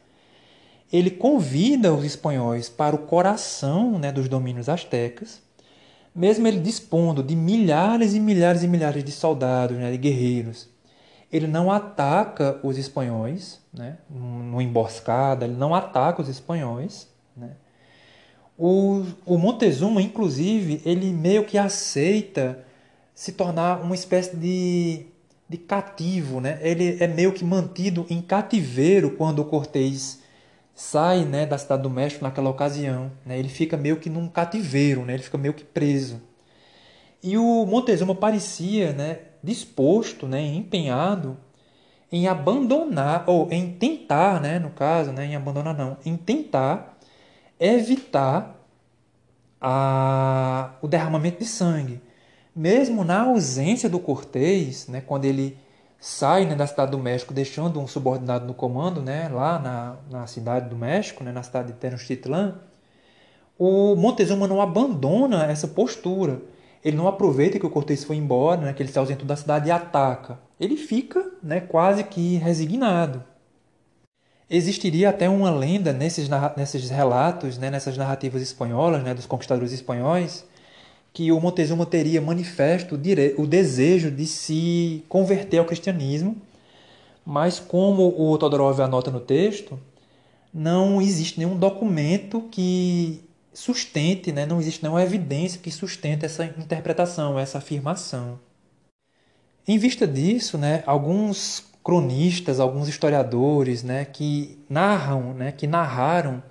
Ele 0.91 1.09
convida 1.09 1.93
os 1.93 2.03
espanhóis 2.03 2.69
para 2.69 2.95
o 2.95 2.99
coração 2.99 3.97
né, 3.97 4.11
dos 4.11 4.27
domínios 4.27 4.69
astecas, 4.69 5.41
mesmo 6.15 6.47
ele 6.47 6.59
dispondo 6.59 7.23
de 7.23 7.35
milhares 7.35 8.13
e 8.13 8.19
milhares 8.19 8.63
e 8.63 8.67
milhares 8.67 9.03
de 9.03 9.11
soldados, 9.11 9.77
né, 9.77 9.91
de 9.91 9.97
guerreiros. 9.97 10.69
Ele 11.31 11.47
não 11.47 11.71
ataca 11.71 12.59
os 12.61 12.77
espanhóis, 12.77 13.59
né, 13.73 13.97
no 14.07 14.61
emboscada, 14.61 15.45
ele 15.45 15.55
não 15.55 15.73
ataca 15.73 16.21
os 16.21 16.29
espanhóis. 16.29 17.07
Né. 17.35 17.51
O, 18.55 19.03
o 19.25 19.37
Montezuma, 19.39 19.99
inclusive, 19.99 20.79
ele 20.85 21.11
meio 21.11 21.43
que 21.43 21.57
aceita 21.57 22.63
se 23.15 23.31
tornar 23.31 23.81
uma 23.81 23.95
espécie 23.95 24.35
de 24.35 25.07
de 25.53 25.57
cativo, 25.59 26.41
né? 26.41 26.57
Ele 26.61 26.97
é 26.99 27.07
meio 27.07 27.31
que 27.31 27.45
mantido 27.45 28.07
em 28.09 28.19
cativeiro 28.21 29.11
quando 29.11 29.39
o 29.39 29.45
Cortês 29.45 30.19
sai, 30.73 31.25
né, 31.25 31.45
da 31.45 31.59
cidade 31.59 31.83
do 31.83 31.89
México 31.91 32.23
naquela 32.23 32.49
ocasião, 32.49 33.11
né? 33.23 33.37
Ele 33.37 33.49
fica 33.49 33.77
meio 33.77 33.97
que 33.97 34.09
num 34.09 34.27
cativeiro, 34.27 35.05
né? 35.05 35.13
Ele 35.13 35.21
fica 35.21 35.37
meio 35.37 35.53
que 35.53 35.63
preso. 35.63 36.19
E 37.21 37.37
o 37.37 37.65
Montezuma 37.67 38.15
parecia, 38.15 38.93
né, 38.93 39.19
disposto, 39.43 40.27
né, 40.27 40.41
empenhado 40.41 41.37
em 42.11 42.27
abandonar 42.27 43.23
ou 43.27 43.47
em 43.51 43.73
tentar, 43.73 44.41
né, 44.41 44.57
no 44.59 44.71
caso, 44.71 45.11
né, 45.11 45.25
em 45.25 45.35
abandonar 45.35 45.77
não, 45.77 45.97
em 46.05 46.17
tentar 46.17 46.97
evitar 47.59 48.59
a, 49.61 50.73
o 50.81 50.87
derramamento 50.87 51.39
de 51.39 51.45
sangue 51.45 52.01
mesmo 52.55 53.03
na 53.03 53.23
ausência 53.23 53.89
do 53.89 53.99
Cortês, 53.99 54.87
né, 54.87 55.01
quando 55.01 55.25
ele 55.25 55.57
sai 55.99 56.45
né, 56.45 56.55
da 56.55 56.67
cidade 56.67 56.91
do 56.91 56.99
México, 56.99 57.33
deixando 57.33 57.79
um 57.79 57.87
subordinado 57.87 58.45
no 58.45 58.53
comando, 58.53 59.01
né, 59.01 59.29
lá 59.29 59.57
na, 59.57 59.95
na 60.11 60.27
cidade 60.27 60.69
do 60.69 60.75
México, 60.75 61.23
né, 61.23 61.31
na 61.31 61.41
cidade 61.41 61.67
de 61.67 61.73
Tenochtitlan, 61.79 62.59
o 63.57 63.95
Montezuma 63.95 64.47
não 64.47 64.61
abandona 64.61 65.45
essa 65.45 65.67
postura. 65.67 66.41
Ele 66.83 66.97
não 66.97 67.07
aproveita 67.07 67.57
que 67.57 67.65
o 67.65 67.69
Cortês 67.69 68.03
foi 68.03 68.17
embora, 68.17 68.61
né, 68.61 68.73
que 68.73 68.83
ele 68.83 68.91
se 68.91 68.99
ausentou 68.99 69.25
da 69.25 69.37
cidade 69.37 69.69
e 69.69 69.71
ataca. 69.71 70.37
Ele 70.59 70.75
fica 70.75 71.25
né, 71.41 71.61
quase 71.61 72.03
que 72.03 72.35
resignado. 72.35 73.23
Existiria 74.49 75.09
até 75.09 75.29
uma 75.29 75.49
lenda 75.49 75.93
nesses, 75.93 76.27
nesses 76.57 76.89
relatos, 76.89 77.57
né, 77.57 77.71
nessas 77.71 77.97
narrativas 77.97 78.41
espanholas, 78.41 79.01
né, 79.01 79.13
dos 79.13 79.25
conquistadores 79.25 79.71
espanhóis, 79.71 80.45
que 81.13 81.31
o 81.31 81.39
Montezuma 81.39 81.85
teria 81.85 82.19
manifesto 82.19 82.99
o 83.37 83.47
desejo 83.47 84.09
de 84.09 84.25
se 84.25 85.05
converter 85.07 85.59
ao 85.59 85.65
cristianismo, 85.65 86.35
mas 87.23 87.59
como 87.59 88.13
o 88.19 88.37
Todorov 88.37 88.81
anota 88.81 89.11
no 89.11 89.19
texto, 89.19 89.79
não 90.51 90.99
existe 90.99 91.39
nenhum 91.39 91.55
documento 91.55 92.41
que 92.51 93.21
sustente, 93.53 94.31
né? 94.31 94.47
não 94.47 94.59
existe 94.59 94.81
nenhuma 94.81 95.03
evidência 95.03 95.61
que 95.61 95.69
sustente 95.71 96.25
essa 96.25 96.45
interpretação, 96.45 97.37
essa 97.37 97.59
afirmação. 97.59 98.39
Em 99.67 99.77
vista 99.77 100.05
disso, 100.07 100.57
né, 100.57 100.83
alguns 100.85 101.63
cronistas, 101.83 102.59
alguns 102.59 102.87
historiadores 102.87 103.83
né, 103.83 104.03
que 104.03 104.57
narram, 104.67 105.33
né, 105.33 105.51
que 105.51 105.67
narraram 105.67 106.43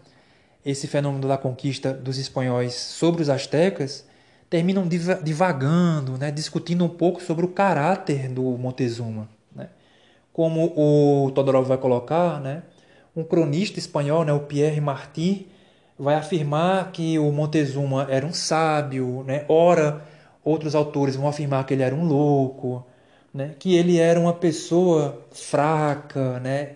esse 0.64 0.86
fenômeno 0.86 1.26
da 1.26 1.36
conquista 1.36 1.92
dos 1.92 2.16
espanhóis 2.16 2.74
sobre 2.74 3.20
os 3.20 3.28
astecas, 3.28 4.06
terminam 4.53 4.86
divagando, 4.86 6.18
né, 6.18 6.30
discutindo 6.30 6.84
um 6.84 6.88
pouco 6.90 7.22
sobre 7.22 7.42
o 7.42 7.48
caráter 7.48 8.28
do 8.28 8.42
Montezuma. 8.59 9.26
Né? 9.57 9.70
Como 10.30 10.74
o 10.76 11.30
Todorov 11.30 11.66
vai 11.66 11.78
colocar, 11.78 12.38
né, 12.38 12.62
um 13.16 13.24
cronista 13.24 13.78
espanhol, 13.78 14.26
né, 14.26 14.32
o 14.34 14.40
Pierre 14.40 14.78
Martí, 14.78 15.48
vai 15.98 16.16
afirmar 16.16 16.92
que 16.92 17.18
o 17.18 17.32
Montezuma 17.32 18.07
era 18.11 18.26
um 18.26 18.32
sábio, 18.34 19.24
né? 19.26 19.46
ora 19.48 20.03
outros 20.44 20.74
autores 20.74 21.16
vão 21.16 21.26
afirmar 21.26 21.64
que 21.64 21.72
ele 21.72 21.82
era 21.82 21.94
um 21.94 22.05
louco, 22.05 22.84
né? 23.32 23.55
que 23.59 23.74
ele 23.74 23.96
era 23.98 24.20
uma 24.20 24.34
pessoa 24.34 25.24
fraca, 25.30 26.38
né? 26.40 26.72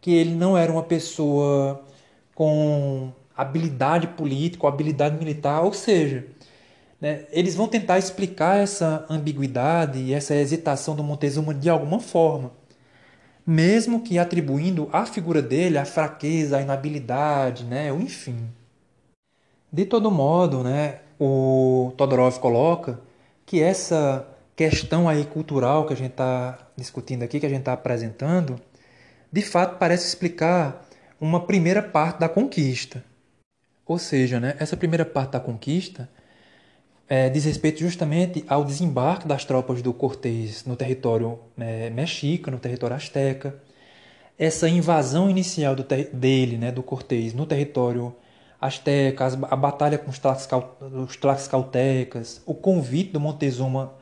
que 0.00 0.14
ele 0.14 0.32
não 0.36 0.56
era 0.56 0.70
uma 0.70 0.84
pessoa 0.84 1.82
com 2.36 3.10
habilidade 3.36 4.06
política, 4.06 4.68
habilidade 4.68 5.18
militar, 5.18 5.62
ou 5.64 5.72
seja, 5.72 6.24
né, 7.00 7.26
eles 7.30 7.54
vão 7.54 7.68
tentar 7.68 7.98
explicar 7.98 8.58
essa 8.58 9.04
ambiguidade 9.08 9.98
e 9.98 10.12
essa 10.14 10.34
hesitação 10.34 10.96
do 10.96 11.04
Montezuma 11.04 11.54
de 11.54 11.68
alguma 11.68 12.00
forma, 12.00 12.52
mesmo 13.46 14.02
que 14.02 14.18
atribuindo 14.18 14.88
à 14.92 15.06
figura 15.06 15.42
dele 15.42 15.78
a 15.78 15.84
fraqueza, 15.84 16.56
a 16.56 16.62
inabilidade, 16.62 17.64
né, 17.64 17.92
ou 17.92 18.00
enfim. 18.00 18.48
De 19.72 19.84
todo 19.84 20.10
modo, 20.10 20.62
né, 20.62 21.00
o 21.20 21.92
Todorov 21.96 22.38
coloca 22.38 23.00
que 23.44 23.62
essa 23.62 24.26
questão 24.56 25.08
aí 25.08 25.24
cultural 25.24 25.86
que 25.86 25.92
a 25.92 25.96
gente 25.96 26.12
está 26.12 26.58
discutindo 26.76 27.22
aqui, 27.22 27.38
que 27.38 27.46
a 27.46 27.50
gente 27.50 27.60
está 27.60 27.74
apresentando, 27.74 28.58
de 29.30 29.42
fato 29.42 29.78
parece 29.78 30.06
explicar 30.08 30.86
uma 31.20 31.40
primeira 31.46 31.82
parte 31.82 32.20
da 32.20 32.28
conquista. 32.28 33.04
Ou 33.86 33.98
seja, 33.98 34.40
né, 34.40 34.56
essa 34.58 34.76
primeira 34.76 35.04
parte 35.04 35.32
da 35.32 35.40
conquista 35.40 36.08
é, 37.08 37.28
diz 37.28 37.44
respeito 37.44 37.80
justamente 37.80 38.44
ao 38.48 38.64
desembarque 38.64 39.28
das 39.28 39.44
tropas 39.44 39.80
do 39.80 39.92
Cortés 39.92 40.64
no 40.64 40.76
território 40.76 41.38
é, 41.58 41.88
mexica, 41.90 42.50
no 42.50 42.58
território 42.58 42.96
asteca, 42.96 43.54
essa 44.38 44.68
invasão 44.68 45.30
inicial 45.30 45.74
dele, 46.12 46.58
né, 46.58 46.70
do 46.70 46.82
Cortés, 46.82 47.32
no 47.32 47.46
território 47.46 48.14
asteca, 48.60 49.26
a 49.50 49.56
batalha 49.56 49.98
com 49.98 50.10
os 50.10 51.16
tlaxcaltecas, 51.16 52.42
o 52.44 52.54
convite 52.54 53.12
do 53.12 53.20
Montezuma 53.20 53.94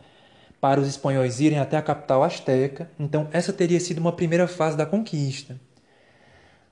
para 0.61 0.81
os 0.81 0.89
espanhóis 0.89 1.41
irem 1.41 1.59
até 1.59 1.77
a 1.77 1.83
capital 1.83 2.23
asteca. 2.23 2.91
Então, 2.99 3.29
essa 3.33 3.53
teria 3.53 3.79
sido 3.79 3.99
uma 3.99 4.13
primeira 4.13 4.49
fase 4.49 4.77
da 4.77 4.87
conquista. 4.87 5.61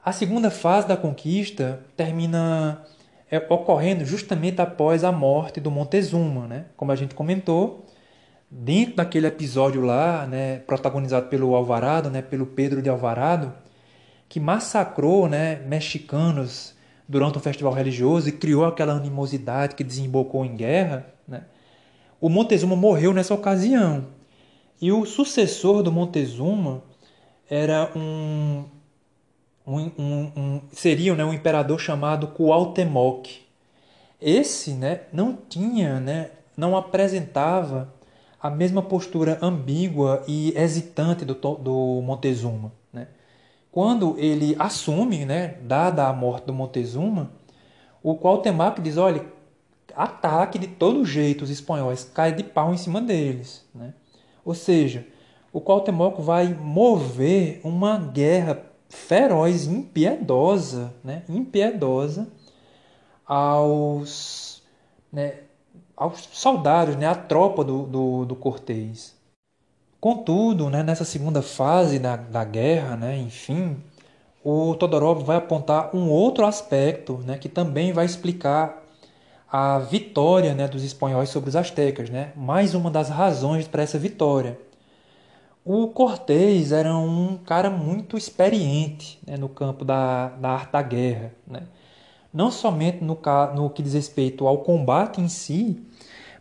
A 0.05 0.13
segunda 0.13 0.51
fase 0.51 0.89
da 0.89 0.97
conquista 0.97 1.81
termina 1.97 2.85
é, 3.33 3.39
ocorrendo 3.49 4.05
justamente 4.05 4.61
após 4.61 5.03
a 5.03 5.11
morte 5.11 5.59
do 5.59 5.71
Montezuma, 5.71 6.47
né? 6.47 6.67
Como 6.77 6.93
a 6.93 6.97
gente 6.97 7.15
comentou, 7.15 7.87
dentro 8.51 8.97
daquele 8.97 9.27
episódio 9.27 9.81
lá, 9.81 10.27
né, 10.27 10.59
protagonizado 10.59 11.29
pelo 11.29 11.55
Alvarado, 11.55 12.11
né, 12.11 12.21
pelo 12.21 12.45
Pedro 12.45 12.83
de 12.83 12.91
Alvarado, 12.91 13.55
que 14.29 14.39
massacrou, 14.39 15.31
né, 15.31 15.57
mexicanos 15.67 16.75
durante 17.09 17.39
um 17.39 17.41
festival 17.41 17.73
religioso 17.73 18.29
e 18.29 18.33
criou 18.33 18.67
aquela 18.67 18.93
animosidade 18.93 19.75
que 19.77 19.83
desembocou 19.83 20.45
em 20.45 20.55
guerra, 20.55 21.07
né? 21.27 21.45
O 22.21 22.29
Montezuma 22.29 22.77
morreu 22.77 23.15
nessa 23.15 23.35
ocasião. 23.35 24.09
E 24.81 24.93
o 24.93 25.05
sucessor 25.07 25.83
do 25.83 25.91
Montezuma 25.91 26.83
era 27.49 27.91
um 27.97 28.65
um, 29.67 29.79
um, 29.99 30.33
um, 30.37 30.61
seria 30.73 31.15
né, 31.15 31.25
um 31.25 31.33
imperador 31.33 31.79
chamado 31.79 32.29
Cuauhtemoc. 32.29 33.29
esse 34.21 34.73
né, 34.73 35.03
não 35.13 35.37
tinha, 35.49 36.01
né, 36.01 36.31
não 36.57 36.77
apresentava 36.77 37.93
a 38.41 38.51
mesma 38.51 38.83
postura 38.83 39.39
ambígua 39.41 40.25
e 40.27 40.53
hesitante 40.57 41.25
do, 41.25 41.35
do 41.35 42.03
Montezuma. 42.03 42.73
Né? 42.93 43.07
Quando 43.71 44.17
ele 44.19 44.57
assume, 44.59 45.25
né, 45.25 45.59
dada 45.63 46.09
a 46.09 46.13
morte 46.13 46.47
do 46.47 46.53
Montezuma, 46.53 47.31
o 48.03 48.17
Cuauhtémoc 48.17 48.81
diz, 48.81 48.97
olha, 48.97 49.25
ataque 49.95 50.59
de 50.59 50.67
todo 50.67 51.05
jeito 51.05 51.45
os 51.45 51.51
espanhóis, 51.51 52.03
cai 52.03 52.33
de 52.35 52.43
pau 52.43 52.75
em 52.75 52.77
cima 52.77 53.01
deles. 53.01 53.65
Né? 53.73 53.95
Ou 54.45 54.55
seja, 54.55 55.07
o 55.53 55.61
Cuauhtémoc 55.61 56.21
vai 56.21 56.53
mover 56.53 57.61
uma 57.63 57.97
guerra 57.97 58.72
feroz, 58.93 59.67
impiedosa, 59.67 60.93
né? 61.03 61.23
impiedosa 61.27 62.29
aos, 63.27 64.63
né? 65.11 65.35
aos 65.97 66.29
soldados, 66.31 66.95
né? 66.97 67.07
à 67.07 67.15
tropa 67.15 67.65
do, 67.65 67.85
do, 67.85 68.25
do 68.27 68.37
Cortês. 68.37 69.17
Contudo, 69.99 70.69
né? 70.69 70.83
nessa 70.83 71.07
segunda 71.07 71.41
fase 71.41 71.99
da, 71.99 72.17
da 72.17 72.45
guerra, 72.45 72.95
né? 72.95 73.17
enfim, 73.17 73.83
o 74.45 74.75
Todorov 74.75 75.25
vai 75.25 75.39
apontar 75.39 75.97
um 75.97 76.11
outro 76.11 76.45
aspecto 76.45 77.17
né? 77.25 77.39
que 77.39 77.49
também 77.49 77.95
vai 77.95 78.05
explicar 78.05 78.83
a 79.51 79.79
vitória 79.79 80.53
né? 80.53 80.69
dos 80.69 80.85
espanhóis 80.85 81.31
sobre 81.31 81.49
os 81.49 81.57
astecas. 81.57 82.11
Né? 82.11 82.33
Mais 82.37 82.75
uma 82.75 82.91
das 82.91 83.09
razões 83.09 83.67
para 83.67 83.83
essa 83.83 83.99
vitória. 83.99 84.59
O 85.65 85.89
Cortês 85.89 86.73
era 86.73 86.97
um 86.97 87.37
cara 87.37 87.71
muito 87.71 88.17
experiente 88.17 89.21
né? 89.25 89.37
no 89.37 89.49
campo 89.49 89.85
da, 89.85 90.29
da 90.31 90.51
arte 90.51 90.73
da 90.73 90.83
guerra. 90.83 91.33
Né? 91.47 91.63
Não 92.33 92.51
somente 92.51 93.05
no, 93.05 93.19
no 93.55 93.71
que 93.71 93.83
diz 93.83 93.95
respeito 93.95 94.47
ao 94.47 94.59
combate 94.59 95.21
em 95.21 95.29
si, 95.29 95.81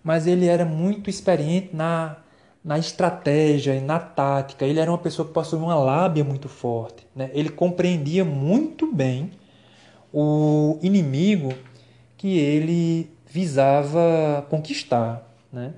mas 0.04 0.26
ele 0.26 0.48
era 0.48 0.66
muito 0.66 1.08
experiente 1.08 1.76
na, 1.76 2.18
na 2.64 2.80
estratégia 2.80 3.76
e 3.76 3.82
na 3.82 4.00
tática. 4.00 4.66
Ele 4.66 4.80
era 4.80 4.90
uma 4.90 4.98
pessoa 4.98 5.28
que 5.28 5.34
possuía 5.34 5.62
uma 5.62 5.76
lábia 5.76 6.24
muito 6.24 6.50
forte. 6.50 7.06
Né? 7.16 7.30
Ele 7.32 7.50
compreendia 7.50 8.26
muito 8.26 8.92
bem 8.92 9.32
o 10.12 10.80
inimigo 10.82 11.54
que 12.18 12.40
ele 12.40 13.12
visava 13.28 14.46
conquistar. 14.50 15.32
Né? 15.54 15.74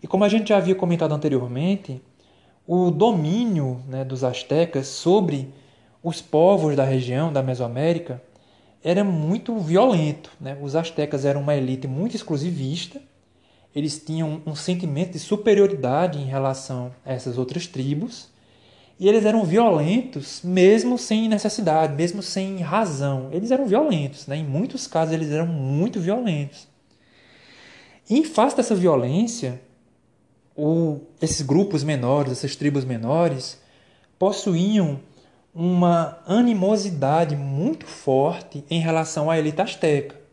E 0.00 0.06
como 0.06 0.22
a 0.22 0.28
gente 0.28 0.50
já 0.50 0.58
havia 0.58 0.74
comentado 0.74 1.12
anteriormente, 1.12 2.00
o 2.66 2.90
domínio 2.90 3.80
né, 3.88 4.04
dos 4.04 4.24
astecas 4.24 4.86
sobre 4.86 5.52
os 6.02 6.20
povos 6.20 6.76
da 6.76 6.84
região 6.84 7.32
da 7.32 7.42
Mesoamérica 7.42 8.22
era 8.82 9.02
muito 9.02 9.56
violento. 9.58 10.30
Né? 10.40 10.56
Os 10.60 10.76
astecas 10.76 11.24
eram 11.24 11.40
uma 11.40 11.54
elite 11.54 11.86
muito 11.86 12.16
exclusivista 12.16 13.00
eles 13.76 14.02
tinham 14.02 14.40
um 14.46 14.54
sentimento 14.54 15.12
de 15.12 15.18
superioridade 15.18 16.18
em 16.18 16.24
relação 16.24 16.94
a 17.04 17.12
essas 17.12 17.36
outras 17.36 17.66
tribos, 17.66 18.26
e 18.98 19.06
eles 19.06 19.26
eram 19.26 19.44
violentos 19.44 20.40
mesmo 20.42 20.96
sem 20.96 21.28
necessidade, 21.28 21.94
mesmo 21.94 22.22
sem 22.22 22.56
razão. 22.60 23.28
Eles 23.30 23.50
eram 23.50 23.66
violentos, 23.66 24.26
né? 24.26 24.38
em 24.38 24.44
muitos 24.44 24.86
casos 24.86 25.12
eles 25.12 25.30
eram 25.30 25.46
muito 25.46 26.00
violentos. 26.00 26.66
E 28.08 28.18
em 28.18 28.24
face 28.24 28.56
dessa 28.56 28.74
violência, 28.74 29.60
o, 30.56 31.00
esses 31.20 31.42
grupos 31.42 31.84
menores, 31.84 32.32
essas 32.32 32.56
tribos 32.56 32.84
menores, 32.84 33.60
possuíam 34.18 35.00
uma 35.54 36.18
animosidade 36.26 37.36
muito 37.36 37.86
forte 37.86 38.64
em 38.70 38.80
relação 38.80 39.30
à 39.30 39.38
elite 39.38 39.60
asteca 39.60 40.26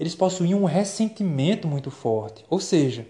eles 0.00 0.14
possuíam 0.14 0.62
um 0.62 0.64
ressentimento 0.64 1.68
muito 1.68 1.90
forte. 1.90 2.42
Ou 2.48 2.58
seja, 2.58 3.06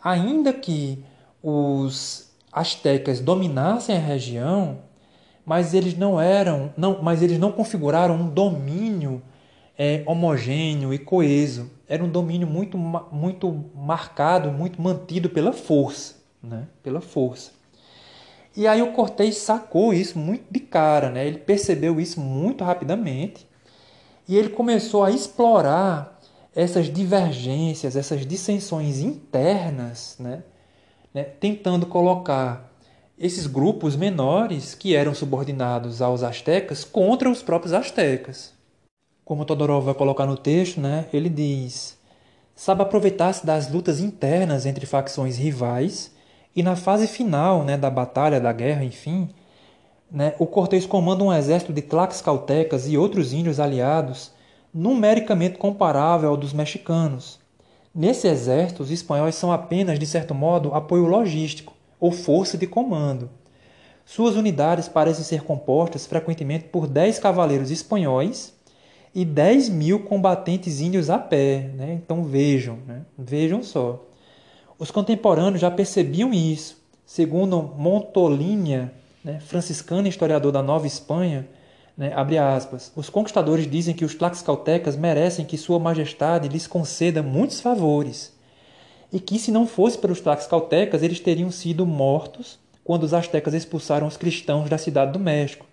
ainda 0.00 0.52
que 0.52 1.04
os 1.42 2.30
astecas 2.52 3.18
dominassem 3.18 3.96
a 3.96 3.98
região, 3.98 4.78
mas 5.44 5.74
eles 5.74 5.98
não 5.98 6.20
eram, 6.20 6.72
não, 6.76 7.02
mas 7.02 7.22
eles 7.22 7.40
não 7.40 7.50
configuraram 7.50 8.14
um 8.14 8.28
domínio 8.28 9.20
é, 9.76 10.04
homogêneo 10.06 10.94
e 10.94 10.98
coeso. 10.98 11.68
Era 11.92 12.02
um 12.02 12.08
domínio 12.08 12.48
muito, 12.48 12.78
muito 12.78 13.70
marcado, 13.74 14.50
muito 14.50 14.80
mantido 14.80 15.28
pela 15.28 15.52
força, 15.52 16.14
né? 16.42 16.66
Pela 16.82 17.02
força. 17.02 17.50
E 18.56 18.66
aí 18.66 18.80
o 18.80 18.92
Cortês 18.92 19.36
sacou 19.36 19.92
isso 19.92 20.18
muito 20.18 20.44
de 20.50 20.58
cara, 20.58 21.10
né? 21.10 21.26
Ele 21.26 21.36
percebeu 21.36 22.00
isso 22.00 22.18
muito 22.18 22.64
rapidamente 22.64 23.46
e 24.26 24.38
ele 24.38 24.48
começou 24.48 25.04
a 25.04 25.10
explorar 25.10 26.18
essas 26.56 26.86
divergências, 26.86 27.94
essas 27.94 28.24
dissensões 28.24 29.00
internas, 29.00 30.16
né, 30.18 30.44
né, 31.12 31.24
tentando 31.24 31.84
colocar 31.84 32.72
esses 33.18 33.46
grupos 33.46 33.96
menores 33.96 34.74
que 34.74 34.96
eram 34.96 35.14
subordinados 35.14 36.00
aos 36.00 36.22
astecas 36.22 36.84
contra 36.84 37.28
os 37.28 37.42
próprios 37.42 37.74
astecas. 37.74 38.54
Como 39.32 39.46
Todorov 39.46 39.86
vai 39.86 39.94
colocar 39.94 40.26
no 40.26 40.36
texto, 40.36 40.78
né, 40.78 41.06
ele 41.10 41.30
diz: 41.30 41.96
sabe 42.54 42.82
aproveitar-se 42.82 43.46
das 43.46 43.66
lutas 43.72 43.98
internas 43.98 44.66
entre 44.66 44.84
facções 44.84 45.38
rivais 45.38 46.12
e 46.54 46.62
na 46.62 46.76
fase 46.76 47.06
final 47.06 47.64
né, 47.64 47.78
da 47.78 47.88
batalha, 47.88 48.38
da 48.38 48.52
guerra, 48.52 48.84
enfim, 48.84 49.30
né, 50.10 50.34
o 50.38 50.44
Cortês 50.44 50.84
comanda 50.84 51.24
um 51.24 51.32
exército 51.32 51.72
de 51.72 51.80
tlaxcaltecas 51.80 52.86
e 52.86 52.98
outros 52.98 53.32
índios 53.32 53.58
aliados 53.58 54.32
numericamente 54.74 55.56
comparável 55.56 56.28
ao 56.28 56.36
dos 56.36 56.52
mexicanos. 56.52 57.40
Nesse 57.94 58.28
exército, 58.28 58.82
os 58.82 58.90
espanhóis 58.90 59.34
são 59.34 59.50
apenas, 59.50 59.98
de 59.98 60.04
certo 60.04 60.34
modo, 60.34 60.74
apoio 60.74 61.06
logístico 61.06 61.72
ou 61.98 62.12
força 62.12 62.58
de 62.58 62.66
comando. 62.66 63.30
Suas 64.04 64.36
unidades 64.36 64.90
parecem 64.90 65.24
ser 65.24 65.42
compostas 65.42 66.04
frequentemente 66.04 66.66
por 66.66 66.86
10 66.86 67.18
cavaleiros 67.18 67.70
espanhóis 67.70 68.60
e 69.14 69.24
10 69.24 69.68
mil 69.68 70.00
combatentes 70.00 70.80
índios 70.80 71.10
a 71.10 71.18
pé. 71.18 71.70
Né? 71.74 72.00
Então 72.02 72.24
vejam, 72.24 72.78
né? 72.86 73.02
vejam 73.16 73.62
só. 73.62 74.04
Os 74.78 74.90
contemporâneos 74.90 75.60
já 75.60 75.70
percebiam 75.70 76.32
isso. 76.32 76.82
Segundo 77.04 77.62
Montolinia, 77.62 78.92
né, 79.24 79.38
franciscano 79.40 80.08
historiador 80.08 80.50
da 80.50 80.62
Nova 80.62 80.86
Espanha, 80.86 81.46
né, 81.96 82.12
abre 82.14 82.38
aspas, 82.38 82.90
os 82.96 83.10
conquistadores 83.10 83.70
dizem 83.70 83.94
que 83.94 84.04
os 84.04 84.14
tlaxcaltecas 84.14 84.96
merecem 84.96 85.44
que 85.44 85.58
Sua 85.58 85.78
Majestade 85.78 86.48
lhes 86.48 86.66
conceda 86.66 87.22
muitos 87.22 87.60
favores, 87.60 88.32
e 89.12 89.20
que 89.20 89.38
se 89.38 89.50
não 89.50 89.66
fosse 89.66 89.98
pelos 89.98 90.20
tlaxcaltecas 90.20 91.02
eles 91.02 91.20
teriam 91.20 91.50
sido 91.50 91.86
mortos 91.86 92.58
quando 92.82 93.02
os 93.02 93.12
astecas 93.12 93.52
expulsaram 93.52 94.06
os 94.06 94.16
cristãos 94.16 94.70
da 94.70 94.78
cidade 94.78 95.12
do 95.12 95.20
México. 95.20 95.66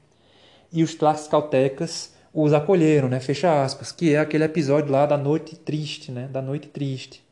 E 0.72 0.84
os 0.84 0.94
tlaxcaltecas 0.94 2.14
os 2.34 2.54
acolheram, 2.54 3.10
né, 3.10 3.20
fecha 3.20 3.64
aspas, 3.64 3.92
que 3.92 4.14
é 4.14 4.20
aquele 4.20 4.44
episódio 4.44 4.92
lá 4.92 5.06
da 5.06 5.18
noite 5.18 5.56
triste, 5.56 6.12
né, 6.12 6.28
da 6.28 6.42
noite 6.42 6.68
triste, 6.68 7.24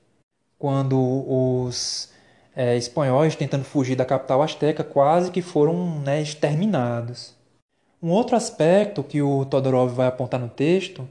quando 0.57 0.97
os 0.97 2.11
é, 2.55 2.75
espanhóis 2.75 3.35
tentando 3.35 3.63
fugir 3.63 3.95
da 3.95 4.05
capital 4.05 4.41
asteca 4.41 4.83
quase 4.83 5.31
que 5.31 5.41
foram 5.41 5.99
né, 5.99 6.21
exterminados. 6.21 7.35
Um 8.01 8.09
outro 8.09 8.35
aspecto 8.35 9.03
que 9.03 9.21
o 9.21 9.45
Todorov 9.45 9.93
vai 9.93 10.07
apontar 10.07 10.39
no 10.39 10.49
texto 10.49 11.07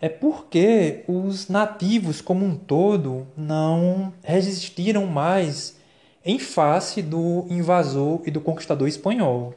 é 0.00 0.08
porque 0.08 1.04
os 1.08 1.48
nativos 1.48 2.20
como 2.20 2.44
um 2.44 2.56
todo 2.56 3.26
não 3.36 4.12
resistiram 4.22 5.06
mais 5.06 5.76
em 6.24 6.38
face 6.38 7.02
do 7.02 7.46
invasor 7.50 8.20
e 8.24 8.30
do 8.30 8.40
conquistador 8.40 8.86
espanhol. 8.86 9.54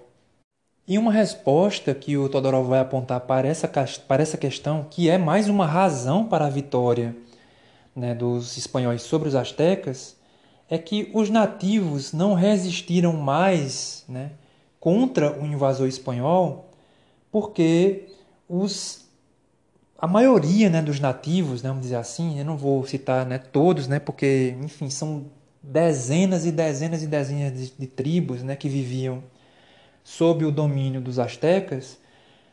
E 0.92 0.98
uma 0.98 1.14
resposta 1.14 1.96
que 1.96 2.18
o 2.18 2.28
Todorov 2.28 2.68
vai 2.68 2.82
apontar 2.82 3.22
para 3.22 3.48
essa, 3.48 3.66
para 3.66 4.22
essa 4.22 4.36
questão, 4.36 4.86
que 4.90 5.10
é 5.10 5.18
mais 5.18 5.48
uma 5.48 5.66
razão 5.66 6.26
para 6.26 6.46
a 6.46 6.50
vitória 6.50 7.16
né, 7.96 8.14
dos 8.14 8.58
espanhóis 8.58 9.02
sobre 9.02 9.30
os 9.30 9.34
astecas, 9.34 10.18
é 10.70 10.78
que 10.78 11.10
os 11.14 11.30
nativos 11.30 12.12
não 12.12 12.34
resistiram 12.34 13.14
mais 13.14 14.04
né, 14.06 14.32
contra 14.82 15.42
o 15.42 15.46
invasor 15.46 15.88
espanhol 15.88 16.70
porque 17.32 18.10
os, 18.50 19.06
a 19.98 20.08
maioria 20.08 20.70
né, 20.70 20.82
dos 20.82 21.00
nativos, 21.00 21.64
né, 21.64 21.70
vamos 21.70 21.84
dizer 21.84 21.96
assim, 21.96 22.38
eu 22.38 22.44
não 22.44 22.58
vou 22.58 22.86
citar 22.86 23.26
né, 23.26 23.38
todos, 23.38 23.88
né, 23.88 23.98
porque, 23.98 24.58
enfim, 24.62 24.90
são 24.90 25.24
dezenas 25.64 26.46
e 26.46 26.52
dezenas 26.52 27.02
e 27.02 27.08
dezenas 27.08 27.58
de, 27.58 27.72
de 27.80 27.88
tribos 27.88 28.44
né, 28.44 28.58
que 28.58 28.68
viviam 28.68 29.24
sob 30.04 30.46
o 30.46 30.52
domínio 30.52 31.02
dos 31.02 31.20
astecas, 31.20 32.00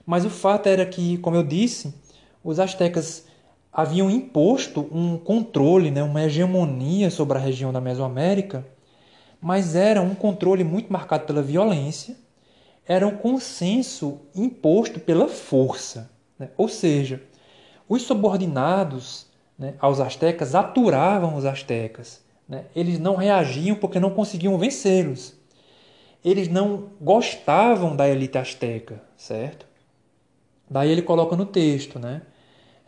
mas 0.04 0.24
o 0.24 0.30
fato 0.30 0.68
era 0.68 0.84
que, 0.86 1.18
como 1.18 1.36
eu 1.36 1.42
disse, 1.42 1.94
os 2.42 2.58
astecas 2.58 3.26
haviam 3.72 4.10
imposto 4.10 4.88
um 4.92 5.18
controle, 5.18 5.90
né, 5.90 6.02
uma 6.02 6.24
hegemonia 6.24 7.10
sobre 7.10 7.38
a 7.38 7.40
região 7.40 7.72
da 7.72 7.80
Mesoamérica, 7.80 8.66
mas 9.40 9.76
era 9.76 10.00
um 10.00 10.14
controle 10.14 10.64
muito 10.64 10.92
marcado 10.92 11.26
pela 11.26 11.42
violência 11.42 12.16
era 12.88 13.06
um 13.06 13.14
consenso 13.14 14.18
imposto 14.34 14.98
pela 14.98 15.28
força. 15.28 16.10
Né? 16.38 16.48
Ou 16.56 16.68
seja, 16.68 17.22
os 17.86 18.02
subordinados 18.02 19.26
né, 19.58 19.74
aos 19.78 20.00
astecas 20.00 20.54
aturavam 20.54 21.36
os 21.36 21.44
astecas. 21.44 22.22
Né? 22.48 22.64
Eles 22.74 22.98
não 22.98 23.14
reagiam 23.14 23.76
porque 23.76 24.00
não 24.00 24.10
conseguiam 24.10 24.56
vencê-los. 24.56 25.34
Eles 26.24 26.48
não 26.48 26.90
gostavam 27.00 27.94
da 27.94 28.08
elite 28.08 28.38
asteca, 28.38 29.02
certo? 29.16 29.66
Daí 30.68 30.90
ele 30.90 31.02
coloca 31.02 31.36
no 31.36 31.46
texto, 31.46 31.98
né? 31.98 32.22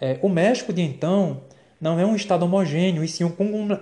É, 0.00 0.18
o 0.22 0.28
México 0.28 0.72
de 0.72 0.82
então 0.82 1.42
não 1.80 1.98
é 1.98 2.04
um 2.04 2.14
estado 2.14 2.44
homogêneo, 2.44 3.02
e 3.02 3.08
sim 3.08 3.24
um 3.24 3.30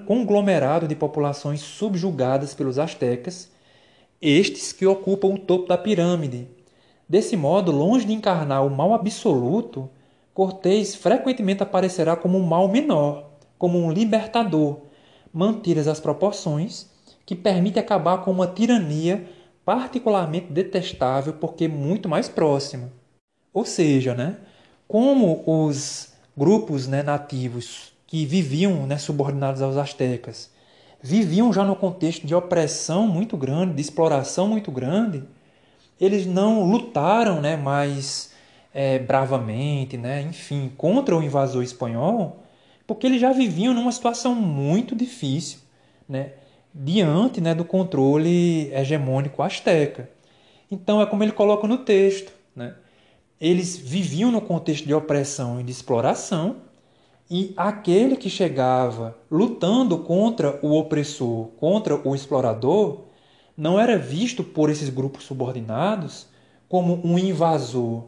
conglomerado 0.07 0.86
de 0.86 0.94
populações 0.94 1.61
subjugadas 1.61 2.55
pelos 2.55 2.78
astecas, 2.78 3.51
estes 4.20 4.72
que 4.72 4.86
ocupam 4.86 5.28
o 5.28 5.38
topo 5.38 5.66
da 5.66 5.76
pirâmide. 5.76 6.46
Desse 7.09 7.36
modo, 7.36 7.72
longe 7.72 8.05
de 8.05 8.12
encarnar 8.12 8.64
o 8.64 8.70
mal 8.70 8.92
absoluto, 8.92 9.88
Cortês 10.34 10.94
frequentemente 10.94 11.64
aparecerá 11.64 12.14
como 12.14 12.38
um 12.38 12.44
mal 12.44 12.68
menor, 12.68 13.30
como 13.59 13.76
um 13.76 13.90
libertador, 13.90 14.82
mantidas 15.32 15.88
as 15.88 15.99
proporções, 15.99 16.86
que 17.26 17.34
permite 17.34 17.78
acabar 17.78 18.18
com 18.18 18.30
uma 18.30 18.46
tirania 18.46 19.28
particularmente 19.68 20.50
detestável 20.50 21.34
porque 21.34 21.68
muito 21.68 22.08
mais 22.08 22.26
próxima. 22.26 22.90
Ou 23.52 23.66
seja, 23.66 24.14
né, 24.14 24.38
como 24.88 25.42
os 25.46 26.14
grupos 26.34 26.88
né, 26.88 27.02
nativos 27.02 27.92
que 28.06 28.24
viviam 28.24 28.86
né, 28.86 28.96
subordinados 28.96 29.60
aos 29.60 29.76
astecas 29.76 30.50
viviam 31.02 31.52
já 31.52 31.64
no 31.64 31.76
contexto 31.76 32.26
de 32.26 32.34
opressão 32.34 33.06
muito 33.06 33.36
grande, 33.36 33.74
de 33.74 33.82
exploração 33.82 34.48
muito 34.48 34.72
grande, 34.72 35.22
eles 36.00 36.24
não 36.24 36.64
lutaram 36.64 37.42
né, 37.42 37.54
mais 37.54 38.32
é, 38.72 38.98
bravamente, 38.98 39.98
né, 39.98 40.22
enfim, 40.22 40.72
contra 40.78 41.14
o 41.14 41.22
invasor 41.22 41.62
espanhol, 41.62 42.42
porque 42.86 43.06
eles 43.06 43.20
já 43.20 43.34
viviam 43.34 43.74
numa 43.74 43.92
situação 43.92 44.34
muito 44.34 44.96
difícil, 44.96 45.58
né, 46.08 46.30
diante 46.78 47.40
né, 47.40 47.54
do 47.54 47.64
controle 47.64 48.72
hegemônico 48.72 49.42
asteca. 49.42 50.08
Então 50.70 51.02
é 51.02 51.06
como 51.06 51.24
ele 51.24 51.32
coloca 51.32 51.66
no 51.66 51.78
texto, 51.78 52.32
né? 52.54 52.74
Eles 53.40 53.76
viviam 53.76 54.30
no 54.30 54.40
contexto 54.40 54.86
de 54.86 54.94
opressão 54.94 55.60
e 55.60 55.62
de 55.62 55.70
exploração, 55.70 56.56
e 57.30 57.52
aquele 57.56 58.16
que 58.16 58.30
chegava 58.30 59.16
lutando 59.30 59.98
contra 59.98 60.58
o 60.62 60.76
opressor, 60.76 61.48
contra 61.58 61.94
o 62.08 62.14
explorador, 62.14 63.02
não 63.56 63.78
era 63.78 63.98
visto 63.98 64.42
por 64.42 64.70
esses 64.70 64.88
grupos 64.88 65.24
subordinados 65.24 66.26
como 66.68 67.00
um 67.04 67.18
invasor. 67.18 68.04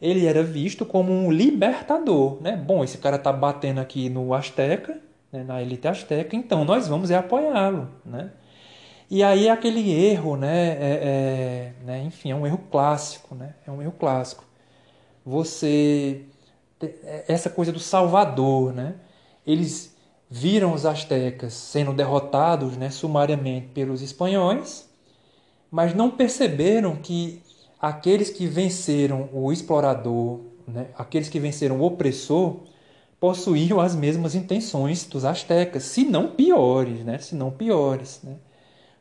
Ele 0.00 0.26
era 0.26 0.42
visto 0.42 0.86
como 0.86 1.12
um 1.12 1.30
libertador. 1.32 2.40
Né? 2.40 2.56
Bom, 2.56 2.84
esse 2.84 2.98
cara 2.98 3.16
está 3.16 3.32
batendo 3.32 3.80
aqui 3.80 4.08
no 4.08 4.32
Azteca, 4.32 5.00
né, 5.32 5.44
na 5.44 5.62
elite 5.62 5.86
Azteca, 5.88 6.34
então 6.36 6.64
nós 6.64 6.88
vamos 6.88 7.10
é 7.10 7.16
apoiá-lo. 7.16 7.88
Né? 8.04 8.30
E 9.10 9.22
aí 9.22 9.48
aquele 9.48 9.90
erro, 9.92 10.36
né, 10.36 10.68
é, 10.68 10.78
é, 10.80 11.72
né, 11.84 12.02
enfim, 12.04 12.30
é 12.30 12.34
um 12.34 12.46
erro 12.46 12.58
clássico. 12.70 13.34
Né? 13.34 13.54
É 13.66 13.70
um 13.70 13.82
erro 13.82 13.92
clássico. 13.92 14.44
Você 15.24 16.24
é, 16.82 17.24
essa 17.28 17.50
coisa 17.50 17.70
do 17.70 17.78
Salvador, 17.78 18.72
né? 18.72 18.94
Eles 19.46 19.94
viram 20.30 20.72
os 20.72 20.86
astecas 20.86 21.52
sendo 21.52 21.92
derrotados, 21.92 22.76
né, 22.76 22.88
sumariamente 22.88 23.68
pelos 23.68 24.00
espanhóis, 24.00 24.88
mas 25.70 25.92
não 25.92 26.10
perceberam 26.10 26.96
que 26.96 27.42
aqueles 27.80 28.30
que 28.30 28.46
venceram 28.46 29.28
o 29.32 29.52
explorador, 29.52 30.40
né, 30.66 30.86
aqueles 30.96 31.28
que 31.28 31.40
venceram 31.40 31.80
o 31.80 31.82
opressor, 31.82 32.60
possuíam 33.20 33.78
as 33.78 33.94
mesmas 33.94 34.34
intenções 34.34 35.04
dos 35.04 35.24
astecas, 35.26 35.84
se 35.84 36.04
não 36.04 36.28
piores, 36.28 37.04
né, 37.04 37.18
se 37.18 37.34
não 37.34 37.50
piores, 37.50 38.20
né? 38.24 38.36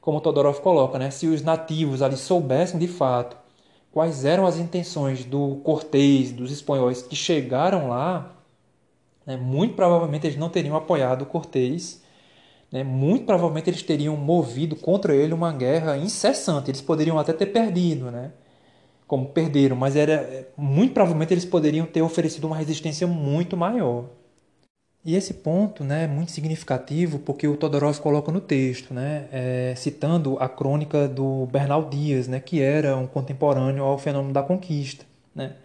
Como 0.02 0.22
Todorov 0.22 0.60
coloca, 0.62 1.00
né, 1.00 1.10
se 1.12 1.28
os 1.28 1.42
nativos 1.42 2.02
ali 2.02 2.18
soubessem 2.18 2.80
de 2.80 2.88
fato 2.88 3.38
quais 3.92 4.26
eram 4.26 4.46
as 4.46 4.58
intenções 4.58 5.26
do 5.26 5.58
Cortês, 5.64 6.32
dos 6.32 6.52
espanhóis 6.52 7.02
que 7.02 7.16
chegaram 7.16 7.90
lá, 7.90 8.36
né, 9.26 9.38
muito 9.38 9.76
provavelmente 9.76 10.28
eles 10.28 10.38
não 10.38 10.50
teriam 10.50 10.76
apoiado 10.76 11.24
o 11.24 11.26
Cortês, 11.26 12.02
né, 12.72 12.84
muito 12.84 13.26
provavelmente 13.26 13.70
eles 13.70 13.84
teriam 13.84 14.16
movido 14.18 14.76
contra 14.76 15.16
ele 15.16 15.34
uma 15.34 15.52
guerra 15.52 15.98
incessante. 15.98 16.70
Eles 16.70 16.82
poderiam 16.82 17.18
até 17.18 17.34
ter 17.34 17.48
perdido, 17.48 18.12
né, 18.12 18.32
como 19.10 19.26
perderam, 19.30 19.76
mas 19.76 19.96
era 19.96 20.48
muito 20.56 20.94
provavelmente 20.94 21.34
eles 21.34 21.44
poderiam 21.44 21.88
ter 21.88 22.04
oferecido 22.04 22.46
uma 22.46 22.56
resistência 22.56 23.08
muito 23.08 23.58
maior. 23.58 24.06
E 25.04 25.16
esse 25.16 25.34
ponto 25.34 25.84
né, 25.84 26.04
é 26.04 26.08
muito 26.08 26.32
significativo 26.32 27.18
porque 27.18 27.48
o 27.48 27.58
Todorov 27.58 28.00
coloca 28.00 28.32
no 28.32 28.40
texto, 28.40 28.94
né, 28.94 29.28
é, 29.32 29.74
citando 29.76 30.38
a 30.40 30.48
crônica 30.48 31.08
do 31.08 31.48
Bernal 31.48 31.90
Dias, 31.90 32.28
né, 32.28 32.40
que 32.40 32.62
era 32.62 32.96
um 32.96 33.08
contemporâneo 33.08 33.84
ao 33.84 33.98
fenômeno 33.98 34.32
da 34.32 34.44
conquista. 34.44 35.04
Né. 35.34 35.56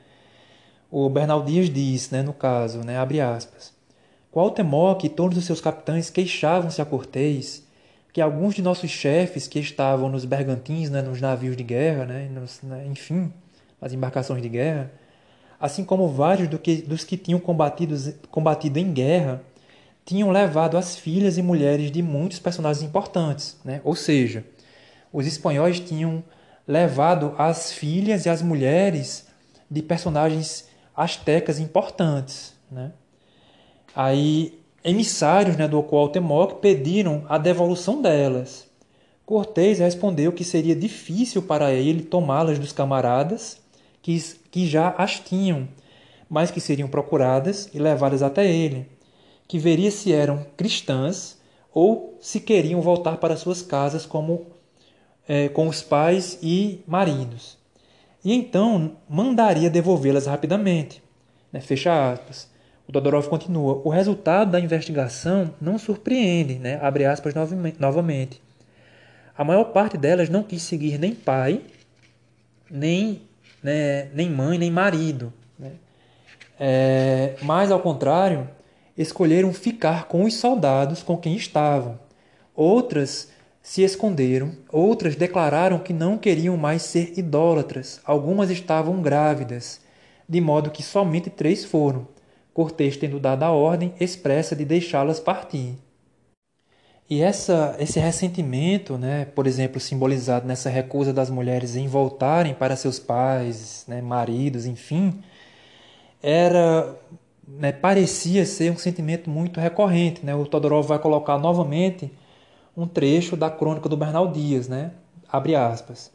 O 0.90 1.10
Bernal 1.10 1.44
Dias 1.44 1.68
diz, 1.68 2.08
né, 2.10 2.22
no 2.22 2.32
caso, 2.32 2.78
né, 2.78 2.96
abre 2.96 3.20
aspas, 3.20 3.74
Qualtemoc 4.32 5.04
e 5.04 5.10
todos 5.10 5.36
os 5.36 5.44
seus 5.44 5.60
capitães 5.60 6.08
queixavam-se 6.08 6.80
a 6.80 6.84
Cortês 6.86 7.63
que 8.14 8.20
alguns 8.20 8.54
de 8.54 8.62
nossos 8.62 8.92
chefes 8.92 9.48
que 9.48 9.58
estavam 9.58 10.08
nos 10.08 10.24
bergantins, 10.24 10.88
né, 10.88 11.02
nos 11.02 11.20
navios 11.20 11.56
de 11.56 11.64
guerra, 11.64 12.06
né, 12.06 12.28
nos, 12.32 12.62
né, 12.62 12.86
enfim, 12.86 13.32
as 13.82 13.92
embarcações 13.92 14.40
de 14.40 14.48
guerra, 14.48 14.92
assim 15.58 15.84
como 15.84 16.06
vários 16.08 16.46
do 16.46 16.56
que, 16.56 16.76
dos 16.76 17.02
que 17.02 17.16
tinham 17.16 17.40
combatido, 17.40 17.96
combatido 18.30 18.78
em 18.78 18.92
guerra, 18.92 19.42
tinham 20.04 20.30
levado 20.30 20.78
as 20.78 20.96
filhas 20.96 21.38
e 21.38 21.42
mulheres 21.42 21.90
de 21.90 22.02
muitos 22.02 22.38
personagens 22.38 22.84
importantes. 22.84 23.58
Né? 23.64 23.80
Ou 23.82 23.96
seja, 23.96 24.44
os 25.12 25.26
espanhóis 25.26 25.80
tinham 25.80 26.22
levado 26.68 27.34
as 27.36 27.72
filhas 27.72 28.26
e 28.26 28.28
as 28.28 28.40
mulheres 28.40 29.26
de 29.68 29.82
personagens 29.82 30.68
astecas 30.94 31.58
importantes. 31.58 32.54
Né? 32.70 32.92
Aí, 33.92 34.63
emissários 34.84 35.56
né, 35.56 35.66
do 35.66 35.82
Cuauhtémoc 35.82 36.60
pediram 36.60 37.24
a 37.28 37.38
devolução 37.38 38.02
delas. 38.02 38.68
Cortés 39.24 39.78
respondeu 39.78 40.32
que 40.32 40.44
seria 40.44 40.76
difícil 40.76 41.42
para 41.42 41.72
ele 41.72 42.02
tomá-las 42.02 42.58
dos 42.58 42.72
camaradas 42.72 43.58
que, 44.02 44.22
que 44.50 44.66
já 44.66 44.90
as 44.98 45.18
tinham, 45.18 45.66
mas 46.28 46.50
que 46.50 46.60
seriam 46.60 46.88
procuradas 46.88 47.70
e 47.72 47.78
levadas 47.78 48.22
até 48.22 48.46
ele, 48.46 48.86
que 49.48 49.58
veria 49.58 49.90
se 49.90 50.12
eram 50.12 50.44
cristãs 50.56 51.38
ou 51.72 52.18
se 52.20 52.38
queriam 52.38 52.82
voltar 52.82 53.16
para 53.16 53.36
suas 53.36 53.62
casas 53.62 54.04
como 54.04 54.46
é, 55.26 55.48
com 55.48 55.68
os 55.68 55.82
pais 55.82 56.38
e 56.42 56.82
maridos. 56.86 57.56
E 58.22 58.32
então 58.32 58.96
mandaria 59.08 59.70
devolvê-las 59.70 60.26
rapidamente. 60.26 61.02
Né? 61.50 61.60
Fecha 61.60 62.12
aspas. 62.12 62.48
O 62.86 62.92
Todorov 62.92 63.28
continua. 63.28 63.80
O 63.84 63.88
resultado 63.88 64.50
da 64.50 64.60
investigação 64.60 65.54
não 65.60 65.78
surpreende, 65.78 66.58
né? 66.58 66.78
abre 66.82 67.04
aspas 67.04 67.34
novamente. 67.78 68.42
A 69.36 69.42
maior 69.42 69.64
parte 69.64 69.96
delas 69.96 70.28
não 70.28 70.42
quis 70.42 70.62
seguir 70.62 70.98
nem 70.98 71.14
pai, 71.14 71.60
nem 72.70 73.22
né, 73.64 74.08
nem 74.12 74.30
mãe, 74.30 74.58
nem 74.58 74.70
marido. 74.70 75.32
Né? 75.58 75.72
É, 76.60 77.34
mas, 77.40 77.70
ao 77.70 77.80
contrário, 77.80 78.46
escolheram 78.96 79.52
ficar 79.54 80.04
com 80.06 80.24
os 80.24 80.34
soldados 80.34 81.02
com 81.02 81.16
quem 81.16 81.34
estavam. 81.34 81.98
Outras 82.54 83.30
se 83.62 83.82
esconderam, 83.82 84.52
outras 84.70 85.16
declararam 85.16 85.78
que 85.78 85.94
não 85.94 86.18
queriam 86.18 86.54
mais 86.58 86.82
ser 86.82 87.18
idólatras, 87.18 87.98
algumas 88.04 88.50
estavam 88.50 89.00
grávidas, 89.00 89.80
de 90.28 90.38
modo 90.38 90.70
que 90.70 90.82
somente 90.82 91.30
três 91.30 91.64
foram, 91.64 92.06
Cortês 92.54 92.96
tendo 92.96 93.20
dado 93.20 93.42
a 93.42 93.50
ordem 93.50 93.92
expressa 94.00 94.56
de 94.56 94.64
deixá-las 94.64 95.20
partir. 95.20 95.74
E 97.10 97.20
essa, 97.20 97.76
esse 97.78 98.00
ressentimento, 98.00 98.96
né, 98.96 99.26
por 99.26 99.46
exemplo, 99.46 99.78
simbolizado 99.78 100.46
nessa 100.46 100.70
recusa 100.70 101.12
das 101.12 101.28
mulheres 101.28 101.76
em 101.76 101.86
voltarem 101.86 102.54
para 102.54 102.76
seus 102.76 102.98
pais, 102.98 103.84
né, 103.86 104.00
maridos, 104.00 104.64
enfim, 104.64 105.20
era 106.22 106.96
né, 107.46 107.72
parecia 107.72 108.46
ser 108.46 108.72
um 108.72 108.78
sentimento 108.78 109.28
muito 109.28 109.60
recorrente. 109.60 110.24
Né? 110.24 110.34
O 110.34 110.46
Todorov 110.46 110.86
vai 110.86 110.98
colocar 110.98 111.36
novamente 111.36 112.10
um 112.76 112.86
trecho 112.86 113.36
da 113.36 113.50
crônica 113.50 113.88
do 113.88 113.96
Bernal 113.96 114.32
Dias, 114.32 114.68
né? 114.68 114.92
abre 115.28 115.56
aspas. 115.56 116.12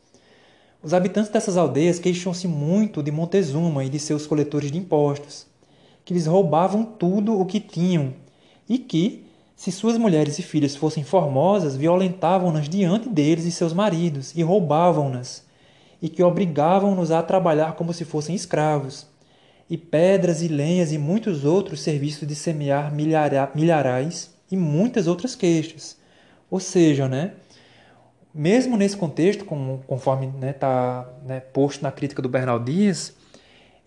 Os 0.82 0.94
habitantes 0.94 1.30
dessas 1.30 1.58
aldeias 1.58 2.00
queixam-se 2.00 2.48
muito 2.48 3.04
de 3.04 3.12
Montezuma 3.12 3.84
e 3.84 3.90
de 3.90 4.00
seus 4.00 4.26
coletores 4.26 4.72
de 4.72 4.78
impostos, 4.78 5.46
que 6.10 6.14
lhes 6.16 6.26
roubavam 6.26 6.84
tudo 6.84 7.40
o 7.40 7.46
que 7.46 7.60
tinham 7.60 8.16
e 8.68 8.80
que, 8.80 9.28
se 9.56 9.72
suas 9.72 9.96
mulheres 9.96 10.40
e 10.40 10.42
filhas 10.42 10.76
fossem 10.76 11.04
formosas, 11.04 11.76
violentavam-nas 11.76 12.68
diante 12.68 13.08
deles 13.08 13.46
e 13.46 13.52
seus 13.52 13.74
maridos, 13.74 14.36
e 14.36 14.42
roubavam-nas, 14.42 15.46
e 16.02 16.10
que 16.10 16.24
obrigavam-nos 16.24 17.12
a 17.12 17.22
trabalhar 17.22 17.74
como 17.74 17.94
se 17.94 18.06
fossem 18.06 18.34
escravos. 18.34 19.06
e 19.70 19.78
pedras 19.78 20.42
e 20.42 20.48
lenhas 20.48 20.92
e 20.92 20.98
muitos 20.98 21.46
outros 21.46 21.82
serviços 21.82 22.28
de 22.28 22.34
semear 22.34 22.92
milharais 22.92 24.34
e 24.50 24.58
muitas 24.58 25.06
outras 25.06 25.36
queixas. 25.36 25.96
Ou 26.50 26.60
seja, 26.60 27.08
né, 27.08 27.34
mesmo 28.34 28.76
nesse 28.76 28.98
contexto, 28.98 29.46
conforme 29.46 30.26
está 30.26 30.40
né, 30.40 30.54
tá, 30.54 31.10
né, 31.24 31.40
posto 31.40 31.84
na 31.84 31.92
crítica 31.92 32.20
do 32.20 32.28
Bernal 32.28 32.60
Dias, 32.60 33.14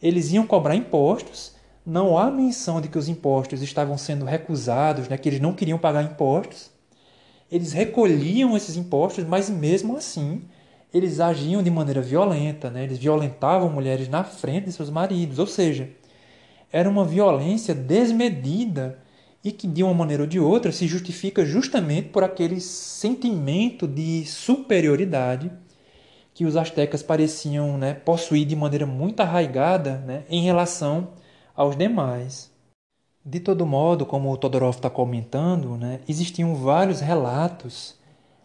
eles 0.00 0.30
iam 0.30 0.46
cobrar 0.46 0.76
impostos. 0.76 1.51
Não 1.84 2.16
há 2.16 2.30
menção 2.30 2.80
de 2.80 2.88
que 2.88 2.98
os 2.98 3.08
impostos 3.08 3.62
estavam 3.62 3.98
sendo 3.98 4.24
recusados, 4.24 5.08
né, 5.08 5.16
que 5.16 5.28
eles 5.28 5.40
não 5.40 5.52
queriam 5.52 5.78
pagar 5.78 6.02
impostos. 6.02 6.70
Eles 7.50 7.72
recolhiam 7.72 8.56
esses 8.56 8.76
impostos, 8.76 9.24
mas 9.24 9.50
mesmo 9.50 9.96
assim 9.96 10.42
eles 10.92 11.20
agiam 11.20 11.62
de 11.62 11.70
maneira 11.70 12.02
violenta, 12.02 12.70
né? 12.70 12.84
eles 12.84 12.98
violentavam 12.98 13.70
mulheres 13.70 14.08
na 14.08 14.22
frente 14.24 14.66
de 14.66 14.72
seus 14.72 14.90
maridos, 14.90 15.38
ou 15.38 15.46
seja, 15.46 15.88
era 16.70 16.88
uma 16.88 17.04
violência 17.04 17.74
desmedida 17.74 18.98
e 19.42 19.50
que 19.50 19.66
de 19.66 19.82
uma 19.82 19.94
maneira 19.94 20.22
ou 20.22 20.28
de 20.28 20.38
outra 20.38 20.70
se 20.70 20.86
justifica 20.86 21.44
justamente 21.44 22.10
por 22.10 22.22
aquele 22.22 22.60
sentimento 22.60 23.88
de 23.88 24.24
superioridade 24.26 25.50
que 26.34 26.44
os 26.44 26.56
astecas 26.56 27.02
pareciam 27.02 27.76
né, 27.76 27.94
possuir 27.94 28.46
de 28.46 28.54
maneira 28.54 28.86
muito 28.86 29.20
arraigada 29.20 29.98
né, 30.06 30.24
em 30.28 30.42
relação 30.42 31.08
aos 31.54 31.76
demais. 31.76 32.50
De 33.24 33.38
todo 33.38 33.64
modo, 33.64 34.04
como 34.04 34.32
o 34.32 34.36
Todorov 34.36 34.74
está 34.74 34.90
comentando, 34.90 35.76
né, 35.76 36.00
existiam 36.08 36.54
vários 36.54 37.00
relatos 37.00 37.94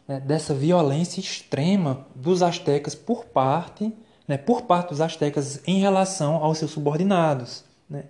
né, 0.07 0.19
dessa 0.19 0.53
violência 0.53 1.19
extrema 1.19 2.05
dos 2.15 2.41
astecas 2.41 2.93
por 2.93 3.25
parte, 3.25 3.91
né, 4.27 4.37
por 4.37 4.63
parte 4.63 4.89
dos 4.89 5.01
astecas 5.01 5.61
em 5.65 5.79
relação 5.79 6.35
aos 6.35 6.59
seus 6.59 6.71
subordinados. 6.71 7.63
Né? 7.89 8.03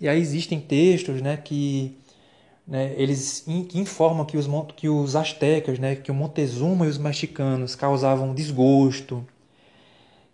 E 0.00 0.08
aí 0.08 0.20
existem 0.20 0.60
textos 0.60 1.20
né, 1.20 1.36
que 1.36 1.98
né, 2.66 2.94
eles 2.96 3.44
que 3.68 3.78
informam 3.78 4.24
que 4.24 4.36
os, 4.36 4.46
que 4.74 4.88
os 4.88 5.14
astecas, 5.14 5.78
né, 5.78 5.94
que 5.94 6.10
o 6.10 6.14
Montezuma 6.14 6.86
e 6.86 6.88
os 6.88 6.98
mexicanos 6.98 7.74
causavam 7.74 8.34
desgosto, 8.34 9.24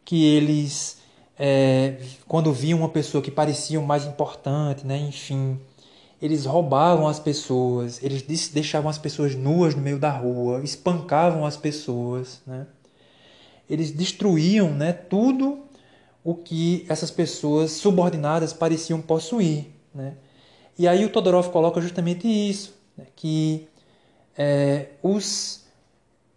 que 0.05 0.25
eles, 0.25 0.99
é, 1.45 1.97
quando 2.29 2.53
viam 2.53 2.79
uma 2.79 2.89
pessoa 2.89 3.21
que 3.21 3.29
parecia 3.29 3.81
mais 3.81 4.05
importante, 4.07 4.87
né, 4.87 4.97
enfim, 4.97 5.59
eles 6.21 6.47
roubavam 6.47 7.09
as 7.09 7.19
pessoas, 7.19 8.01
eles 8.01 8.23
deixavam 8.47 8.89
as 8.89 8.97
pessoas 8.97 9.35
nuas 9.35 9.75
no 9.75 9.83
meio 9.83 9.99
da 9.99 10.09
rua, 10.09 10.63
espancavam 10.63 11.45
as 11.45 11.57
pessoas, 11.57 12.41
né? 12.47 12.65
Eles 13.69 13.91
destruíam, 13.91 14.71
né, 14.71 14.93
tudo 14.93 15.65
o 16.23 16.33
que 16.37 16.87
essas 16.89 17.11
pessoas 17.11 17.73
subordinadas 17.73 18.53
pareciam 18.53 19.01
possuir, 19.01 19.67
né? 19.93 20.15
E 20.79 20.87
aí 20.87 21.05
o 21.05 21.11
Todorov 21.11 21.49
coloca 21.49 21.81
justamente 21.81 22.29
isso, 22.29 22.73
né, 22.97 23.07
que 23.17 23.67
é, 24.39 24.91
os, 25.03 25.62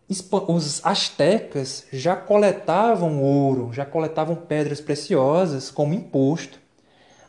os 0.08 0.86
astecas 0.86 1.88
já 1.91 2.16
coletavam 2.16 3.22
ouro, 3.22 3.72
já 3.74 3.86
coletavam 3.86 4.36
pedras 4.36 4.80
preciosas 4.80 5.72
como 5.72 5.93
imposto, 5.93 6.60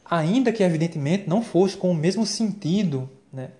ainda 0.05 0.53
que 0.53 0.63
evidentemente 0.63 1.29
não 1.29 1.43
fosse 1.43 1.77
com 1.77 1.91
o 1.91 1.95
mesmo 1.95 2.27
sentido 2.27 3.09
né, 3.33 3.51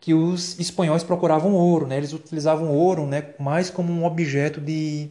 que 0.00 0.12
os 0.12 0.58
espanhóis 0.58 1.02
procuravam 1.02 1.54
ouro. 1.54 1.86
Né? 1.86 1.96
Eles 1.96 2.12
utilizavam 2.12 2.70
ouro 2.70 3.06
né, 3.06 3.30
mais 3.38 3.70
como 3.70 3.92
um 3.92 4.04
objeto 4.04 4.60
de 4.60 5.08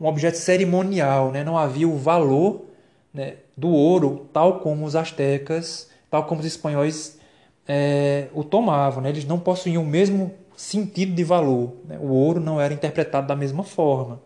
um 0.00 0.06
objeto 0.06 0.38
cerimonial. 0.38 1.30
Né? 1.30 1.44
Não 1.44 1.58
havia 1.58 1.88
o 1.88 1.96
valor 1.96 2.66
né, 3.12 3.34
do 3.56 3.68
ouro 3.68 4.28
tal 4.32 4.60
como 4.60 4.84
os 4.84 4.96
astecas, 4.96 5.90
tal 6.10 6.24
como 6.24 6.40
os 6.40 6.46
espanhóis 6.46 7.18
é, 7.66 8.28
o 8.32 8.42
tomavam. 8.42 9.02
Né? 9.02 9.10
Eles 9.10 9.26
não 9.26 9.38
possuíam 9.38 9.82
o 9.82 9.86
mesmo 9.86 10.32
sentido 10.58 11.14
de 11.14 11.22
valor. 11.22 11.76
Né? 11.84 11.96
O 12.00 12.08
ouro 12.08 12.40
não 12.40 12.60
era 12.60 12.74
interpretado 12.74 13.28
da 13.28 13.36
mesma 13.36 13.62
forma. 13.62 14.20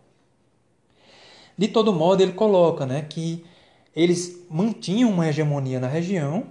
De 1.56 1.68
todo 1.68 1.92
modo, 1.92 2.22
ele 2.22 2.32
coloca 2.32 2.86
né, 2.86 3.02
que 3.02 3.44
eles 3.94 4.46
mantinham 4.50 5.10
uma 5.10 5.28
hegemonia 5.28 5.78
na 5.78 5.86
região, 5.86 6.44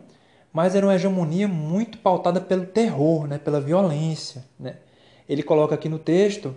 mas 0.54 0.76
era 0.76 0.86
uma 0.86 0.94
hegemonia 0.94 1.48
muito 1.48 1.98
pautada 1.98 2.40
pelo 2.40 2.66
terror, 2.68 3.28
né, 3.28 3.40
pela 3.40 3.60
violência. 3.60 4.46
Né? 4.60 4.76
Ele 5.28 5.42
coloca 5.42 5.74
aqui 5.74 5.90
no 5.90 5.98
texto, 5.98 6.56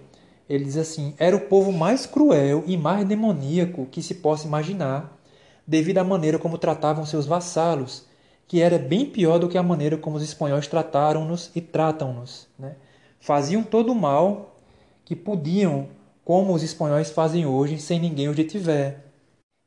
ele 0.49 0.65
diz 0.65 0.77
assim: 0.77 1.15
era 1.19 1.35
o 1.35 1.41
povo 1.41 1.73
mais 1.73 2.05
cruel 2.05 2.63
e 2.67 2.77
mais 2.77 3.07
demoníaco 3.07 3.87
que 3.87 4.03
se 4.03 4.17
possa 4.17 4.47
imaginar, 4.47 5.19
devido 5.67 5.99
à 5.99 6.05
maneira 6.05 6.39
como 6.39 6.59
tratavam 6.59 7.07
seus 7.07 7.25
vassalos, 7.25 8.05
que 8.47 8.61
era 8.61 8.79
bem 8.79 9.07
pior 9.07 9.39
do 9.39 9.49
que 9.49 9.57
a 9.57 9.63
maneira 9.63 9.97
como 9.97 10.19
os 10.19 10.23
espanhóis 10.23 10.67
trataram-nos 10.67 11.51
e 11.55 11.63
tratam-nos. 11.63 12.47
Né? 12.59 12.77
Faziam 13.25 13.63
todo 13.63 13.91
o 13.91 13.95
mal 13.95 14.55
que 15.03 15.17
podiam, 15.17 15.89
como 16.23 16.53
os 16.53 16.63
espanhóis 16.63 17.09
fazem 17.09 17.47
hoje, 17.47 17.79
sem 17.79 17.99
ninguém 17.99 18.29
os 18.29 18.37
detiver. 18.37 18.99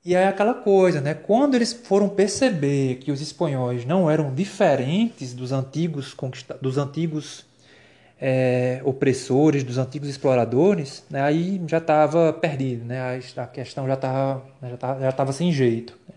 E 0.06 0.16
aí 0.16 0.26
aquela 0.26 0.54
coisa, 0.54 1.02
né? 1.02 1.16
Quando 1.16 1.56
eles 1.56 1.74
foram 1.74 2.08
perceber 2.08 2.98
que 2.98 3.12
os 3.12 3.20
espanhóis 3.20 3.84
não 3.84 4.12
eram 4.12 4.32
diferentes 4.32 5.34
dos 5.34 5.52
antigos 5.52 6.16
dos 6.62 6.78
antigos 6.78 7.46
é, 8.22 8.80
opressores, 8.86 9.64
dos 9.64 9.80
antigos 9.80 10.08
exploradores, 10.08 11.04
né? 11.10 11.24
aí 11.24 11.60
já 11.66 11.80
estava 11.80 12.32
perdido, 12.34 12.86
né? 12.86 13.20
A 13.36 13.48
questão 13.48 13.88
já 13.88 13.96
estava 13.96 14.46
já 14.62 14.76
estava, 14.76 15.00
já 15.02 15.10
estava 15.10 15.34
sem 15.34 15.52
jeito, 15.52 15.98
né? 16.08 16.14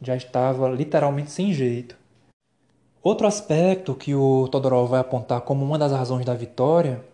já 0.00 0.16
estava 0.16 0.68
literalmente 0.68 1.30
sem 1.30 1.52
jeito. 1.52 2.01
Outro 3.02 3.26
aspecto 3.26 3.94
que 3.94 4.14
o 4.14 4.46
Todorov 4.46 4.90
vai 4.90 5.00
apontar 5.00 5.40
como 5.40 5.64
uma 5.64 5.76
das 5.76 5.90
razões 5.90 6.24
da 6.24 6.34
vitória 6.34 7.04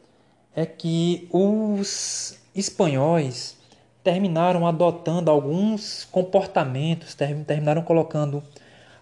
é 0.55 0.67
que 0.67 1.27
os 1.33 2.39
espanhóis 2.55 3.57
terminaram 4.05 4.67
adotando 4.67 5.31
alguns 5.31 6.07
comportamentos, 6.11 7.15
terminaram 7.15 7.81
colocando 7.83 8.43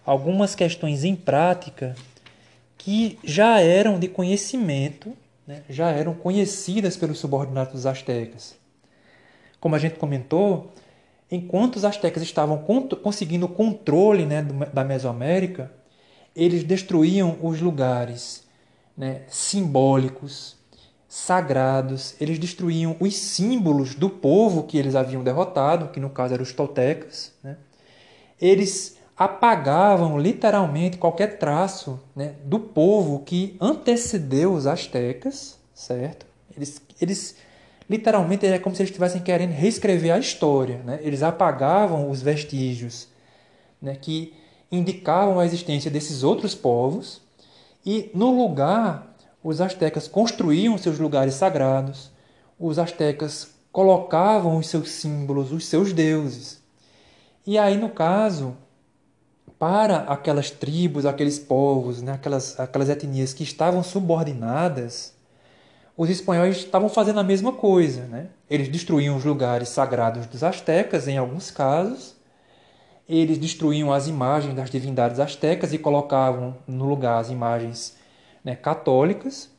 algumas 0.05 0.55
questões 0.55 1.03
em 1.03 1.13
prática 1.13 1.93
que 2.77 3.19
já 3.21 3.59
eram 3.59 3.99
de 3.99 4.07
conhecimento, 4.07 5.11
né, 5.45 5.63
já 5.69 5.91
eram 5.91 6.13
conhecidas 6.13 6.95
pelos 6.95 7.19
subordinados 7.19 7.73
dos 7.73 7.85
astecas. 7.85 8.55
Como 9.59 9.75
a 9.75 9.79
gente 9.79 9.95
comentou, 9.95 10.71
enquanto 11.29 11.75
os 11.75 11.83
astecas 11.83 12.23
estavam 12.23 12.63
conseguindo 13.03 13.45
o 13.45 13.49
controle 13.49 14.25
né, 14.25 14.41
da 14.73 14.85
Mesoamérica, 14.85 15.69
eles 16.37 16.63
destruíam 16.63 17.37
os 17.41 17.59
lugares 17.59 18.43
né, 18.95 19.23
simbólicos, 19.27 20.55
sagrados, 21.09 22.15
eles 22.21 22.37
destruíam 22.37 22.95
os 22.99 23.15
símbolos 23.15 23.95
do 23.95 24.09
povo 24.09 24.63
que 24.63 24.77
eles 24.77 24.95
haviam 24.95 25.23
derrotado, 25.23 25.89
que 25.89 25.99
no 25.99 26.11
caso 26.11 26.35
eram 26.35 26.43
os 26.43 26.53
toltecas. 26.53 27.33
Né? 27.43 27.57
Eles 28.39 28.97
apagavam 29.17 30.19
literalmente 30.19 30.97
qualquer 30.97 31.39
traço 31.39 31.99
né, 32.15 32.35
do 32.43 32.59
povo 32.59 33.23
que 33.23 33.57
antecedeu 33.59 34.53
os 34.53 34.67
astecas, 34.67 35.57
certo? 35.73 36.27
Eles, 36.55 36.81
eles 37.01 37.35
literalmente 37.89 38.45
é 38.45 38.59
como 38.59 38.75
se 38.75 38.83
eles 38.83 38.91
estivessem 38.91 39.21
querendo 39.21 39.51
reescrever 39.51 40.13
a 40.13 40.19
história. 40.19 40.81
Né? 40.83 40.99
Eles 41.01 41.23
apagavam 41.23 42.11
os 42.11 42.21
vestígios 42.21 43.07
né, 43.81 43.95
que 43.95 44.33
indicavam 44.71 45.39
a 45.39 45.45
existência 45.45 45.89
desses 45.89 46.23
outros 46.23 46.53
povos 46.53 47.21
e 47.85 48.11
no 48.13 48.31
lugar 48.31 49.15
os 49.43 49.61
astecas 49.61 50.07
construíam 50.07 50.77
seus 50.77 50.99
lugares 50.99 51.35
sagrados, 51.35 52.11
os 52.59 52.77
astecas 52.77 53.49
colocavam 53.71 54.57
os 54.57 54.67
seus 54.67 54.89
símbolos, 54.89 55.51
os 55.51 55.65
seus 55.65 55.93
deuses. 55.93 56.61
E 57.45 57.57
aí, 57.57 57.77
no 57.77 57.89
caso, 57.89 58.57
para 59.57 59.99
aquelas 59.99 60.51
tribos, 60.51 61.05
aqueles 61.05 61.39
povos, 61.39 62.01
né, 62.01 62.13
aquelas, 62.13 62.59
aquelas 62.59 62.89
etnias 62.89 63.33
que 63.33 63.43
estavam 63.43 63.81
subordinadas, 63.83 65.13
os 65.95 66.09
espanhóis 66.09 66.57
estavam 66.57 66.89
fazendo 66.89 67.19
a 67.19 67.23
mesma 67.23 67.53
coisa. 67.53 68.01
Né? 68.01 68.27
Eles 68.49 68.67
destruíam 68.67 69.15
os 69.15 69.23
lugares 69.23 69.69
sagrados 69.69 70.25
dos 70.27 70.43
astecas, 70.43 71.07
em 71.07 71.17
alguns 71.17 71.49
casos. 71.49 72.16
Eles 73.07 73.37
destruíam 73.37 73.91
as 73.93 74.07
imagens 74.07 74.53
das 74.53 74.69
divindades 74.69 75.19
astecas 75.19 75.73
e 75.73 75.77
colocavam 75.77 76.57
no 76.67 76.85
lugar 76.85 77.19
as 77.19 77.29
imagens 77.29 77.95
né, 78.43 78.55
católicas, 78.55 79.49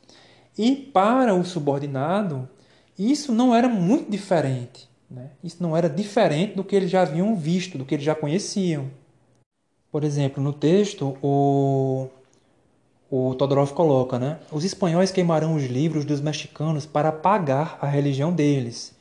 e 0.57 0.75
para 0.75 1.33
o 1.33 1.45
subordinado, 1.45 2.49
isso 2.97 3.31
não 3.31 3.55
era 3.55 3.69
muito 3.69 4.11
diferente. 4.11 4.89
Né? 5.09 5.29
Isso 5.43 5.63
não 5.63 5.75
era 5.75 5.89
diferente 5.89 6.55
do 6.55 6.63
que 6.63 6.75
eles 6.75 6.91
já 6.91 7.01
haviam 7.01 7.35
visto, 7.35 7.77
do 7.77 7.85
que 7.85 7.95
eles 7.95 8.05
já 8.05 8.13
conheciam. 8.13 8.89
Por 9.91 10.03
exemplo, 10.03 10.43
no 10.43 10.53
texto, 10.53 11.17
o, 11.21 12.07
o 13.09 13.33
Todorov 13.35 13.71
coloca: 13.71 14.19
né? 14.19 14.39
os 14.51 14.63
espanhóis 14.63 15.11
queimarão 15.11 15.55
os 15.55 15.63
livros 15.63 16.05
dos 16.05 16.21
mexicanos 16.21 16.85
para 16.85 17.09
apagar 17.09 17.77
a 17.81 17.87
religião 17.87 18.31
deles. 18.31 18.93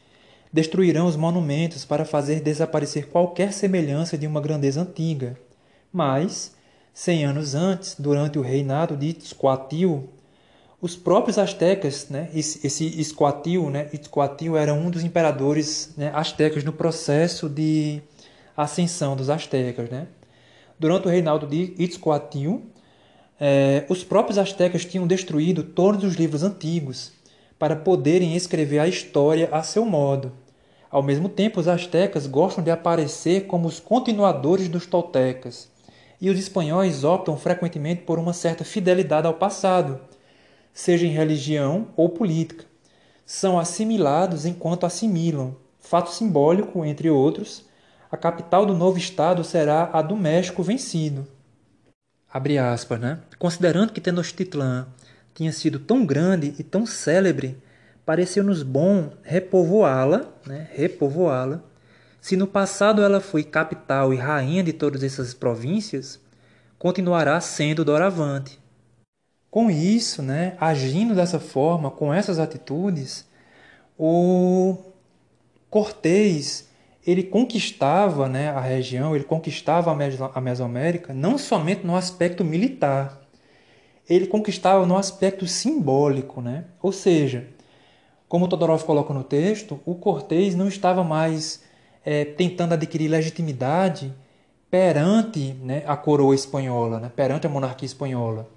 Destruirão 0.53 1.07
os 1.07 1.16
monumentos 1.16 1.84
para 1.84 2.05
fazer 2.05 2.40
desaparecer 2.40 3.09
qualquer 3.09 3.53
semelhança 3.53 4.16
de 4.16 4.26
uma 4.26 4.40
grandeza 4.40 4.80
antiga 4.80 5.38
Mas, 5.92 6.55
cem 6.92 7.24
anos 7.24 7.55
antes, 7.55 7.96
durante 7.99 8.38
o 8.38 8.42
reinado 8.42 8.96
de 8.96 9.09
Itzcoatl, 9.09 10.05
os 10.80 10.94
próprios 10.94 11.38
astecas, 11.38 12.09
né, 12.09 12.30
esse, 12.32 12.84
Itzcoatl, 13.01 13.68
né, 13.68 13.90
era 14.57 14.72
um 14.72 14.90
dos 14.90 15.03
imperadores 15.03 15.92
né, 15.96 16.12
astecas 16.14 16.62
no 16.62 16.72
processo 16.72 17.49
de 17.49 18.01
ascensão 18.57 19.16
dos 19.16 19.28
astecas. 19.28 19.90
Né? 19.90 20.07
Durante 20.78 21.09
o 21.09 21.11
reinado 21.11 21.49
de 21.49 21.74
Itzcoatl, 21.78 22.59
eh, 23.40 23.84
os 23.88 24.05
próprios 24.05 24.38
astecas 24.38 24.84
tinham 24.84 25.07
destruído 25.07 25.64
todos 25.64 26.05
os 26.05 26.14
livros 26.14 26.44
antigos 26.44 27.12
para 27.59 27.77
poderem 27.77 28.37
escrever 28.37 28.79
a 28.79 28.89
história 28.89 29.49
a 29.51 29.63
seu 29.63 29.85
modo. 29.85 30.33
Ao 30.91 31.03
mesmo 31.03 31.29
tempo, 31.29 31.61
os 31.61 31.69
astecas 31.69 32.27
gostam 32.27 32.63
de 32.63 32.71
aparecer 32.71 33.47
como 33.47 33.69
os 33.69 33.79
continuadores 33.81 34.69
dos 34.69 34.87
toltecas, 34.87 35.69
e 36.21 36.31
os 36.31 36.39
espanhóis 36.39 37.05
optam 37.05 37.37
frequentemente 37.37 38.03
por 38.03 38.19
uma 38.19 38.33
certa 38.33 38.65
fidelidade 38.65 39.27
ao 39.27 39.35
passado, 39.35 40.01
seja 40.73 41.07
em 41.07 41.11
religião 41.11 41.89
ou 41.97 42.09
política. 42.09 42.65
São 43.27 43.59
assimilados 43.59 44.47
enquanto 44.47 44.87
assimilam. 44.87 45.55
Fato 45.79 46.11
simbólico, 46.11 46.85
entre 46.85 47.11
outros, 47.11 47.65
a 48.11 48.17
capital 48.17 48.65
do 48.65 48.75
novo 48.75 48.97
estado 48.97 49.45
será 49.45 49.91
a 49.93 50.01
do 50.01 50.17
México 50.17 50.63
vencido. 50.63 51.27
Aspas, 52.73 53.01
né? 53.01 53.21
Considerando 53.39 53.93
que 53.93 54.01
Tenochtitlan 54.01 54.87
tinha 55.39 55.53
sido 55.53 55.78
tão 55.78 56.05
grande 56.05 56.53
e 56.59 56.64
tão 56.64 56.84
célebre, 56.84 57.57
pareceu-nos 58.05 58.64
bom 58.64 59.12
repovoá-la, 59.22 60.26
né? 60.45 60.68
repovoá-la. 60.72 61.62
Se 62.20 62.36
no 62.36 62.45
passado 62.45 63.03
ela 63.03 63.20
foi 63.20 63.45
capital 63.45 64.12
e 64.12 64.16
rainha 64.16 64.64
de 64.64 64.72
todas 64.72 65.05
essas 65.05 65.32
províncias, 65.32 66.20
continuará 66.76 67.41
sendo 67.41 67.84
doravante. 67.84 68.59
Com 69.49 69.70
isso, 69.70 70.22
né, 70.22 70.57
agindo 70.61 71.14
dessa 71.14 71.39
forma, 71.39 71.89
com 71.89 72.12
essas 72.12 72.41
atitudes, 72.41 73.24
o 73.97 74.76
Cortês 75.70 76.68
ele 77.07 77.22
conquistava 77.22 78.28
né, 78.28 78.51
a 78.51 78.61
região, 78.61 79.14
ele 79.14 79.24
conquistava 79.24 79.97
a 80.34 80.41
Mesoamérica 80.41 81.14
não 81.14 81.39
somente 81.39 81.86
no 81.86 81.95
aspecto 81.95 82.45
militar, 82.45 83.28
ele 84.09 84.27
conquistava 84.27 84.87
no 84.87 84.97
aspecto 84.97 85.47
simbólico. 85.47 86.41
Né? 86.41 86.65
Ou 86.83 86.93
seja, 86.93 87.49
como 88.29 88.49
Todorov 88.49 88.85
coloca 88.85 89.13
no 89.13 89.25
texto, 89.25 89.81
o 89.85 89.95
Cortês 89.95 90.55
não 90.55 90.69
estava 90.69 91.05
mais 91.05 91.63
é, 92.05 92.25
tentando 92.25 92.75
adquirir 92.75 93.09
legitimidade 93.09 94.13
perante 94.71 95.55
né, 95.63 95.83
a 95.87 95.97
coroa 95.97 96.35
espanhola, 96.35 97.01
né, 97.01 97.11
perante 97.15 97.47
a 97.47 97.51
monarquia 97.51 97.87
espanhola 97.87 98.49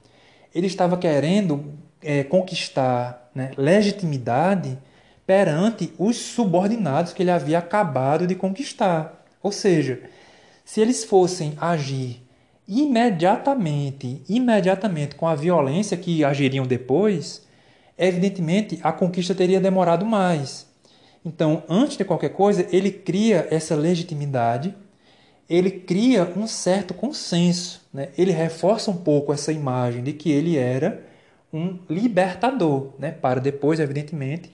ele 0.54 0.68
estava 0.68 0.98
querendo 0.98 1.74
é, 2.02 2.24
conquistar 2.24 3.32
né, 3.34 3.52
legitimidade 3.58 4.78
perante 5.26 5.94
os 5.98 6.18
subordinados 6.18 7.14
que 7.14 7.24
ele 7.24 7.32
havia 7.32 7.60
acabado 7.60 8.28
de 8.28 8.36
conquistar. 8.36 9.26
Ou 9.42 9.52
seja, 9.52 10.02
se 10.66 10.82
eles 10.82 11.06
fossem 11.06 11.54
agir 11.60 12.21
imediatamente, 12.72 14.24
imediatamente 14.28 15.16
com 15.16 15.28
a 15.28 15.36
violência 15.36 15.98
que 15.98 16.24
agiriam 16.24 16.66
depois, 16.66 17.46
evidentemente 17.98 18.80
a 18.82 18.92
conquista 18.92 19.36
teria 19.36 19.60
demorado 19.60 20.06
mais. 20.06 20.66
Então, 21.24 21.64
antes 21.70 21.98
de 21.98 22.06
qualquer 22.06 22.30
coisa, 22.30 22.66
ele 22.72 22.92
cria 22.92 23.48
essa 23.52 23.76
legitimidade 23.76 24.74
ele 25.52 25.70
cria 25.70 26.32
um 26.38 26.48
certo 26.48 26.94
consenso, 26.94 27.86
né? 27.94 28.08
ele 28.18 28.32
reforça 28.32 28.90
um 28.90 28.96
pouco 28.96 29.34
essa 29.34 29.52
imagem 29.52 30.02
de 30.02 30.14
que 30.14 30.32
ele 30.32 30.58
era 30.58 31.06
um 31.52 31.78
libertador, 31.90 32.94
né? 32.98 33.12
para 33.12 33.42
depois, 33.42 33.78
evidentemente, 33.82 34.50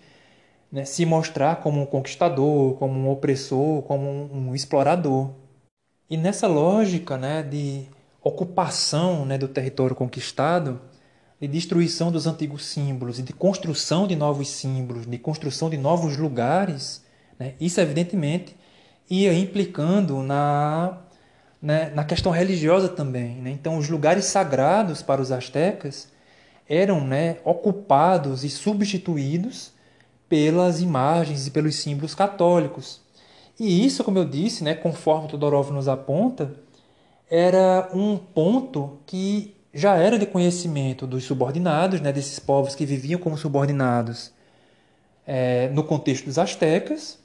né? 0.72 0.86
se 0.86 1.06
mostrar 1.06 1.58
como 1.58 1.80
um 1.80 1.86
conquistador, 1.86 2.74
como 2.80 3.00
um 3.00 3.12
opressor, 3.12 3.84
como 3.84 4.10
um, 4.10 4.56
explorador. 4.56 5.30
E 6.10 6.18
nessa 6.18 6.48
lógica 6.48 7.16
né, 7.16 7.44
de 7.44 7.86
ocupação 8.24 9.26
né, 9.26 9.38
do 9.38 9.48
território 9.48 9.96
conquistado, 9.96 10.82
de 11.40 11.48
destruição 11.48 12.12
dos 12.12 12.26
antigos 12.26 12.66
símbolos 12.66 13.20
e 13.20 13.24
de 13.24 13.32
construção 13.32 14.08
de 14.08 14.16
novos 14.16 14.50
símbolos, 14.50 15.06
de 15.06 15.18
construção 15.18 15.70
de 15.70 15.78
novos 15.78 16.18
lugares, 16.18 17.04
né, 17.40 17.54
isso 17.60 17.80
evidentemente 17.80 18.56
ia 19.10 19.34
implicando 19.34 20.22
na, 20.22 20.98
né, 21.62 21.92
na 21.94 22.04
questão 22.04 22.32
religiosa 22.32 22.90
também. 22.90 23.36
Né? 23.36 23.52
Então, 23.52 23.78
os 23.78 23.90
lugares 23.90 24.26
sagrados 24.26 25.02
para 25.02 25.22
os 25.22 25.32
astecas 25.32 26.12
eram 26.68 27.06
né, 27.06 27.38
ocupados 27.46 28.44
e 28.44 28.50
substituídos 28.50 29.72
pelas 30.28 30.82
imagens 30.82 31.48
e 31.48 31.52
pelos 31.52 31.76
símbolos 31.76 32.14
católicos. 32.14 33.00
E 33.60 33.86
isso, 33.86 34.04
como 34.04 34.18
eu 34.18 34.26
disse, 34.26 34.64
né, 34.64 34.76
conforme 34.76 35.30
Todorov 35.30 35.72
nos 35.72 35.88
aponta, 35.88 36.54
era 37.30 37.90
um 37.94 38.18
ponto 38.18 39.00
que 39.06 39.56
já 39.74 39.96
era 39.96 40.18
de 40.18 40.26
conhecimento 40.26 41.06
dos 41.06 41.24
subordinados, 41.24 42.02
né, 42.02 42.12
desses 42.12 42.40
povos 42.40 42.74
que 42.74 42.86
viviam 42.86 43.20
como 43.20 43.38
subordinados 43.38 44.32
é, 45.26 45.70
no 45.70 45.84
contexto 45.84 46.26
dos 46.26 46.40
astecas, 46.40 47.20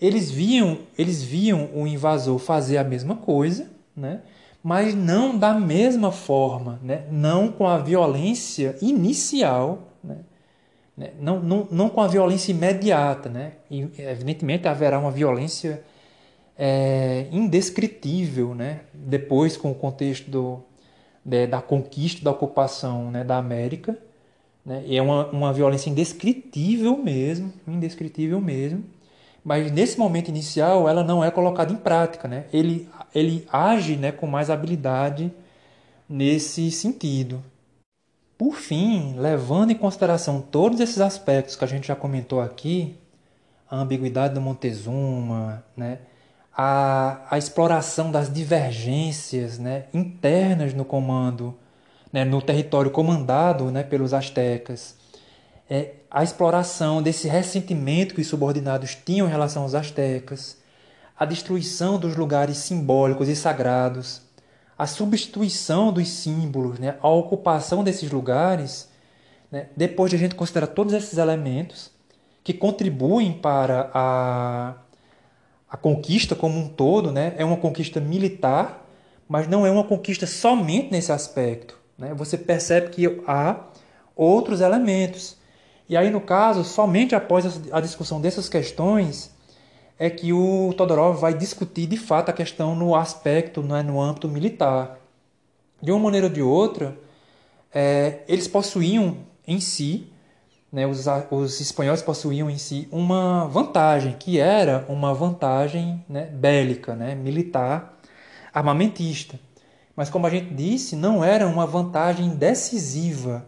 eles 0.00 0.30
viam, 0.30 0.78
eles 0.98 1.22
viam 1.22 1.70
o 1.72 1.86
invasor 1.86 2.38
fazer 2.38 2.78
a 2.78 2.84
mesma 2.84 3.16
coisa, 3.16 3.70
né? 3.96 4.20
mas 4.62 4.94
não 4.94 5.38
da 5.38 5.54
mesma 5.54 6.10
forma, 6.10 6.80
né? 6.82 7.04
não 7.10 7.52
com 7.52 7.66
a 7.66 7.78
violência 7.78 8.76
inicial, 8.82 9.90
né? 10.02 10.16
né? 10.96 11.10
Não, 11.20 11.38
não, 11.40 11.68
não 11.70 11.88
com 11.88 12.00
a 12.00 12.08
violência 12.08 12.50
imediata. 12.50 13.28
Né? 13.28 13.52
E, 13.70 13.82
evidentemente 13.98 14.66
haverá 14.66 14.98
uma 14.98 15.10
violência 15.10 15.82
é, 16.58 17.26
indescritível 17.30 18.54
né? 18.54 18.80
depois 18.92 19.56
com 19.56 19.70
o 19.70 19.74
contexto 19.74 20.30
do, 20.30 20.62
de, 21.24 21.46
da 21.46 21.60
conquista, 21.60 22.24
da 22.24 22.30
ocupação 22.30 23.10
né? 23.10 23.24
da 23.24 23.36
América. 23.36 23.98
Né? 24.64 24.82
E 24.86 24.96
é 24.96 25.02
uma, 25.02 25.26
uma 25.26 25.52
violência 25.52 25.90
indescritível 25.90 26.96
mesmo, 26.96 27.52
indescritível 27.66 28.40
mesmo 28.40 28.84
mas 29.44 29.70
nesse 29.70 29.98
momento 29.98 30.28
inicial 30.28 30.88
ela 30.88 31.04
não 31.04 31.22
é 31.22 31.30
colocada 31.30 31.70
em 31.70 31.76
prática, 31.76 32.26
né? 32.26 32.46
Ele, 32.50 32.88
ele 33.14 33.46
age 33.52 33.96
né, 33.96 34.10
com 34.10 34.26
mais 34.26 34.48
habilidade 34.48 35.30
nesse 36.08 36.70
sentido. 36.70 37.44
Por 38.38 38.56
fim, 38.56 39.14
levando 39.18 39.70
em 39.70 39.76
consideração 39.76 40.40
todos 40.40 40.80
esses 40.80 41.00
aspectos 41.00 41.56
que 41.56 41.64
a 41.64 41.68
gente 41.68 41.86
já 41.86 41.94
comentou 41.94 42.40
aqui, 42.40 42.96
a 43.70 43.76
ambiguidade 43.76 44.34
do 44.34 44.40
Montezuma, 44.40 45.62
né, 45.76 45.98
a, 46.56 47.20
a 47.30 47.36
exploração 47.36 48.12
das 48.12 48.32
divergências 48.32 49.58
né, 49.58 49.86
internas 49.92 50.72
no 50.72 50.84
comando, 50.84 51.54
né, 52.12 52.24
no 52.24 52.40
território 52.40 52.90
comandado 52.90 53.70
né, 53.70 53.82
pelos 53.82 54.14
astecas, 54.14 54.94
é, 55.68 55.94
a 56.10 56.22
exploração 56.22 57.02
desse 57.02 57.26
ressentimento 57.26 58.14
que 58.14 58.20
os 58.20 58.28
subordinados 58.28 58.94
tinham 58.94 59.26
em 59.26 59.30
relação 59.30 59.64
aos 59.64 59.74
astecas, 59.74 60.56
a 61.18 61.24
destruição 61.24 61.98
dos 61.98 62.16
lugares 62.16 62.58
simbólicos 62.58 63.28
e 63.28 63.34
sagrados, 63.34 64.22
a 64.78 64.86
substituição 64.86 65.92
dos 65.92 66.08
símbolos, 66.08 66.78
né, 66.78 66.96
a 67.00 67.08
ocupação 67.08 67.82
desses 67.82 68.10
lugares, 68.12 68.88
né, 69.50 69.66
depois 69.76 70.10
de 70.10 70.16
a 70.16 70.18
gente 70.18 70.36
considerar 70.36 70.68
todos 70.68 70.92
esses 70.92 71.18
elementos 71.18 71.90
que 72.44 72.52
contribuem 72.52 73.32
para 73.32 73.90
a, 73.94 74.74
a 75.74 75.76
conquista 75.76 76.36
como 76.36 76.56
um 76.56 76.68
todo, 76.68 77.10
né, 77.10 77.34
é 77.36 77.44
uma 77.44 77.56
conquista 77.56 77.98
militar, 77.98 78.86
mas 79.28 79.48
não 79.48 79.66
é 79.66 79.70
uma 79.72 79.82
conquista 79.82 80.24
somente 80.24 80.92
nesse 80.92 81.10
aspecto. 81.10 81.76
Né? 81.98 82.14
Você 82.14 82.38
percebe 82.38 82.90
que 82.90 83.20
há 83.26 83.56
outros 84.14 84.60
elementos 84.60 85.36
e 85.88 85.96
aí, 85.96 86.10
no 86.10 86.20
caso, 86.20 86.62
somente 86.62 87.12
após 87.12 87.60
a 87.72 87.80
discussão 87.80 88.20
dessas 88.20 88.48
questões 88.48 89.34
é 89.98 90.08
que 90.08 90.32
o 90.32 90.72
Todorov 90.76 91.18
vai 91.18 91.34
discutir 91.34 91.86
de 91.86 91.96
fato 91.96 92.28
a 92.28 92.32
questão 92.32 92.76
no 92.76 92.94
aspecto, 92.94 93.60
né, 93.60 93.82
no 93.82 94.00
âmbito 94.00 94.28
militar. 94.28 95.00
De 95.82 95.90
uma 95.90 96.04
maneira 96.04 96.28
ou 96.28 96.32
de 96.32 96.40
outra, 96.40 96.96
é, 97.72 98.20
eles 98.28 98.46
possuíam 98.46 99.18
em 99.44 99.58
si, 99.58 100.06
né, 100.74 100.86
os, 100.86 101.06
os 101.30 101.60
espanhóis 101.60 102.02
possuíam 102.02 102.50
em 102.50 102.58
si 102.58 102.88
uma 102.92 103.46
vantagem, 103.46 104.16
que 104.18 104.38
era 104.38 104.84
uma 104.88 105.14
vantagem 105.14 106.04
né, 106.08 106.26
bélica, 106.26 106.94
né, 106.94 107.14
militar, 107.14 107.98
armamentista. 108.52 109.40
Mas, 109.96 110.10
como 110.10 110.26
a 110.26 110.30
gente 110.30 110.52
disse, 110.52 110.96
não 110.96 111.24
era 111.24 111.46
uma 111.46 111.66
vantagem 111.66 112.30
decisiva 112.30 113.46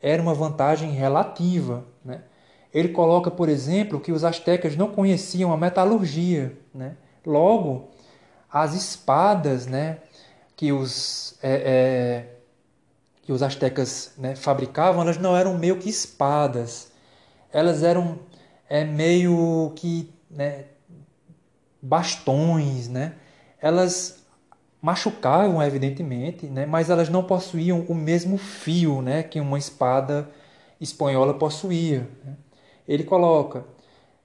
era 0.00 0.22
uma 0.22 0.34
vantagem 0.34 0.90
relativa. 0.90 1.84
Né? 2.04 2.22
Ele 2.72 2.88
coloca, 2.88 3.30
por 3.30 3.48
exemplo, 3.48 4.00
que 4.00 4.12
os 4.12 4.24
astecas 4.24 4.76
não 4.76 4.88
conheciam 4.88 5.52
a 5.52 5.56
metalurgia. 5.56 6.56
Né? 6.74 6.96
Logo, 7.26 7.88
as 8.50 8.74
espadas 8.74 9.66
né, 9.66 9.98
que 10.56 10.72
os, 10.72 11.36
é, 11.42 11.52
é, 11.52 12.37
que 13.28 13.32
os 13.32 13.42
astecas 13.42 14.14
né, 14.16 14.34
fabricavam, 14.34 15.02
elas 15.02 15.18
não 15.18 15.36
eram 15.36 15.58
meio 15.58 15.76
que 15.76 15.90
espadas. 15.90 16.90
Elas 17.52 17.82
eram 17.82 18.20
é, 18.66 18.86
meio 18.86 19.70
que 19.76 20.10
né, 20.30 20.64
bastões, 21.82 22.88
né? 22.88 23.16
Elas 23.60 24.24
machucavam, 24.80 25.62
evidentemente, 25.62 26.46
né? 26.46 26.64
mas 26.64 26.88
elas 26.88 27.10
não 27.10 27.22
possuíam 27.22 27.84
o 27.86 27.94
mesmo 27.94 28.38
fio 28.38 29.02
né? 29.02 29.22
que 29.22 29.38
uma 29.38 29.58
espada 29.58 30.30
espanhola 30.80 31.34
possuía. 31.34 32.08
Né? 32.24 32.34
Ele 32.88 33.04
coloca: 33.04 33.62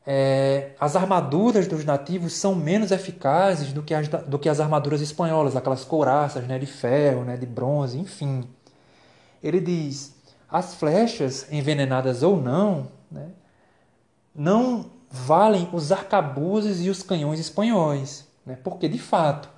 é, 0.07 0.69
as 0.79 0.95
armaduras 0.95 1.67
dos 1.67 1.83
nativos 1.83 2.31
são 2.31 2.55
menos 2.55 2.89
eficazes 2.89 3.73
do 3.73 3.83
que 3.83 3.93
as, 3.93 4.07
do 4.07 4.39
que 4.39 4.47
as 4.47 4.61
armaduras 4.61 5.01
espanholas, 5.01 5.57
aquelas 5.57 5.83
couraças 5.83 6.47
né? 6.47 6.57
de 6.57 6.67
ferro, 6.67 7.25
né? 7.25 7.35
de 7.35 7.45
bronze, 7.45 7.99
enfim. 7.99 8.47
Ele 9.43 9.59
diz: 9.59 10.15
as 10.49 10.75
flechas, 10.75 11.51
envenenadas 11.51 12.23
ou 12.23 12.41
não, 12.41 12.87
né? 13.11 13.29
não 14.33 14.85
valem 15.11 15.69
os 15.73 15.91
arcabuzes 15.91 16.81
e 16.81 16.89
os 16.89 17.03
canhões 17.03 17.39
espanhóis, 17.39 18.27
né? 18.45 18.57
porque 18.63 18.87
de 18.87 18.97
fato 18.97 19.49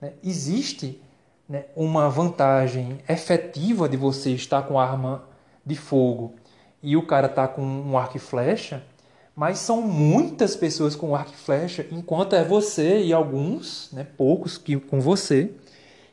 né, 0.00 0.12
existe 0.22 1.00
né, 1.48 1.64
uma 1.74 2.08
vantagem 2.10 2.98
efetiva 3.08 3.88
de 3.88 3.96
você 3.96 4.32
estar 4.32 4.62
com 4.62 4.78
arma 4.78 5.24
de 5.64 5.74
fogo 5.74 6.34
e 6.82 6.96
o 6.96 7.06
cara 7.06 7.28
tá 7.28 7.46
com 7.46 7.62
um 7.62 7.96
arco 7.96 8.16
e 8.16 8.20
flecha, 8.20 8.82
mas 9.36 9.58
são 9.58 9.80
muitas 9.80 10.56
pessoas 10.56 10.96
com 10.96 11.14
arco 11.14 11.32
e 11.32 11.36
flecha, 11.36 11.86
enquanto 11.90 12.34
é 12.34 12.44
você 12.44 13.02
e 13.02 13.12
alguns, 13.12 13.90
né, 13.92 14.06
poucos 14.16 14.58
que 14.58 14.76
com 14.76 15.00
você, 15.00 15.52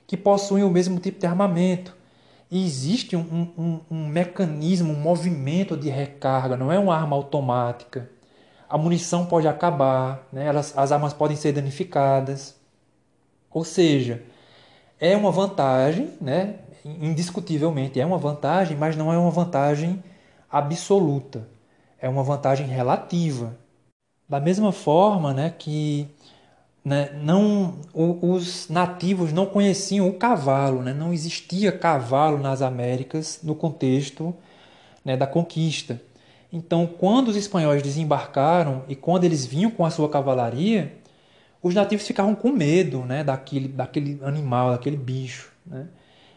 que 0.05 0.15
possuem 0.15 0.63
o 0.63 0.69
mesmo 0.69 0.99
tipo 0.99 1.19
de 1.19 1.25
armamento. 1.25 1.96
Existe 2.51 3.15
um, 3.15 3.51
um, 3.57 3.81
um 3.91 4.07
mecanismo, 4.07 4.93
um 4.93 4.99
movimento 4.99 5.75
de 5.75 5.89
recarga, 5.89 6.55
não 6.55 6.71
é 6.71 6.79
uma 6.79 6.95
arma 6.95 7.15
automática. 7.15 8.09
A 8.69 8.77
munição 8.77 9.25
pode 9.25 9.47
acabar, 9.47 10.27
né? 10.31 10.45
Elas, 10.45 10.77
as 10.77 10.91
armas 10.91 11.13
podem 11.13 11.35
ser 11.37 11.51
danificadas. 11.51 12.55
Ou 13.51 13.63
seja, 13.63 14.23
é 14.99 15.15
uma 15.15 15.31
vantagem, 15.31 16.13
né? 16.21 16.59
indiscutivelmente 16.85 17.99
é 17.99 18.05
uma 18.05 18.17
vantagem, 18.17 18.77
mas 18.77 18.95
não 18.95 19.11
é 19.11 19.17
uma 19.17 19.31
vantagem 19.31 20.03
absoluta. 20.49 21.47
É 21.99 22.07
uma 22.07 22.23
vantagem 22.23 22.67
relativa. 22.67 23.57
Da 24.29 24.39
mesma 24.39 24.71
forma 24.71 25.33
né, 25.33 25.49
que 25.49 26.07
né, 26.87 27.09
não, 27.21 27.81
os 27.93 28.69
nativos 28.69 29.33
não 29.33 29.45
conheciam 29.45 30.07
o 30.07 30.13
cavalo, 30.13 30.81
né, 30.81 30.93
não 30.93 31.11
existia 31.11 31.69
cavalo 31.69 32.37
nas 32.37 32.61
Américas 32.61 33.41
no 33.43 33.53
contexto 33.53 34.33
né, 35.03 35.17
da 35.17 35.27
conquista. 35.27 36.01
Então, 36.51 36.87
quando 36.87 37.27
os 37.27 37.35
espanhóis 37.35 37.83
desembarcaram 37.83 38.83
e 38.87 38.95
quando 38.95 39.25
eles 39.25 39.45
vinham 39.45 39.69
com 39.69 39.83
a 39.83 39.89
sua 39.89 40.07
cavalaria, 40.07 40.93
os 41.61 41.75
nativos 41.75 42.07
ficavam 42.07 42.33
com 42.33 42.53
medo 42.53 42.99
né, 42.99 43.21
daquele, 43.21 43.67
daquele 43.67 44.17
animal, 44.23 44.71
daquele 44.71 44.95
bicho. 44.95 45.51
Né? 45.65 45.87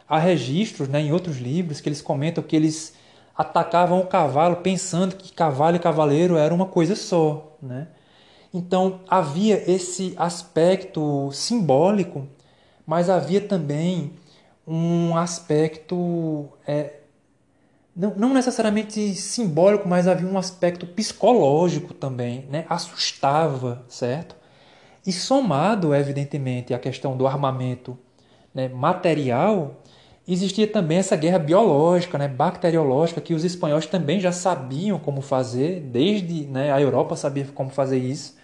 Há 0.08 0.18
registros 0.18 0.88
né, 0.88 1.00
em 1.00 1.12
outros 1.12 1.38
livros 1.38 1.80
que 1.80 1.88
eles 1.88 2.02
comentam 2.02 2.42
que 2.42 2.56
eles 2.56 2.96
atacavam 3.38 4.00
o 4.00 4.06
cavalo 4.08 4.56
pensando 4.56 5.14
que 5.14 5.32
cavalo 5.32 5.76
e 5.76 5.78
cavaleiro 5.78 6.36
era 6.36 6.52
uma 6.52 6.66
coisa 6.66 6.96
só. 6.96 7.56
Né? 7.62 7.86
Então 8.52 9.00
havia 9.08 9.70
esse 9.70 10.14
aspecto 10.16 11.30
simbólico, 11.32 12.26
mas 12.86 13.08
havia 13.08 13.40
também 13.40 14.12
um 14.66 15.16
aspecto 15.16 16.48
é, 16.66 16.94
não, 17.94 18.14
não, 18.16 18.34
necessariamente 18.34 19.14
simbólico, 19.14 19.88
mas 19.88 20.06
havia 20.08 20.28
um 20.28 20.38
aspecto 20.38 20.86
psicológico 20.86 21.92
também, 21.92 22.46
né? 22.50 22.64
assustava, 22.68 23.84
certo? 23.88 24.36
E 25.06 25.12
somado, 25.12 25.94
evidentemente, 25.94 26.72
à 26.74 26.78
questão 26.78 27.16
do 27.16 27.26
armamento 27.26 27.98
né, 28.54 28.68
material, 28.68 29.76
existia 30.26 30.66
também 30.66 30.98
essa 30.98 31.16
guerra 31.16 31.38
biológica, 31.38 32.18
né, 32.18 32.28
bacteriológica, 32.28 33.20
que 33.20 33.34
os 33.34 33.44
espanhóis 33.44 33.86
também 33.86 34.20
já 34.20 34.30
sabiam 34.30 34.98
como 34.98 35.20
fazer, 35.20 35.80
desde 35.80 36.46
né, 36.46 36.72
a 36.72 36.80
Europa 36.80 37.16
sabia 37.16 37.46
como 37.54 37.70
fazer 37.70 37.98
isso, 37.98 38.36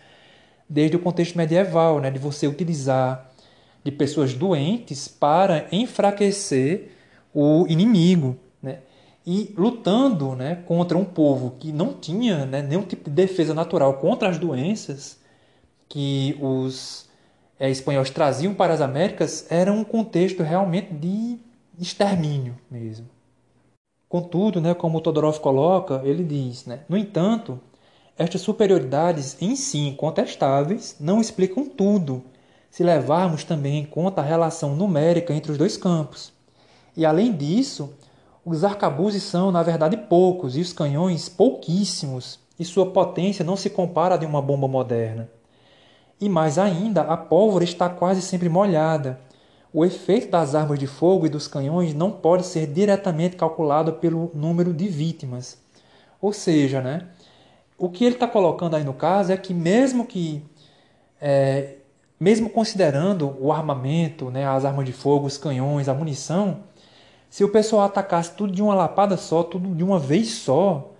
desde 0.68 0.96
o 0.96 1.00
contexto 1.00 1.36
medieval, 1.36 2.00
né, 2.00 2.10
de 2.10 2.18
você 2.18 2.46
utilizar 2.46 3.30
de 3.84 3.92
pessoas 3.92 4.34
doentes 4.34 5.06
para 5.08 5.66
enfraquecer 5.70 6.92
o 7.32 7.66
inimigo. 7.68 8.36
Né, 8.62 8.78
e 9.26 9.52
lutando 9.58 10.36
né, 10.36 10.62
contra 10.66 10.96
um 10.96 11.04
povo 11.04 11.56
que 11.58 11.72
não 11.72 11.92
tinha 11.92 12.46
né, 12.46 12.62
nenhum 12.62 12.82
tipo 12.82 13.10
de 13.10 13.16
defesa 13.16 13.52
natural 13.52 13.94
contra 13.94 14.28
as 14.28 14.38
doenças, 14.38 15.18
que 15.88 16.38
os 16.40 17.08
é, 17.58 17.68
espanhóis 17.68 18.08
traziam 18.10 18.54
para 18.54 18.72
as 18.72 18.80
Américas 18.80 19.46
era 19.50 19.72
um 19.72 19.82
contexto 19.82 20.42
realmente 20.42 20.94
de 20.94 21.38
extermínio 21.78 22.56
mesmo. 22.70 23.08
Contudo, 24.08 24.60
né, 24.60 24.72
como 24.74 25.00
Todorov 25.00 25.40
coloca, 25.40 26.00
ele 26.04 26.22
diz, 26.22 26.64
né, 26.64 26.80
no 26.88 26.96
entanto, 26.96 27.60
estas 28.18 28.40
superioridades 28.40 29.36
em 29.42 29.54
si 29.54 29.78
incontestáveis 29.78 30.96
não 30.98 31.20
explicam 31.20 31.66
tudo, 31.66 32.24
se 32.70 32.82
levarmos 32.82 33.44
também 33.44 33.78
em 33.78 33.84
conta 33.84 34.20
a 34.20 34.24
relação 34.24 34.74
numérica 34.74 35.34
entre 35.34 35.52
os 35.52 35.58
dois 35.58 35.76
campos. 35.76 36.32
E 36.96 37.04
além 37.04 37.32
disso, 37.32 37.92
os 38.44 38.64
arcabuzes 38.64 39.22
são, 39.22 39.50
na 39.50 39.62
verdade, 39.62 39.96
poucos 39.96 40.56
e 40.56 40.60
os 40.60 40.72
canhões 40.72 41.28
pouquíssimos, 41.28 42.38
e 42.58 42.64
sua 42.64 42.90
potência 42.90 43.44
não 43.44 43.56
se 43.56 43.68
compara 43.68 44.14
a 44.14 44.18
de 44.18 44.24
uma 44.24 44.40
bomba 44.40 44.66
moderna. 44.66 45.28
E 46.18 46.28
mais 46.28 46.58
ainda, 46.58 47.02
a 47.02 47.16
pólvora 47.16 47.64
está 47.64 47.90
quase 47.90 48.22
sempre 48.22 48.48
molhada. 48.48 49.20
O 49.72 49.84
efeito 49.84 50.30
das 50.30 50.54
armas 50.54 50.78
de 50.78 50.86
fogo 50.86 51.26
e 51.26 51.28
dos 51.28 51.46
canhões 51.46 51.92
não 51.92 52.10
pode 52.10 52.46
ser 52.46 52.66
diretamente 52.66 53.36
calculado 53.36 53.92
pelo 53.94 54.30
número 54.32 54.72
de 54.72 54.88
vítimas. 54.88 55.58
Ou 56.18 56.32
seja, 56.32 56.80
né, 56.80 57.08
o 57.78 57.88
que 57.88 58.04
ele 58.04 58.14
está 58.14 58.26
colocando 58.26 58.76
aí 58.76 58.84
no 58.84 58.94
caso 58.94 59.32
é 59.32 59.36
que 59.36 59.52
mesmo 59.52 60.06
que 60.06 60.42
é, 61.20 61.76
mesmo 62.18 62.48
considerando 62.48 63.36
o 63.40 63.52
armamento, 63.52 64.30
né, 64.30 64.46
as 64.46 64.64
armas 64.64 64.86
de 64.86 64.92
fogo, 64.92 65.26
os 65.26 65.36
canhões, 65.38 65.88
a 65.88 65.94
munição, 65.94 66.60
se 67.28 67.44
o 67.44 67.48
pessoal 67.48 67.84
atacasse 67.84 68.32
tudo 68.34 68.52
de 68.52 68.62
uma 68.62 68.74
lapada 68.74 69.16
só, 69.16 69.42
tudo 69.42 69.74
de 69.74 69.84
uma 69.84 69.98
vez 69.98 70.30
só, 70.30 70.92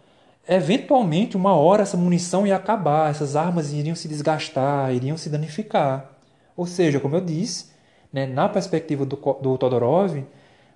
eventualmente, 0.49 1.37
uma 1.37 1.55
hora, 1.55 1.83
essa 1.83 1.97
munição 1.97 2.47
ia 2.47 2.57
acabar, 2.57 3.11
essas 3.11 3.37
armas 3.37 3.73
iriam 3.73 3.97
se 3.97 4.09
desgastar, 4.09 4.93
iriam 4.93 5.17
se 5.17 5.31
danificar. 5.31 6.11
Ou 6.57 6.67
seja, 6.67 7.01
como 7.01 7.17
eu 7.17 7.21
disse, 7.21 7.71
né, 8.13 8.27
na 8.27 8.49
perspectiva 8.49 9.05
do, 9.05 9.17
do 9.17 9.59
Todorov, 9.59 10.25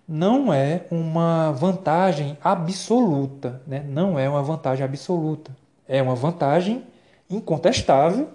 não 0.09 0.53
é 0.53 0.87
uma 0.91 1.53
vantagem 1.53 2.37
absoluta. 2.43 3.63
Né? 3.67 3.85
Não 3.89 4.19
é 4.19 4.29
uma 4.29 4.43
vantagem 4.43 4.85
absoluta. 4.85 5.57
É 5.91 6.01
uma 6.01 6.15
vantagem 6.15 6.85
incontestável, 7.29 8.31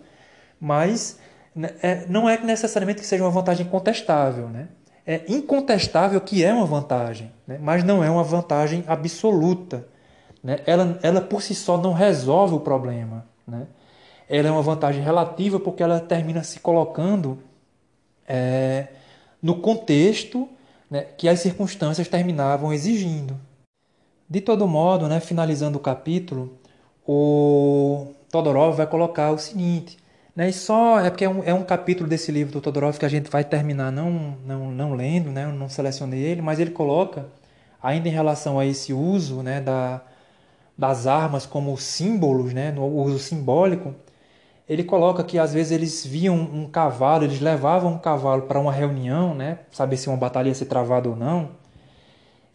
mas 0.60 1.18
né, 1.56 1.72
é, 1.82 2.06
não 2.08 2.30
é 2.30 2.38
necessariamente 2.38 3.02
que 3.02 3.08
seja 3.08 3.24
uma 3.24 3.32
vantagem 3.32 3.66
contestável. 3.66 4.48
Né? 4.50 4.68
É 5.08 5.24
incontestável 5.28 6.20
que 6.22 6.44
é 6.44 6.54
uma 6.54 6.66
vantagem, 6.66 7.32
né? 7.48 7.58
mas 7.60 7.84
não 7.84 8.04
é 8.04 8.10
uma 8.12 8.24
vantagem 8.24 8.84
absoluta 8.86 9.88
né? 10.46 10.60
ela, 10.68 11.00
ela 11.02 11.22
por 11.22 11.42
si 11.42 11.56
só 11.56 11.76
não 11.76 11.92
resolve 11.92 12.54
o 12.54 12.60
problema. 12.60 13.26
Né? 13.48 13.66
Ela 14.30 14.50
é 14.50 14.52
uma 14.52 14.62
vantagem 14.62 15.02
relativa 15.02 15.60
porque 15.60 15.82
ela 15.82 16.00
termina 16.00 16.44
se 16.44 16.60
colocando 16.60 17.40
é, 18.28 18.90
no 19.42 19.60
contexto 19.60 20.48
né, 20.88 21.08
que 21.18 21.28
as 21.28 21.40
circunstâncias 21.40 22.08
terminavam 22.08 22.72
exigindo. 22.72 23.36
De 24.30 24.40
todo 24.40 24.68
modo, 24.68 25.08
né, 25.08 25.20
finalizando 25.20 25.80
o 25.80 25.82
capítulo, 25.82 26.60
o 27.08 28.14
Todorov 28.32 28.76
vai 28.76 28.88
colocar 28.88 29.32
o 29.32 29.38
seguinte, 29.38 29.98
né, 30.36 30.50
e 30.50 30.54
só 30.54 31.00
é 31.00 31.10
porque 31.10 31.26
é 31.26 31.30
um, 31.30 31.44
é 31.44 31.54
um 31.54 31.64
capítulo 31.64 32.10
desse 32.10 32.32
livro 32.32 32.54
do 32.54 32.62
Todorov 32.62 32.98
que 32.98 33.06
a 33.06 33.10
gente 33.10 33.30
vai 33.30 33.44
terminar 33.44 33.92
não, 33.92 34.38
não, 34.46 34.72
não 34.72 34.94
lendo, 34.94 35.32
né, 35.32 35.46
eu 35.46 35.54
não 35.54 35.70
selecionei 35.70 36.20
ele, 36.20 36.42
mas 36.42 36.60
ele 36.60 36.72
coloca, 36.72 37.28
ainda 37.82 38.10
em 38.10 38.12
relação 38.12 38.60
a 38.60 38.66
esse 38.66 38.92
uso 38.92 39.42
né, 39.42 39.62
da, 39.62 40.02
das 40.78 41.08
armas 41.08 41.46
como 41.46 41.78
símbolos, 41.78 42.54
né, 42.54 42.72
no 42.72 42.86
uso 42.86 43.20
simbólico, 43.20 43.94
ele 44.68 44.84
coloca 44.84 45.24
que 45.24 45.38
às 45.38 45.54
vezes 45.54 45.72
eles 45.72 46.06
viam 46.06 46.36
um 46.36 46.68
cavalo, 46.68 47.24
eles 47.24 47.40
levavam 47.40 47.94
um 47.94 48.00
cavalo 48.00 48.44
para 48.44 48.60
uma 48.60 48.72
reunião, 48.72 49.36
né, 49.36 49.60
saber 49.72 49.98
se 49.98 50.10
uma 50.10 50.18
batalha 50.18 50.50
ia 50.50 50.56
ser 50.56 50.66
travada 50.66 51.08
ou 51.08 51.16
não, 51.16 51.52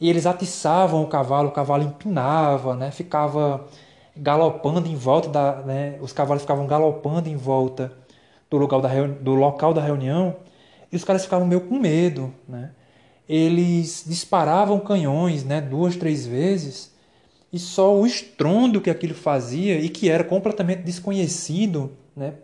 e 0.01 0.09
eles 0.11 0.27
atiçavam 0.27 1.03
o 1.03 1.07
cavalo, 1.07 1.49
o 1.49 1.53
cavalo 1.53 1.85
empinava, 1.85 2.75
né, 2.75 2.91
ficava 2.91 3.67
galopando 4.21 4.87
em 4.87 4.95
volta 4.95 5.31
da, 5.31 5.63
né, 5.63 5.99
os 6.03 6.13
cavalos 6.13 6.43
ficavam 6.43 6.67
galopando 6.67 7.29
em 7.29 7.37
volta 7.37 7.91
do 8.51 8.59
local 8.59 8.81
da, 8.83 8.89
do 9.07 9.35
local 9.35 9.73
da 9.73 9.81
reunião, 9.81 10.37
e 10.93 10.97
os 10.97 11.05
caras 11.05 11.25
ficavam 11.25 11.47
meio 11.47 11.63
com 11.63 11.79
medo, 11.79 12.33
né? 12.49 12.73
Eles 13.29 14.05
disparavam 14.07 14.81
canhões, 14.81 15.45
né, 15.45 15.61
duas, 15.61 15.97
três 15.97 16.27
vezes, 16.27 16.93
e 17.53 17.59
só 17.59 17.97
o 17.97 18.05
estrondo 18.05 18.81
que 18.81 18.91
aquilo 18.91 19.15
fazia 19.15 19.79
e 19.79 19.89
que 19.89 20.11
era 20.11 20.25
completamente 20.25 20.83
desconhecido, 20.83 21.93
né, 22.15 22.35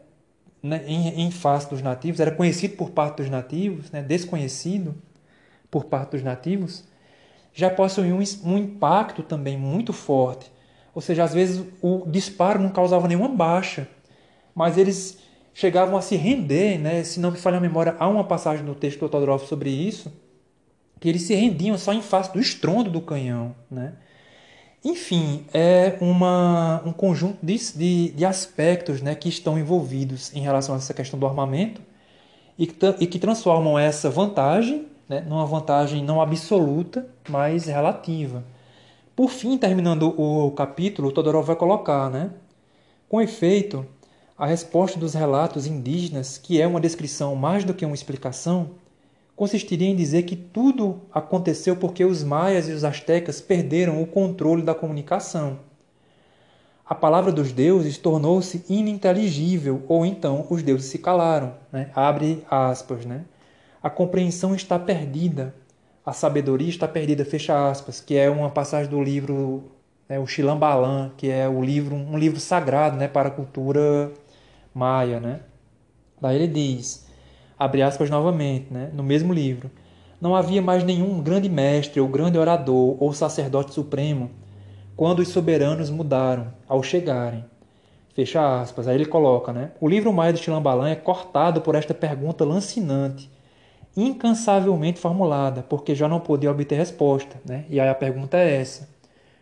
né 0.63 0.85
em, 0.87 1.27
em 1.27 1.31
face 1.31 1.69
dos 1.69 1.83
nativos, 1.83 2.21
era 2.21 2.31
conhecido 2.31 2.77
por 2.77 2.91
parte 2.91 3.17
dos 3.17 3.29
nativos, 3.29 3.91
né, 3.91 4.01
desconhecido 4.01 4.95
por 5.71 5.87
parte 5.87 6.13
dos 6.13 6.23
nativos, 6.23 6.85
já 7.53 7.69
possuía 7.69 8.15
um, 8.15 8.23
um 8.45 8.57
impacto 8.57 9.23
também 9.23 9.59
muito 9.59 9.93
forte. 9.93 10.56
Ou 10.97 11.03
seja, 11.03 11.25
às 11.25 11.35
vezes 11.35 11.63
o 11.83 12.05
disparo 12.07 12.59
não 12.59 12.71
causava 12.71 13.07
nenhuma 13.07 13.29
baixa, 13.29 13.87
mas 14.55 14.79
eles 14.79 15.19
chegavam 15.53 15.95
a 15.95 16.01
se 16.01 16.17
render, 16.17 16.79
né? 16.79 17.05
se 17.05 17.21
não 17.21 17.31
me 17.31 17.37
falha 17.37 17.59
a 17.59 17.61
memória, 17.61 17.95
há 17.99 18.09
uma 18.09 18.25
passagem 18.25 18.65
no 18.65 18.75
texto 18.75 19.01
do 19.01 19.09
Todorov 19.11 19.45
sobre 19.45 19.69
isso, 19.69 20.11
que 20.99 21.07
eles 21.07 21.21
se 21.21 21.35
rendiam 21.35 21.77
só 21.77 21.93
em 21.93 22.01
face 22.01 22.33
do 22.33 22.41
estrondo 22.41 22.91
do 22.91 23.03
canhão. 23.03 23.55
Né? 23.71 23.93
Enfim, 24.83 25.45
é 25.53 25.99
uma, 26.01 26.83
um 26.87 26.95
conjunto 26.95 27.45
de, 27.45 27.59
de, 27.75 28.13
de, 28.13 28.25
aspectos 28.25 29.03
né, 29.03 29.15
que 29.15 29.29
estão 29.29 29.59
envolvidos 29.59 30.35
em 30.35 30.41
relação 30.41 30.75
a 30.75 30.79
essa 30.79 30.95
questão 30.95 31.19
do 31.19 31.27
armamento 31.27 31.83
e 32.59 32.67
que, 32.67 32.87
e 33.01 33.07
que 33.07 33.19
transformam 33.19 33.79
essa 33.79 34.09
vantagem 34.09 34.87
né, 35.07 35.21
numa 35.21 35.45
vantagem 35.45 36.03
não 36.03 36.23
absoluta, 36.23 37.07
mas 37.29 37.67
relativa. 37.67 38.43
Por 39.17 39.31
fim, 39.31 39.57
terminando 39.57 40.15
o 40.21 40.51
capítulo, 40.51 41.11
Todorov 41.11 41.47
vai 41.47 41.57
colocar, 41.57 42.11
né? 42.11 42.33
Com 43.09 43.19
efeito, 43.19 43.87
a 44.37 44.45
resposta 44.45 45.01
dos 45.01 45.15
relatos 45.15 45.67
indígenas, 45.67 46.37
que 46.37 46.61
é 46.61 46.67
uma 46.67 46.79
descrição 46.79 47.35
mais 47.35 47.65
do 47.65 47.73
que 47.73 47.87
uma 47.87 47.95
explicação, 47.95 48.73
consistiria 49.35 49.89
em 49.89 49.97
dizer 49.97 50.25
que 50.25 50.37
tudo 50.37 51.01
aconteceu 51.11 51.77
porque 51.77 52.05
os 52.05 52.23
maias 52.23 52.69
e 52.69 52.73
os 52.73 52.85
astecas 52.85 53.41
perderam 53.41 54.03
o 54.03 54.07
controle 54.07 54.61
da 54.61 54.75
comunicação. 54.75 55.61
A 56.85 56.95
palavra 56.95 57.33
dos 57.33 57.53
deuses 57.53 57.97
tornou-se 57.97 58.67
ininteligível, 58.69 59.83
ou 59.89 60.05
então 60.05 60.47
os 60.51 60.63
deuses 60.63 60.91
se 60.91 60.99
calaram. 60.99 61.55
Né? 61.73 61.91
Abre 61.95 62.45
aspas. 62.51 63.07
Né? 63.07 63.25
A 63.83 63.89
compreensão 63.89 64.55
está 64.55 64.79
perdida, 64.79 65.55
a 66.07 66.13
sabedoria 66.13 66.69
está 66.69 66.87
perdida, 66.87 67.25
fecha 67.25 67.69
aspas, 67.69 68.01
que 68.01 68.17
é 68.17 68.31
uma 68.31 68.49
passagem 68.49 68.89
do 68.89 69.03
livro 69.03 69.65
né, 70.09 70.21
o 70.21 70.27
Xilambalan, 70.27 71.11
que 71.17 71.29
é 71.29 71.49
o 71.49 71.61
livro, 71.61 71.97
um 71.97 72.17
livro 72.17 72.39
sagrado 72.39 72.97
né, 72.97 73.09
para 73.09 73.29
a 73.29 73.33
cultura 73.33 74.13
maia, 74.73 75.19
né? 75.19 75.41
Daí 76.21 76.37
ele 76.37 76.47
diz, 76.47 77.07
abre 77.59 77.83
aspas 77.83 78.09
novamente, 78.09 78.73
né, 78.73 78.89
no 78.95 79.03
mesmo 79.03 79.33
livro, 79.33 79.69
não 80.21 80.35
havia 80.35 80.63
mais 80.63 80.85
nenhum 80.85 81.21
grande 81.21 81.49
mestre 81.49 82.01
ou 82.01 82.09
grande 82.09 82.39
orador 82.39 82.97
ou 83.03 83.13
sacerdote 83.13 83.75
supremo 83.75 84.31
quando 84.97 85.19
os 85.19 85.29
soberanos 85.29 85.91
mudaram 85.91 86.55
ao 86.69 86.83
chegarem. 86.83 87.45
Fecha 88.15 88.61
aspas. 88.63 88.89
Aí 88.89 88.95
ele 88.95 89.05
coloca, 89.05 89.53
né? 89.53 89.73
O 89.79 89.87
livro 89.87 90.11
Maia 90.11 90.33
de 90.33 90.39
Chilambalan 90.39 90.89
é 90.89 90.95
cortado 90.95 91.61
por 91.61 91.75
esta 91.75 91.93
pergunta 91.93 92.47
lancinante, 92.47 93.31
incansavelmente 93.97 95.01
formulada, 95.01 95.63
porque 95.63 95.95
já 95.95 96.07
não 96.07 96.21
podia 96.21 96.51
obter 96.51 96.77
resposta, 96.77 97.41
né? 97.45 97.65
E 97.69 97.81
aí 97.81 97.89
a 97.89 97.95
pergunta 97.95 98.37
é 98.37 98.61
essa: 98.61 98.89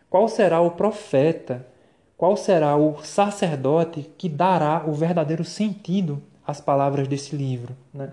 qual 0.08 0.28
será 0.28 0.60
o 0.60 0.70
profeta 0.70 1.66
qual 2.16 2.36
será 2.36 2.76
o 2.76 3.02
sacerdote 3.02 4.10
que 4.16 4.28
dará 4.28 4.84
o 4.86 4.92
verdadeiro 4.92 5.44
sentido 5.44 6.22
às 6.46 6.60
palavras 6.60 7.08
desse 7.08 7.34
livro. 7.36 7.76
Né? 7.92 8.10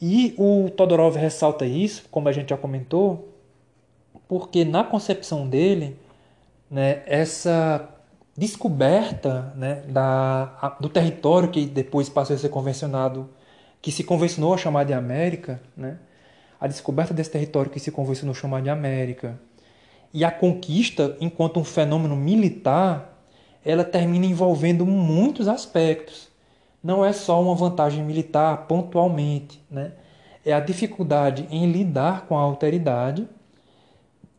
E 0.00 0.34
o 0.38 0.70
Todorov 0.70 1.16
ressalta 1.16 1.66
isso, 1.66 2.04
como 2.10 2.28
a 2.28 2.32
gente 2.32 2.50
já 2.50 2.56
comentou, 2.56 3.34
porque 4.28 4.64
na 4.64 4.84
concepção 4.84 5.48
dele, 5.48 5.98
né, 6.70 7.02
essa 7.06 7.88
descoberta 8.36 9.52
né, 9.56 9.82
da, 9.88 10.76
do 10.78 10.88
território 10.88 11.50
que 11.50 11.66
depois 11.66 12.08
passou 12.08 12.36
a 12.36 12.38
ser 12.38 12.50
convencionado, 12.50 13.28
que 13.80 13.92
se 13.92 14.04
convencionou 14.04 14.54
a 14.54 14.58
chamar 14.58 14.84
de 14.84 14.92
América, 14.92 15.60
né, 15.76 15.98
a 16.60 16.66
descoberta 16.66 17.14
desse 17.14 17.30
território 17.30 17.70
que 17.70 17.78
se 17.78 17.90
convencionou 17.90 18.32
a 18.32 18.38
chamar 18.38 18.62
de 18.62 18.70
América, 18.70 19.38
e 20.12 20.24
a 20.24 20.30
conquista, 20.30 21.16
enquanto 21.20 21.60
um 21.60 21.64
fenômeno 21.64 22.16
militar, 22.16 23.18
ela 23.64 23.84
termina 23.84 24.24
envolvendo 24.24 24.86
muitos 24.86 25.48
aspectos. 25.48 26.28
Não 26.82 27.04
é 27.04 27.12
só 27.12 27.42
uma 27.42 27.54
vantagem 27.54 28.02
militar 28.02 28.66
pontualmente, 28.66 29.62
né? 29.70 29.92
É 30.44 30.52
a 30.52 30.60
dificuldade 30.60 31.46
em 31.50 31.70
lidar 31.70 32.22
com 32.26 32.38
a 32.38 32.40
alteridade, 32.40 33.28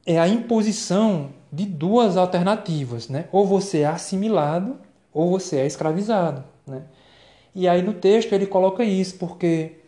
é 0.06 0.20
a 0.20 0.28
imposição 0.28 1.30
de 1.52 1.66
duas 1.66 2.18
alternativas, 2.18 3.07
né? 3.07 3.26
Ou 3.32 3.45
você 3.45 3.80
é 3.80 3.86
assimilado 3.86 4.78
ou 5.14 5.30
você 5.30 5.57
é 5.57 5.68
escravizado, 5.68 6.44
né? 6.66 6.84
E 7.54 7.68
aí 7.68 7.82
no 7.82 7.94
texto 7.94 8.34
ele 8.34 8.46
coloca 8.46 8.84
isso 8.84 9.18
porque 9.18 9.80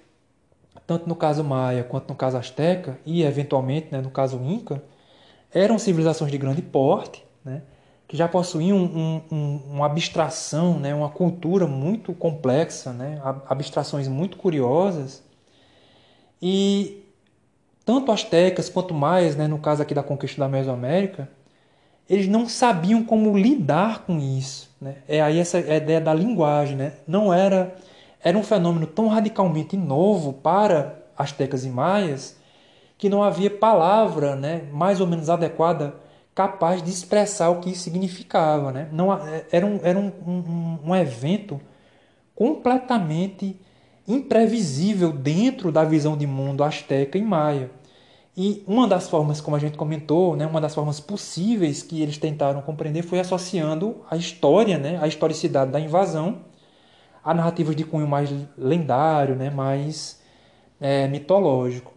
tanto 0.88 1.08
no 1.08 1.16
caso 1.16 1.44
maia 1.44 1.84
quanto 1.84 2.10
no 2.10 2.16
caso 2.16 2.38
asteca 2.38 3.00
e 3.06 3.24
eventualmente 3.24 3.88
né, 3.92 4.02
no 4.02 4.10
caso 4.10 4.38
inca 4.44 4.84
eram 5.54 5.78
civilizações 5.78 6.32
de 6.32 6.38
grande 6.38 6.62
porte, 6.62 7.24
né, 7.44 7.62
que 8.08 8.16
já 8.16 8.28
possuíam 8.28 8.78
um, 8.78 9.22
um, 9.32 9.62
uma 9.70 9.86
abstração, 9.86 10.80
né, 10.80 10.96
uma 10.96 11.10
cultura 11.10 11.68
muito 11.68 12.14
complexa, 12.14 12.94
né, 12.94 13.22
abstrações 13.48 14.08
muito 14.08 14.38
curiosas. 14.38 15.24
E 16.42 17.04
tanto 17.86 18.12
astecas 18.12 18.70
quanto 18.70 18.94
maias, 18.94 19.36
né, 19.36 19.48
no 19.48 19.60
caso 19.60 19.82
aqui 19.82 19.94
da 19.94 20.04
conquista 20.04 20.40
da 20.40 20.48
Mesoamérica, 20.48 21.30
eles 22.10 22.28
não 22.28 22.48
sabiam 22.48 23.04
como 23.04 23.38
lidar 23.38 24.06
com 24.06 24.20
isso. 24.20 24.70
Né? 24.82 24.95
É 25.08 25.22
aí 25.22 25.40
essa 25.40 25.60
ideia 25.60 26.02
da 26.02 26.14
linguagem. 26.14 26.76
Né? 26.76 26.94
Não 27.08 27.32
era, 27.32 27.76
era 28.24 28.38
um 28.38 28.44
fenômeno 28.44 28.88
tão 28.88 29.08
radicalmente 29.08 29.78
novo 29.78 30.34
para 30.34 30.98
astecas 31.16 31.64
e 31.64 31.70
maias 31.70 32.36
que 32.98 33.10
não 33.10 33.24
havia 33.24 33.49
palavra 33.49 34.36
né, 34.36 34.64
mais 34.72 34.99
ou 34.99 35.08
menos 35.08 35.30
adequada 35.30 35.95
capaz 36.36 36.82
de 36.84 36.90
expressar 36.90 37.49
o 37.49 37.60
que 37.60 37.72
isso 37.72 37.84
significava. 37.84 38.72
Né? 38.72 38.88
Não, 38.91 39.14
é, 39.14 39.45
era 39.52 39.66
um, 39.66 39.80
era 39.84 39.98
um, 39.98 40.12
um, 40.28 40.80
um 40.86 40.95
evento 40.95 41.60
completamente 42.36 43.60
imprevisível 44.08 45.12
dentro 45.12 45.72
da 45.72 45.84
visão 45.84 46.18
de 46.18 46.26
mundo 46.26 46.64
asteca 46.64 47.18
e 47.18 47.22
maia. 47.22 47.70
E 48.44 48.64
uma 48.66 48.88
das 48.88 49.08
formas, 49.08 49.40
como 49.40 49.56
a 49.56 49.60
gente 49.60 49.78
comentou, 49.78 50.36
né, 50.36 50.48
uma 50.48 50.60
das 50.60 50.74
formas 50.74 51.00
possíveis 51.00 51.84
que 51.84 52.02
eles 52.02 52.18
tentaram 52.18 52.60
compreender 52.64 53.04
foi 53.04 53.20
associando 53.20 54.04
a 54.10 54.18
história, 54.18 54.80
né, 54.80 54.98
a 55.00 55.08
historicidade 55.08 55.70
da 55.70 55.80
invasão, 55.80 56.40
a 57.24 57.36
narrativas 57.36 57.76
de 57.76 57.84
cunho 57.84 58.08
mais 58.08 58.34
lendário, 58.58 59.36
né, 59.36 59.52
mais 59.52 60.24
é, 60.80 61.08
mitológico. 61.08 61.94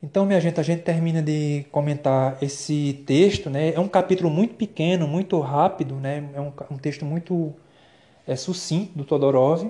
Então, 0.00 0.24
minha 0.24 0.40
gente, 0.40 0.60
a 0.60 0.62
gente 0.62 0.82
termina 0.82 1.20
de 1.20 1.66
comentar 1.72 2.38
esse 2.40 3.02
texto, 3.04 3.50
né? 3.50 3.74
É 3.74 3.80
um 3.80 3.88
capítulo 3.88 4.30
muito 4.30 4.54
pequeno, 4.54 5.08
muito 5.08 5.38
rápido, 5.40 5.96
né? 5.96 6.30
É 6.32 6.40
um, 6.40 6.52
um 6.70 6.78
texto 6.78 7.04
muito 7.04 7.52
é, 8.24 8.36
sucinto 8.36 8.96
do 8.96 9.04
Todorov. 9.04 9.68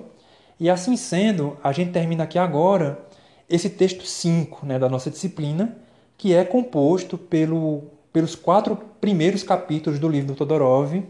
E 0.59 0.69
assim 0.69 0.95
sendo, 0.95 1.57
a 1.63 1.71
gente 1.71 1.91
termina 1.91 2.23
aqui 2.23 2.37
agora 2.37 2.99
esse 3.51 3.69
texto 3.69 4.05
5 4.05 4.65
né, 4.65 4.79
da 4.79 4.87
nossa 4.87 5.11
disciplina, 5.11 5.77
que 6.17 6.33
é 6.33 6.43
composto 6.45 7.17
pelo, 7.17 7.83
pelos 8.13 8.35
quatro 8.35 8.77
primeiros 8.99 9.43
capítulos 9.43 9.99
do 9.99 10.07
livro 10.07 10.33
do 10.33 10.35
Todorov, 10.35 11.03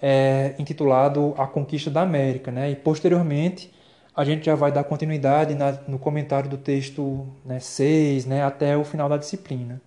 é, 0.00 0.54
intitulado 0.58 1.34
A 1.38 1.46
Conquista 1.46 1.90
da 1.90 2.02
América. 2.02 2.52
Né? 2.52 2.70
E 2.70 2.76
posteriormente 2.76 3.72
a 4.14 4.24
gente 4.24 4.44
já 4.44 4.54
vai 4.54 4.70
dar 4.70 4.84
continuidade 4.84 5.54
na, 5.54 5.72
no 5.88 5.98
comentário 5.98 6.50
do 6.50 6.58
texto 6.58 7.26
né, 7.44 7.58
6 7.58 8.26
né, 8.26 8.42
até 8.42 8.76
o 8.76 8.84
final 8.84 9.08
da 9.08 9.16
disciplina. 9.16 9.80